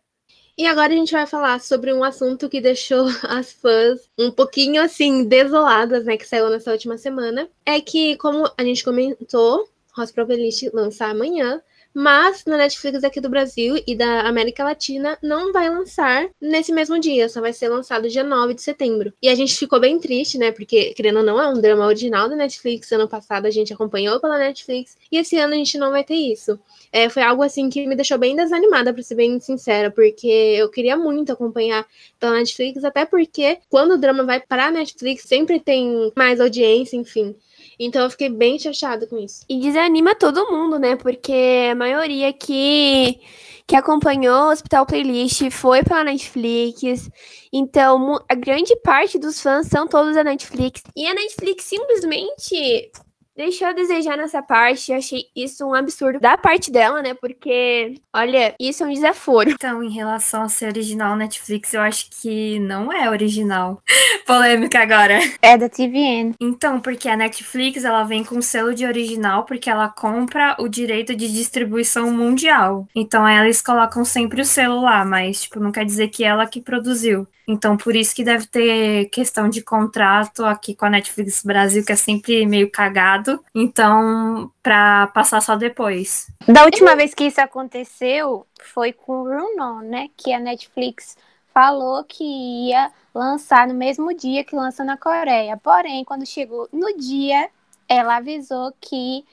E 0.58 0.66
agora 0.66 0.92
a 0.92 0.96
gente 0.96 1.12
vai 1.12 1.28
falar 1.28 1.62
sobre 1.62 1.94
um 1.94 2.04
assunto 2.04 2.50
que 2.50 2.60
deixou 2.60 3.06
as 3.30 3.52
fãs 3.52 4.10
um 4.18 4.32
pouquinho 4.32 4.82
assim 4.82 5.24
desoladas, 5.24 6.06
né, 6.06 6.18
que 6.18 6.28
saiu 6.28 6.50
nessa 6.50 6.72
última 6.72 6.98
semana. 6.98 7.48
É 7.66 7.80
que, 7.80 8.18
como 8.18 8.50
a 8.58 8.64
gente 8.64 8.84
comentou, 8.84 9.70
Hospital 9.96 10.26
Playlist 10.26 10.64
lança 10.74 11.06
amanhã, 11.06 11.62
mas 12.00 12.46
na 12.46 12.58
Netflix 12.58 13.04
aqui 13.04 13.20
do 13.20 13.28
Brasil 13.28 13.82
e 13.88 13.96
da 13.96 14.22
América 14.22 14.64
Latina 14.64 15.18
não 15.20 15.52
vai 15.52 15.68
lançar 15.68 16.30
nesse 16.40 16.72
mesmo 16.72 17.00
dia, 17.00 17.28
só 17.28 17.42
vai 17.42 17.52
ser 17.52 17.70
lançado 17.70 18.08
dia 18.08 18.24
9 18.24 18.54
de 18.54 18.62
setembro. 18.62 19.12
E 19.20 19.28
a 19.28 19.34
gente 19.34 19.56
ficou 19.56 19.80
bem 19.80 20.00
triste, 20.00 20.38
né? 20.38 20.52
Porque, 20.52 20.94
querendo 20.94 21.18
ou 21.18 21.24
não, 21.24 21.42
é 21.42 21.48
um 21.48 21.60
drama 21.60 21.88
original 21.88 22.30
da 22.30 22.36
Netflix. 22.36 22.92
Ano 22.92 23.08
passado 23.08 23.48
a 23.48 23.50
gente 23.50 23.74
acompanhou 23.74 24.20
pela 24.20 24.38
Netflix 24.38 24.96
e 25.12 25.18
esse 25.18 25.40
ano 25.40 25.56
a 25.56 25.58
gente 25.58 25.76
não 25.80 25.90
vai 25.90 26.04
ter 26.04 26.14
isso. 26.14 26.60
É, 26.92 27.10
foi 27.10 27.24
algo 27.24 27.42
assim 27.42 27.68
que 27.68 27.88
me 27.88 27.96
deixou 27.96 28.20
bem 28.20 28.36
desanimada, 28.36 28.94
para 28.94 29.02
ser 29.02 29.16
bem 29.16 29.40
sincera, 29.40 29.90
porque 29.90 30.28
eu 30.28 30.70
queria 30.70 30.96
muito 30.96 31.32
acompanhar 31.32 31.84
pela 32.20 32.34
Netflix, 32.34 32.84
até 32.84 33.08
porque 33.08 33.58
quando 33.72 33.94
o 33.94 33.98
drama 33.98 34.24
vai 34.24 34.40
para 34.40 34.68
a 34.68 34.72
Netflix 34.72 35.24
sempre 35.24 35.60
tem 35.60 36.12
mais 36.16 36.40
audiência, 36.40 36.96
enfim. 36.96 37.36
Então 37.80 38.04
eu 38.04 38.10
fiquei 38.10 38.30
bem 38.30 38.58
chateada 38.58 39.06
com 39.08 39.18
isso. 39.18 39.44
E 39.48 39.60
desanima 39.60 40.16
todo 40.16 40.52
mundo, 40.52 40.80
né? 40.80 40.96
Porque 40.96 41.70
a 41.72 41.76
maioria 41.76 42.34
que, 42.34 43.20
que 43.68 43.76
acompanhou 43.76 44.48
o 44.48 44.52
Hospital 44.52 44.86
Playlist 44.86 45.50
foi 45.52 45.84
pela 45.84 46.04
Netflix. 46.04 47.10
Então, 47.54 48.20
a 48.30 48.36
grande 48.36 48.76
parte 48.78 49.20
dos 49.20 49.42
fãs 49.42 49.68
são 49.68 49.88
todos 49.88 50.16
da 50.16 50.24
Netflix. 50.24 50.82
E 50.96 51.08
a 51.08 51.14
Netflix 51.14 51.66
simplesmente 51.66 52.92
deixou 53.38 53.68
a 53.68 53.74
desejar 53.74 54.18
nessa 54.18 54.42
parte. 54.42 54.92
Eu 54.92 54.98
achei 54.98 55.26
isso 55.36 55.66
um 55.66 55.76
absurdo 55.76 56.20
da 56.20 56.38
parte 56.38 56.72
dela, 56.72 57.02
né? 57.02 57.14
Porque, 57.14 57.96
olha, 58.14 58.56
isso 58.60 58.84
é 58.84 58.88
um 58.88 58.94
desaforo. 58.94 59.52
Então, 59.52 59.84
em 59.84 59.92
relação 59.92 60.42
a 60.42 60.50
ser 60.50 60.66
original 60.66 61.16
Netflix, 61.16 61.74
eu 61.74 61.82
acho 61.82 62.10
que 62.10 62.60
não 62.60 62.92
é 62.92 63.10
original. 63.10 63.82
Polêmica 64.26 64.80
agora. 64.82 65.20
É 65.42 65.58
da 65.58 65.70
TVN. 65.70 66.34
Então, 66.42 66.80
porque 66.80 67.08
a 67.08 67.16
Netflix, 67.16 67.86
ela 67.86 68.04
vem 68.04 68.24
com 68.24 68.42
selo 68.42 68.74
de 68.74 68.86
original 68.86 69.46
porque 69.46 69.70
ela 69.70 69.88
compra 69.88 70.56
o 70.60 70.68
direito 70.68 71.16
de 71.16 71.32
distribuição 71.32 72.12
mundial. 72.12 72.88
Então, 72.96 73.28
eles 73.28 73.62
colocam 73.62 74.04
sempre 74.04 74.42
o 74.42 74.46
selo 74.46 74.82
lá, 74.82 75.06
mas, 75.06 75.44
tipo, 75.44 75.60
não 75.60 75.72
quer 75.72 75.86
dizer 75.86 76.08
que 76.08 76.24
ela 76.24 76.48
que 76.48 76.60
produziu. 76.60 77.28
Então, 77.48 77.78
por 77.78 77.96
isso 77.96 78.14
que 78.14 78.26
deve 78.26 78.46
ter 78.46 79.06
questão 79.06 79.48
de 79.48 79.62
contrato 79.62 80.44
aqui 80.44 80.76
com 80.76 80.86
a 80.86 80.90
Netflix 80.90 81.42
Brasil, 81.44 81.86
que 81.86 81.94
é 81.94 81.96
sempre 81.96 82.46
meio 82.46 82.70
cagado. 82.70 83.42
Então, 83.56 84.52
para 84.62 85.08
passar 85.08 85.42
só 85.42 85.56
depois. 85.56 86.28
Da 86.46 86.66
última 86.66 86.96
vez 86.96 87.14
que 87.14 87.24
isso 87.24 87.40
aconteceu, 87.40 88.46
foi 88.74 88.92
com 88.92 89.22
o 89.22 89.24
Runon, 89.24 89.80
né? 89.82 90.10
Que 90.18 90.34
a 90.34 90.40
Netflix 90.40 91.16
falou 91.54 92.04
que 92.04 92.24
ia 92.24 92.92
lançar 93.16 93.68
no 93.68 93.74
mesmo 93.74 94.14
dia 94.14 94.44
que 94.44 94.56
lança 94.56 94.84
na 94.84 94.98
Coreia. 94.98 95.58
Porém, 95.58 96.04
quando 96.04 96.26
chegou 96.26 96.68
no 96.72 96.98
dia, 96.98 97.50
ela 97.88 98.18
avisou 98.18 98.74
que 98.82 99.24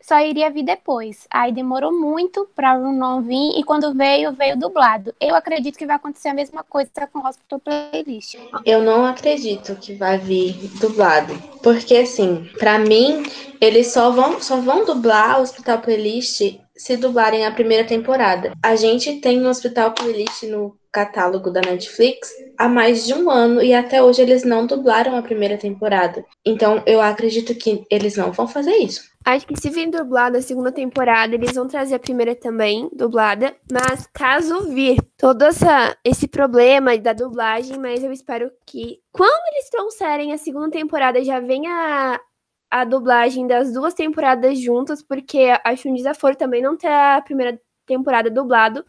só 0.00 0.18
iria 0.20 0.50
vir 0.50 0.64
depois. 0.64 1.26
Aí 1.30 1.52
demorou 1.52 1.92
muito 1.92 2.48
para 2.54 2.76
o 2.76 2.92
não 2.92 3.22
vir 3.22 3.58
e 3.58 3.62
quando 3.62 3.94
veio, 3.94 4.32
veio 4.32 4.58
dublado. 4.58 5.14
Eu 5.20 5.34
acredito 5.34 5.78
que 5.78 5.86
vai 5.86 5.96
acontecer 5.96 6.28
a 6.28 6.34
mesma 6.34 6.64
coisa 6.64 6.90
com 7.12 7.20
o 7.20 7.26
Hospital 7.26 7.60
Playlist. 7.60 8.36
Eu 8.64 8.82
não 8.82 9.04
acredito 9.04 9.76
que 9.76 9.94
vai 9.94 10.18
vir 10.18 10.54
dublado, 10.80 11.34
porque 11.62 11.96
assim, 11.96 12.48
para 12.58 12.78
mim, 12.78 13.22
eles 13.60 13.88
só 13.92 14.10
vão 14.10 14.40
só 14.40 14.60
vão 14.60 14.84
dublar 14.84 15.38
o 15.38 15.42
Hospital 15.42 15.78
Playlist 15.78 16.58
se 16.76 16.96
dublarem 16.96 17.44
a 17.44 17.52
primeira 17.52 17.86
temporada. 17.86 18.52
A 18.62 18.74
gente 18.74 19.20
tem 19.20 19.40
um 19.40 19.48
Hospital 19.48 19.92
Playlist 19.92 20.44
no 20.44 20.79
catálogo 20.92 21.50
da 21.50 21.60
Netflix 21.60 22.30
há 22.58 22.68
mais 22.68 23.06
de 23.06 23.14
um 23.14 23.30
ano 23.30 23.62
e 23.62 23.72
até 23.72 24.02
hoje 24.02 24.22
eles 24.22 24.44
não 24.44 24.66
dublaram 24.66 25.16
a 25.16 25.22
primeira 25.22 25.56
temporada. 25.56 26.24
Então 26.44 26.82
eu 26.86 27.00
acredito 27.00 27.54
que 27.54 27.84
eles 27.90 28.16
não 28.16 28.32
vão 28.32 28.46
fazer 28.46 28.76
isso. 28.76 29.10
Acho 29.24 29.46
que 29.46 29.60
se 29.60 29.68
vir 29.68 29.90
dublada 29.90 30.38
a 30.38 30.42
segunda 30.42 30.72
temporada, 30.72 31.34
eles 31.34 31.52
vão 31.52 31.68
trazer 31.68 31.94
a 31.94 31.98
primeira 31.98 32.34
também, 32.34 32.88
dublada. 32.92 33.54
Mas 33.70 34.08
caso 34.12 34.68
vir 34.70 34.98
todo 35.18 35.42
essa, 35.42 35.94
esse 36.02 36.26
problema 36.26 36.96
da 36.96 37.12
dublagem, 37.12 37.78
mas 37.78 38.02
eu 38.02 38.10
espero 38.12 38.50
que 38.66 38.98
quando 39.12 39.54
eles 39.54 39.68
trouxerem 39.68 40.32
a 40.32 40.38
segunda 40.38 40.70
temporada 40.70 41.22
já 41.22 41.38
venha 41.38 42.18
a, 42.70 42.84
dublagem 42.84 43.46
das 43.46 43.72
duas 43.72 43.92
temporadas 43.92 44.58
juntas, 44.58 45.02
porque 45.02 45.54
acho 45.64 45.88
um 45.88 45.94
desaforo 45.94 46.34
também 46.34 46.62
não 46.62 46.76
ter 46.76 46.88
a 46.88 47.20
primeira 47.20 47.60
temporada 47.84 48.30
dublado, 48.30 48.84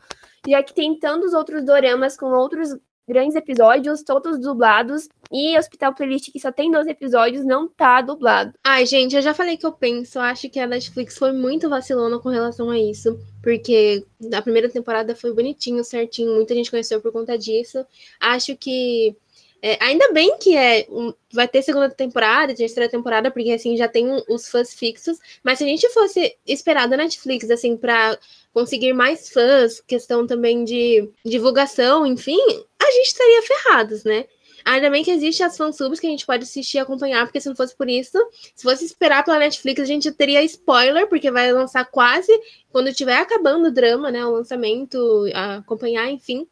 já 0.48 0.64
que 0.64 0.74
tem 0.74 0.98
tantos 0.98 1.34
outros 1.34 1.64
doramas 1.64 2.18
com 2.18 2.28
outros 2.28 2.76
grandes 3.08 3.36
episódios, 3.36 4.04
todos 4.04 4.40
dublados, 4.40 5.10
e 5.32 5.58
Hospital 5.58 5.94
Playlist, 5.94 6.32
que 6.32 6.40
só 6.40 6.52
tem 6.52 6.72
12 6.72 6.90
episódios, 6.90 7.46
não 7.46 7.68
tá 7.68 8.02
dublado. 8.02 8.54
Ai, 8.64 8.86
gente, 8.86 9.16
eu 9.16 9.22
já 9.22 9.34
falei 9.34 9.58
que 9.58 9.66
eu 9.66 9.72
penso, 9.72 10.20
acho 10.20 10.50
que 10.50 10.60
a 10.60 10.68
Netflix 10.68 11.18
foi 11.18 11.32
muito 11.32 11.70
vacilona 11.70 12.20
com 12.20 12.30
relação 12.30 12.70
a 12.70 12.80
isso, 12.80 13.20
porque 13.44 14.06
a 14.34 14.42
primeira 14.42 14.70
temporada 14.70 15.16
foi 15.16 15.34
bonitinho, 15.34 15.84
certinho, 15.84 16.36
muita 16.36 16.54
gente 16.54 16.72
conheceu 16.72 17.02
por 17.02 17.12
conta 17.12 17.38
disso. 17.38 17.86
Acho 18.20 18.56
que 18.56 19.16
é, 19.62 19.78
ainda 19.84 20.12
bem 20.12 20.38
que 20.40 20.58
é, 20.58 20.88
um, 20.90 21.14
vai 21.32 21.48
ter 21.48 21.62
segunda 21.62 21.90
temporada, 21.90 22.56
terceira 22.56 22.90
temporada, 22.90 23.30
porque 23.30 23.52
assim 23.52 23.78
já 23.78 23.88
tem 23.88 24.08
os 24.28 24.50
fãs 24.50 24.74
fixos. 24.74 25.20
Mas 25.44 25.60
se 25.60 25.64
a 25.64 25.68
gente 25.68 25.88
fosse 25.90 26.36
esperar 26.48 26.88
da 26.88 26.98
Netflix, 26.98 27.50
assim, 27.50 27.78
para 27.78 28.18
conseguir 28.54 28.94
mais 28.94 29.30
fãs, 29.30 29.82
questão 29.82 30.28
também 30.28 30.64
de 30.64 31.10
divulgação, 31.26 32.06
enfim, 32.06 32.40
a 32.80 32.92
gente 32.92 33.08
estaria 33.08 33.42
ferrados, 33.44 34.04
né? 34.04 34.26
Ainda 34.64 34.90
bem 34.90 35.04
que 35.04 35.12
existe 35.12 35.42
as 35.44 35.58
fansubs 35.58 36.00
que 36.00 36.08
a 36.08 36.10
gente 36.10 36.26
pode 36.26 36.44
assistir 36.44 36.78
e 36.78 36.80
acompanhar, 36.80 37.26
porque 37.26 37.42
se 37.42 37.50
não 37.50 37.56
fosse 37.56 37.76
por 37.76 37.90
isso, 37.90 38.18
se 38.56 38.64
fosse 38.64 38.86
esperar 38.86 39.24
pela 39.24 39.40
Netflix, 39.40 39.82
a 39.82 39.86
gente 39.86 40.12
teria 40.12 40.44
spoiler, 40.44 41.08
porque 41.08 41.32
vai 41.32 41.52
lançar 41.52 41.86
quase 41.86 42.32
quando 42.72 42.90
estiver 42.90 43.18
acabando 43.18 43.68
o 43.68 43.72
drama, 43.72 44.12
né? 44.12 44.24
O 44.26 44.32
lançamento, 44.32 45.26
acompanhar, 45.34 46.10
enfim. 46.12 46.48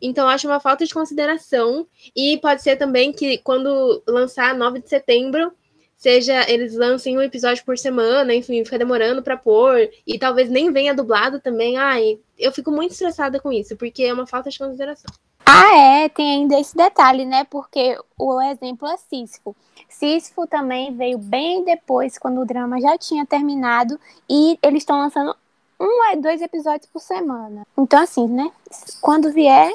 Então, 0.00 0.28
acho 0.28 0.46
uma 0.46 0.60
falta 0.60 0.84
de 0.84 0.92
consideração. 0.92 1.86
E 2.14 2.38
pode 2.38 2.62
ser 2.62 2.76
também 2.76 3.12
que 3.12 3.38
quando 3.38 4.02
lançar 4.06 4.54
9 4.54 4.80
de 4.80 4.88
setembro, 4.88 5.52
seja 6.04 6.44
eles 6.50 6.74
lancem 6.74 7.16
um 7.16 7.22
episódio 7.22 7.64
por 7.64 7.78
semana, 7.78 8.34
enfim, 8.34 8.62
fica 8.62 8.78
demorando 8.78 9.22
para 9.22 9.38
pôr, 9.38 9.88
e 10.06 10.18
talvez 10.18 10.50
nem 10.50 10.70
venha 10.70 10.92
dublado 10.92 11.40
também. 11.40 11.78
Ai, 11.78 12.18
eu 12.38 12.52
fico 12.52 12.70
muito 12.70 12.92
estressada 12.92 13.40
com 13.40 13.50
isso, 13.50 13.74
porque 13.74 14.02
é 14.02 14.12
uma 14.12 14.26
falta 14.26 14.50
de 14.50 14.58
consideração. 14.58 15.10
Ah, 15.46 15.74
é, 15.74 16.08
tem 16.10 16.42
ainda 16.42 16.60
esse 16.60 16.76
detalhe, 16.76 17.24
né? 17.24 17.44
Porque 17.44 17.98
o 18.18 18.38
exemplo 18.42 18.86
é 18.86 18.98
Sísifo. 18.98 19.56
Sísifo 19.88 20.46
também 20.46 20.94
veio 20.94 21.16
bem 21.16 21.64
depois, 21.64 22.18
quando 22.18 22.38
o 22.38 22.44
drama 22.44 22.78
já 22.82 22.98
tinha 22.98 23.24
terminado, 23.24 23.98
e 24.28 24.58
eles 24.62 24.82
estão 24.82 24.98
lançando 24.98 25.34
um 25.80 26.20
dois 26.20 26.42
episódios 26.42 26.90
por 26.92 27.00
semana. 27.00 27.66
Então, 27.78 28.02
assim, 28.02 28.28
né? 28.28 28.50
Quando 29.00 29.32
vier, 29.32 29.72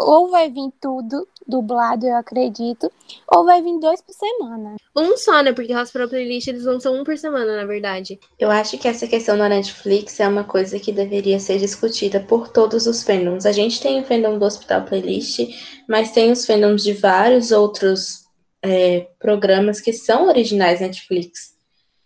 ou 0.00 0.30
vai 0.30 0.50
vir 0.50 0.70
tudo 0.80 1.26
dublado, 1.50 2.06
eu 2.06 2.16
acredito, 2.16 2.90
ou 3.26 3.44
vai 3.44 3.60
vir 3.60 3.78
dois 3.80 4.00
por 4.00 4.14
semana. 4.14 4.76
Um 4.96 5.16
só, 5.16 5.42
né? 5.42 5.52
Porque 5.52 5.74
Hospital 5.74 6.08
Playlist 6.08 6.48
eles 6.48 6.64
lançam 6.64 6.94
um 6.94 7.04
por 7.04 7.18
semana, 7.18 7.56
na 7.56 7.64
verdade. 7.64 8.18
Eu 8.38 8.50
acho 8.50 8.78
que 8.78 8.88
essa 8.88 9.06
questão 9.06 9.36
da 9.36 9.48
Netflix 9.48 10.18
é 10.20 10.28
uma 10.28 10.44
coisa 10.44 10.78
que 10.78 10.92
deveria 10.92 11.40
ser 11.40 11.58
discutida 11.58 12.20
por 12.20 12.48
todos 12.48 12.86
os 12.86 13.02
fandoms. 13.02 13.44
A 13.44 13.52
gente 13.52 13.80
tem 13.80 14.00
o 14.00 14.04
fandom 14.04 14.38
do 14.38 14.44
Hospital 14.44 14.84
Playlist, 14.84 15.40
mas 15.88 16.12
tem 16.12 16.30
os 16.30 16.46
fandoms 16.46 16.82
de 16.82 16.92
vários 16.92 17.50
outros 17.50 18.20
é, 18.62 19.08
programas 19.18 19.80
que 19.80 19.92
são 19.92 20.28
originais 20.28 20.80
Netflix. 20.80 21.50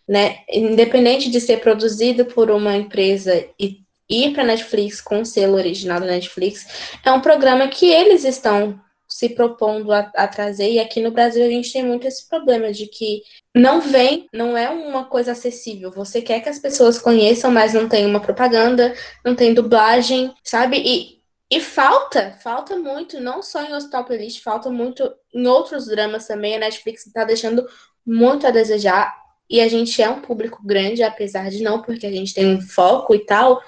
Né? 0.08 0.38
Independente 0.50 1.30
de 1.30 1.40
ser 1.40 1.60
produzido 1.60 2.26
por 2.26 2.50
uma 2.50 2.76
empresa 2.76 3.46
e 3.58 3.83
ir 4.08 4.32
para 4.32 4.44
Netflix 4.44 5.00
com 5.00 5.20
o 5.20 5.24
selo 5.24 5.54
original 5.54 6.00
da 6.00 6.06
Netflix, 6.06 6.92
é 7.04 7.10
um 7.10 7.20
programa 7.20 7.68
que 7.68 7.86
eles 7.86 8.24
estão 8.24 8.80
se 9.08 9.28
propondo 9.28 9.92
a, 9.92 10.10
a, 10.16 10.26
trazer, 10.26 10.72
e 10.72 10.80
aqui 10.80 11.00
no 11.00 11.10
Brasil 11.12 11.44
a 11.44 11.48
gente 11.48 11.72
tem 11.72 11.84
muito 11.84 12.06
esse 12.06 12.28
problema 12.28 12.72
de 12.72 12.86
que 12.86 13.22
não 13.54 13.80
vem, 13.80 14.28
não 14.32 14.56
é 14.56 14.68
uma 14.68 15.04
coisa 15.04 15.32
acessível. 15.32 15.90
Você 15.92 16.20
quer 16.20 16.40
que 16.40 16.48
as 16.48 16.58
pessoas 16.58 16.98
conheçam, 16.98 17.50
mas 17.50 17.72
não 17.72 17.88
tem 17.88 18.06
uma 18.06 18.20
propaganda, 18.20 18.92
não 19.24 19.36
tem 19.36 19.54
dublagem, 19.54 20.34
sabe? 20.42 20.82
E, 20.84 21.20
e 21.48 21.60
falta, 21.60 22.36
falta 22.42 22.76
muito, 22.76 23.20
não 23.20 23.42
só 23.42 23.62
em 23.62 23.72
Hospital 23.72 24.04
Playlist, 24.04 24.42
falta 24.42 24.70
muito 24.70 25.08
em 25.32 25.46
outros 25.46 25.86
dramas 25.86 26.26
também. 26.26 26.56
A 26.56 26.60
Netflix 26.60 27.06
está 27.06 27.22
deixando 27.24 27.64
muito 28.04 28.46
a 28.46 28.50
desejar, 28.50 29.14
e 29.48 29.60
a 29.60 29.68
gente 29.68 30.02
é 30.02 30.08
um 30.08 30.20
público 30.20 30.60
grande, 30.64 31.02
apesar 31.02 31.50
de 31.50 31.62
não, 31.62 31.82
porque 31.82 32.06
a 32.06 32.10
gente 32.10 32.34
tem 32.34 32.46
um 32.46 32.60
foco 32.60 33.14
e 33.14 33.24
tal, 33.24 33.62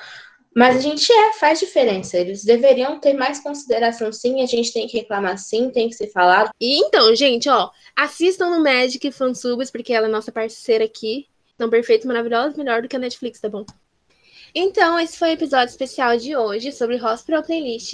mas 0.56 0.74
a 0.74 0.80
gente 0.80 1.12
é, 1.12 1.34
faz 1.34 1.60
diferença. 1.60 2.16
Eles 2.16 2.42
deveriam 2.42 2.98
ter 2.98 3.12
mais 3.12 3.40
consideração, 3.40 4.10
sim. 4.10 4.42
A 4.42 4.46
gente 4.46 4.72
tem 4.72 4.88
que 4.88 4.96
reclamar, 4.96 5.36
sim, 5.36 5.68
tem 5.68 5.86
que 5.90 5.94
ser 5.94 6.06
falado. 6.06 6.48
E 6.58 6.78
então, 6.78 7.14
gente, 7.14 7.46
ó, 7.46 7.68
assistam 7.94 8.48
no 8.48 8.64
Magic 8.64 9.12
Fansubs, 9.12 9.70
porque 9.70 9.92
ela 9.92 10.06
é 10.06 10.10
nossa 10.10 10.32
parceira 10.32 10.82
aqui. 10.84 11.26
Tão 11.58 11.68
perfeito, 11.68 12.06
maravilhosa, 12.06 12.56
melhor 12.56 12.80
do 12.80 12.88
que 12.88 12.96
a 12.96 12.98
Netflix, 12.98 13.38
tá 13.38 13.50
bom? 13.50 13.66
Então, 14.54 14.98
esse 14.98 15.18
foi 15.18 15.28
o 15.28 15.32
episódio 15.32 15.72
especial 15.72 16.16
de 16.16 16.34
hoje 16.34 16.72
sobre 16.72 16.96
Hospital 16.96 17.42
Playlist. 17.42 17.92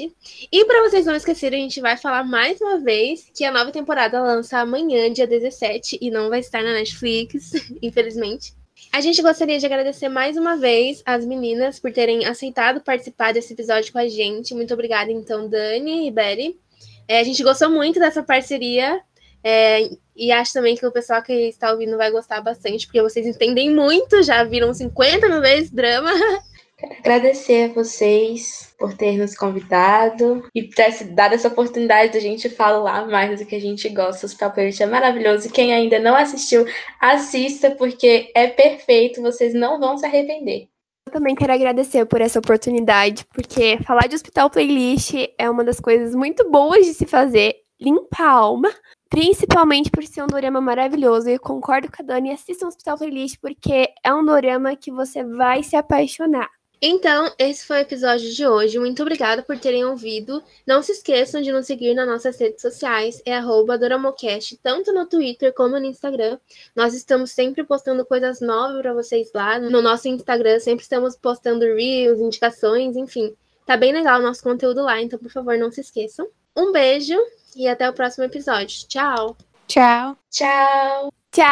E 0.52 0.64
para 0.64 0.88
vocês 0.88 1.04
não 1.04 1.16
esquecerem, 1.16 1.62
a 1.62 1.62
gente 1.64 1.80
vai 1.80 1.96
falar 1.96 2.22
mais 2.22 2.60
uma 2.60 2.78
vez 2.78 3.28
que 3.34 3.44
a 3.44 3.50
nova 3.50 3.72
temporada 3.72 4.22
lança 4.22 4.58
amanhã, 4.58 5.12
dia 5.12 5.26
17, 5.26 5.98
e 6.00 6.12
não 6.12 6.28
vai 6.28 6.38
estar 6.38 6.62
na 6.62 6.74
Netflix, 6.74 7.50
infelizmente. 7.82 8.54
A 8.92 9.00
gente 9.00 9.22
gostaria 9.22 9.58
de 9.58 9.64
agradecer 9.64 10.10
mais 10.10 10.36
uma 10.36 10.54
vez 10.54 11.02
as 11.06 11.24
meninas 11.24 11.80
por 11.80 11.90
terem 11.90 12.26
aceitado 12.26 12.82
participar 12.82 13.32
desse 13.32 13.54
episódio 13.54 13.90
com 13.90 13.98
a 13.98 14.06
gente. 14.06 14.54
Muito 14.54 14.74
obrigada, 14.74 15.10
então, 15.10 15.48
Dani 15.48 16.06
e 16.06 16.10
Betty. 16.10 16.60
É, 17.08 17.18
a 17.18 17.24
gente 17.24 17.42
gostou 17.42 17.70
muito 17.70 17.98
dessa 17.98 18.22
parceria 18.22 19.00
é, 19.42 19.88
e 20.14 20.30
acho 20.30 20.52
também 20.52 20.76
que 20.76 20.84
o 20.84 20.92
pessoal 20.92 21.22
que 21.22 21.32
está 21.32 21.72
ouvindo 21.72 21.96
vai 21.96 22.10
gostar 22.10 22.42
bastante, 22.42 22.86
porque 22.86 23.00
vocês 23.00 23.26
entendem 23.26 23.74
muito, 23.74 24.22
já 24.22 24.44
viram 24.44 24.74
50 24.74 25.26
mil 25.26 25.40
vezes 25.40 25.70
drama. 25.70 26.10
Quero 26.82 26.96
agradecer 26.98 27.70
a 27.70 27.72
vocês 27.72 28.74
por 28.76 28.92
ter 28.94 29.16
nos 29.16 29.36
convidado 29.36 30.44
e 30.52 30.64
por 30.64 30.74
ter 30.74 31.04
dado 31.04 31.34
essa 31.34 31.46
oportunidade 31.46 32.12
da 32.12 32.18
gente 32.18 32.48
falar 32.48 33.06
mais 33.06 33.38
do 33.38 33.46
que 33.46 33.54
a 33.54 33.60
gente 33.60 33.88
gosta. 33.88 34.26
O 34.26 34.28
Hospital 34.28 34.52
é 34.56 34.86
maravilhoso. 34.86 35.52
Quem 35.52 35.72
ainda 35.72 36.00
não 36.00 36.16
assistiu, 36.16 36.66
assista, 37.00 37.70
porque 37.70 38.32
é 38.34 38.48
perfeito. 38.48 39.22
Vocês 39.22 39.54
não 39.54 39.78
vão 39.78 39.96
se 39.96 40.04
arrepender. 40.04 40.68
Eu 41.06 41.12
também 41.12 41.36
quero 41.36 41.52
agradecer 41.52 42.04
por 42.04 42.20
essa 42.20 42.40
oportunidade, 42.40 43.24
porque 43.32 43.78
falar 43.84 44.08
de 44.08 44.16
Hospital 44.16 44.50
Playlist 44.50 45.14
é 45.38 45.48
uma 45.48 45.62
das 45.62 45.78
coisas 45.78 46.16
muito 46.16 46.50
boas 46.50 46.84
de 46.84 46.94
se 46.94 47.06
fazer. 47.06 47.54
Limpa 47.80 48.24
a 48.24 48.30
alma, 48.30 48.70
principalmente 49.08 49.88
por 49.88 50.02
ser 50.02 50.24
um 50.24 50.26
dorama 50.26 50.60
maravilhoso. 50.60 51.30
E 51.30 51.38
concordo 51.38 51.88
com 51.92 52.02
a 52.02 52.04
Dani, 52.04 52.32
assista 52.32 52.64
o 52.64 52.68
Hospital 52.68 52.98
Playlist, 52.98 53.38
porque 53.40 53.88
é 54.02 54.12
um 54.12 54.24
dorama 54.24 54.74
que 54.74 54.90
você 54.90 55.22
vai 55.22 55.62
se 55.62 55.76
apaixonar. 55.76 56.50
Então, 56.84 57.32
esse 57.38 57.64
foi 57.64 57.76
o 57.76 57.82
episódio 57.82 58.28
de 58.32 58.44
hoje. 58.44 58.76
Muito 58.76 59.00
obrigada 59.02 59.40
por 59.40 59.56
terem 59.56 59.84
ouvido. 59.84 60.42
Não 60.66 60.82
se 60.82 60.90
esqueçam 60.90 61.40
de 61.40 61.52
nos 61.52 61.64
seguir 61.66 61.94
nas 61.94 62.08
nossas 62.08 62.36
redes 62.40 62.60
sociais, 62.60 63.22
é 63.24 63.40
Doramocast, 63.78 64.56
tanto 64.56 64.92
no 64.92 65.06
Twitter 65.06 65.54
como 65.54 65.78
no 65.78 65.86
Instagram. 65.86 66.40
Nós 66.74 66.92
estamos 66.92 67.30
sempre 67.30 67.62
postando 67.62 68.04
coisas 68.04 68.40
novas 68.40 68.82
para 68.82 68.92
vocês 68.92 69.30
lá. 69.32 69.60
No 69.60 69.80
nosso 69.80 70.08
Instagram, 70.08 70.58
sempre 70.58 70.82
estamos 70.82 71.14
postando 71.14 71.64
reels, 71.64 72.18
indicações, 72.18 72.96
enfim. 72.96 73.32
Tá 73.64 73.76
bem 73.76 73.92
legal 73.92 74.18
o 74.18 74.22
nosso 74.22 74.42
conteúdo 74.42 74.82
lá, 74.82 75.00
então 75.00 75.20
por 75.20 75.30
favor, 75.30 75.56
não 75.56 75.70
se 75.70 75.82
esqueçam. 75.82 76.26
Um 76.56 76.72
beijo 76.72 77.16
e 77.54 77.68
até 77.68 77.88
o 77.88 77.92
próximo 77.92 78.24
episódio. 78.24 78.88
Tchau. 78.88 79.36
Tchau. 79.68 80.18
Tchau. 80.32 81.12
Tchau. 81.30 81.46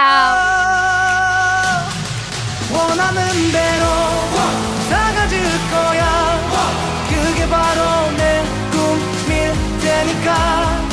테니까 10.30 10.88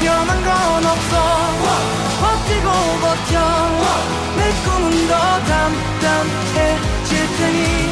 변한 0.00 0.44
건 0.44 0.86
없어. 0.86 1.12
버티고 2.20 2.68
버텨. 3.00 3.32
내 4.36 4.40
꿈은 4.64 5.08
더 5.08 5.12
담담해질 5.44 7.10
테니 7.38 7.90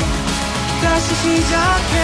다시 0.83 1.15
시작해 1.15 1.95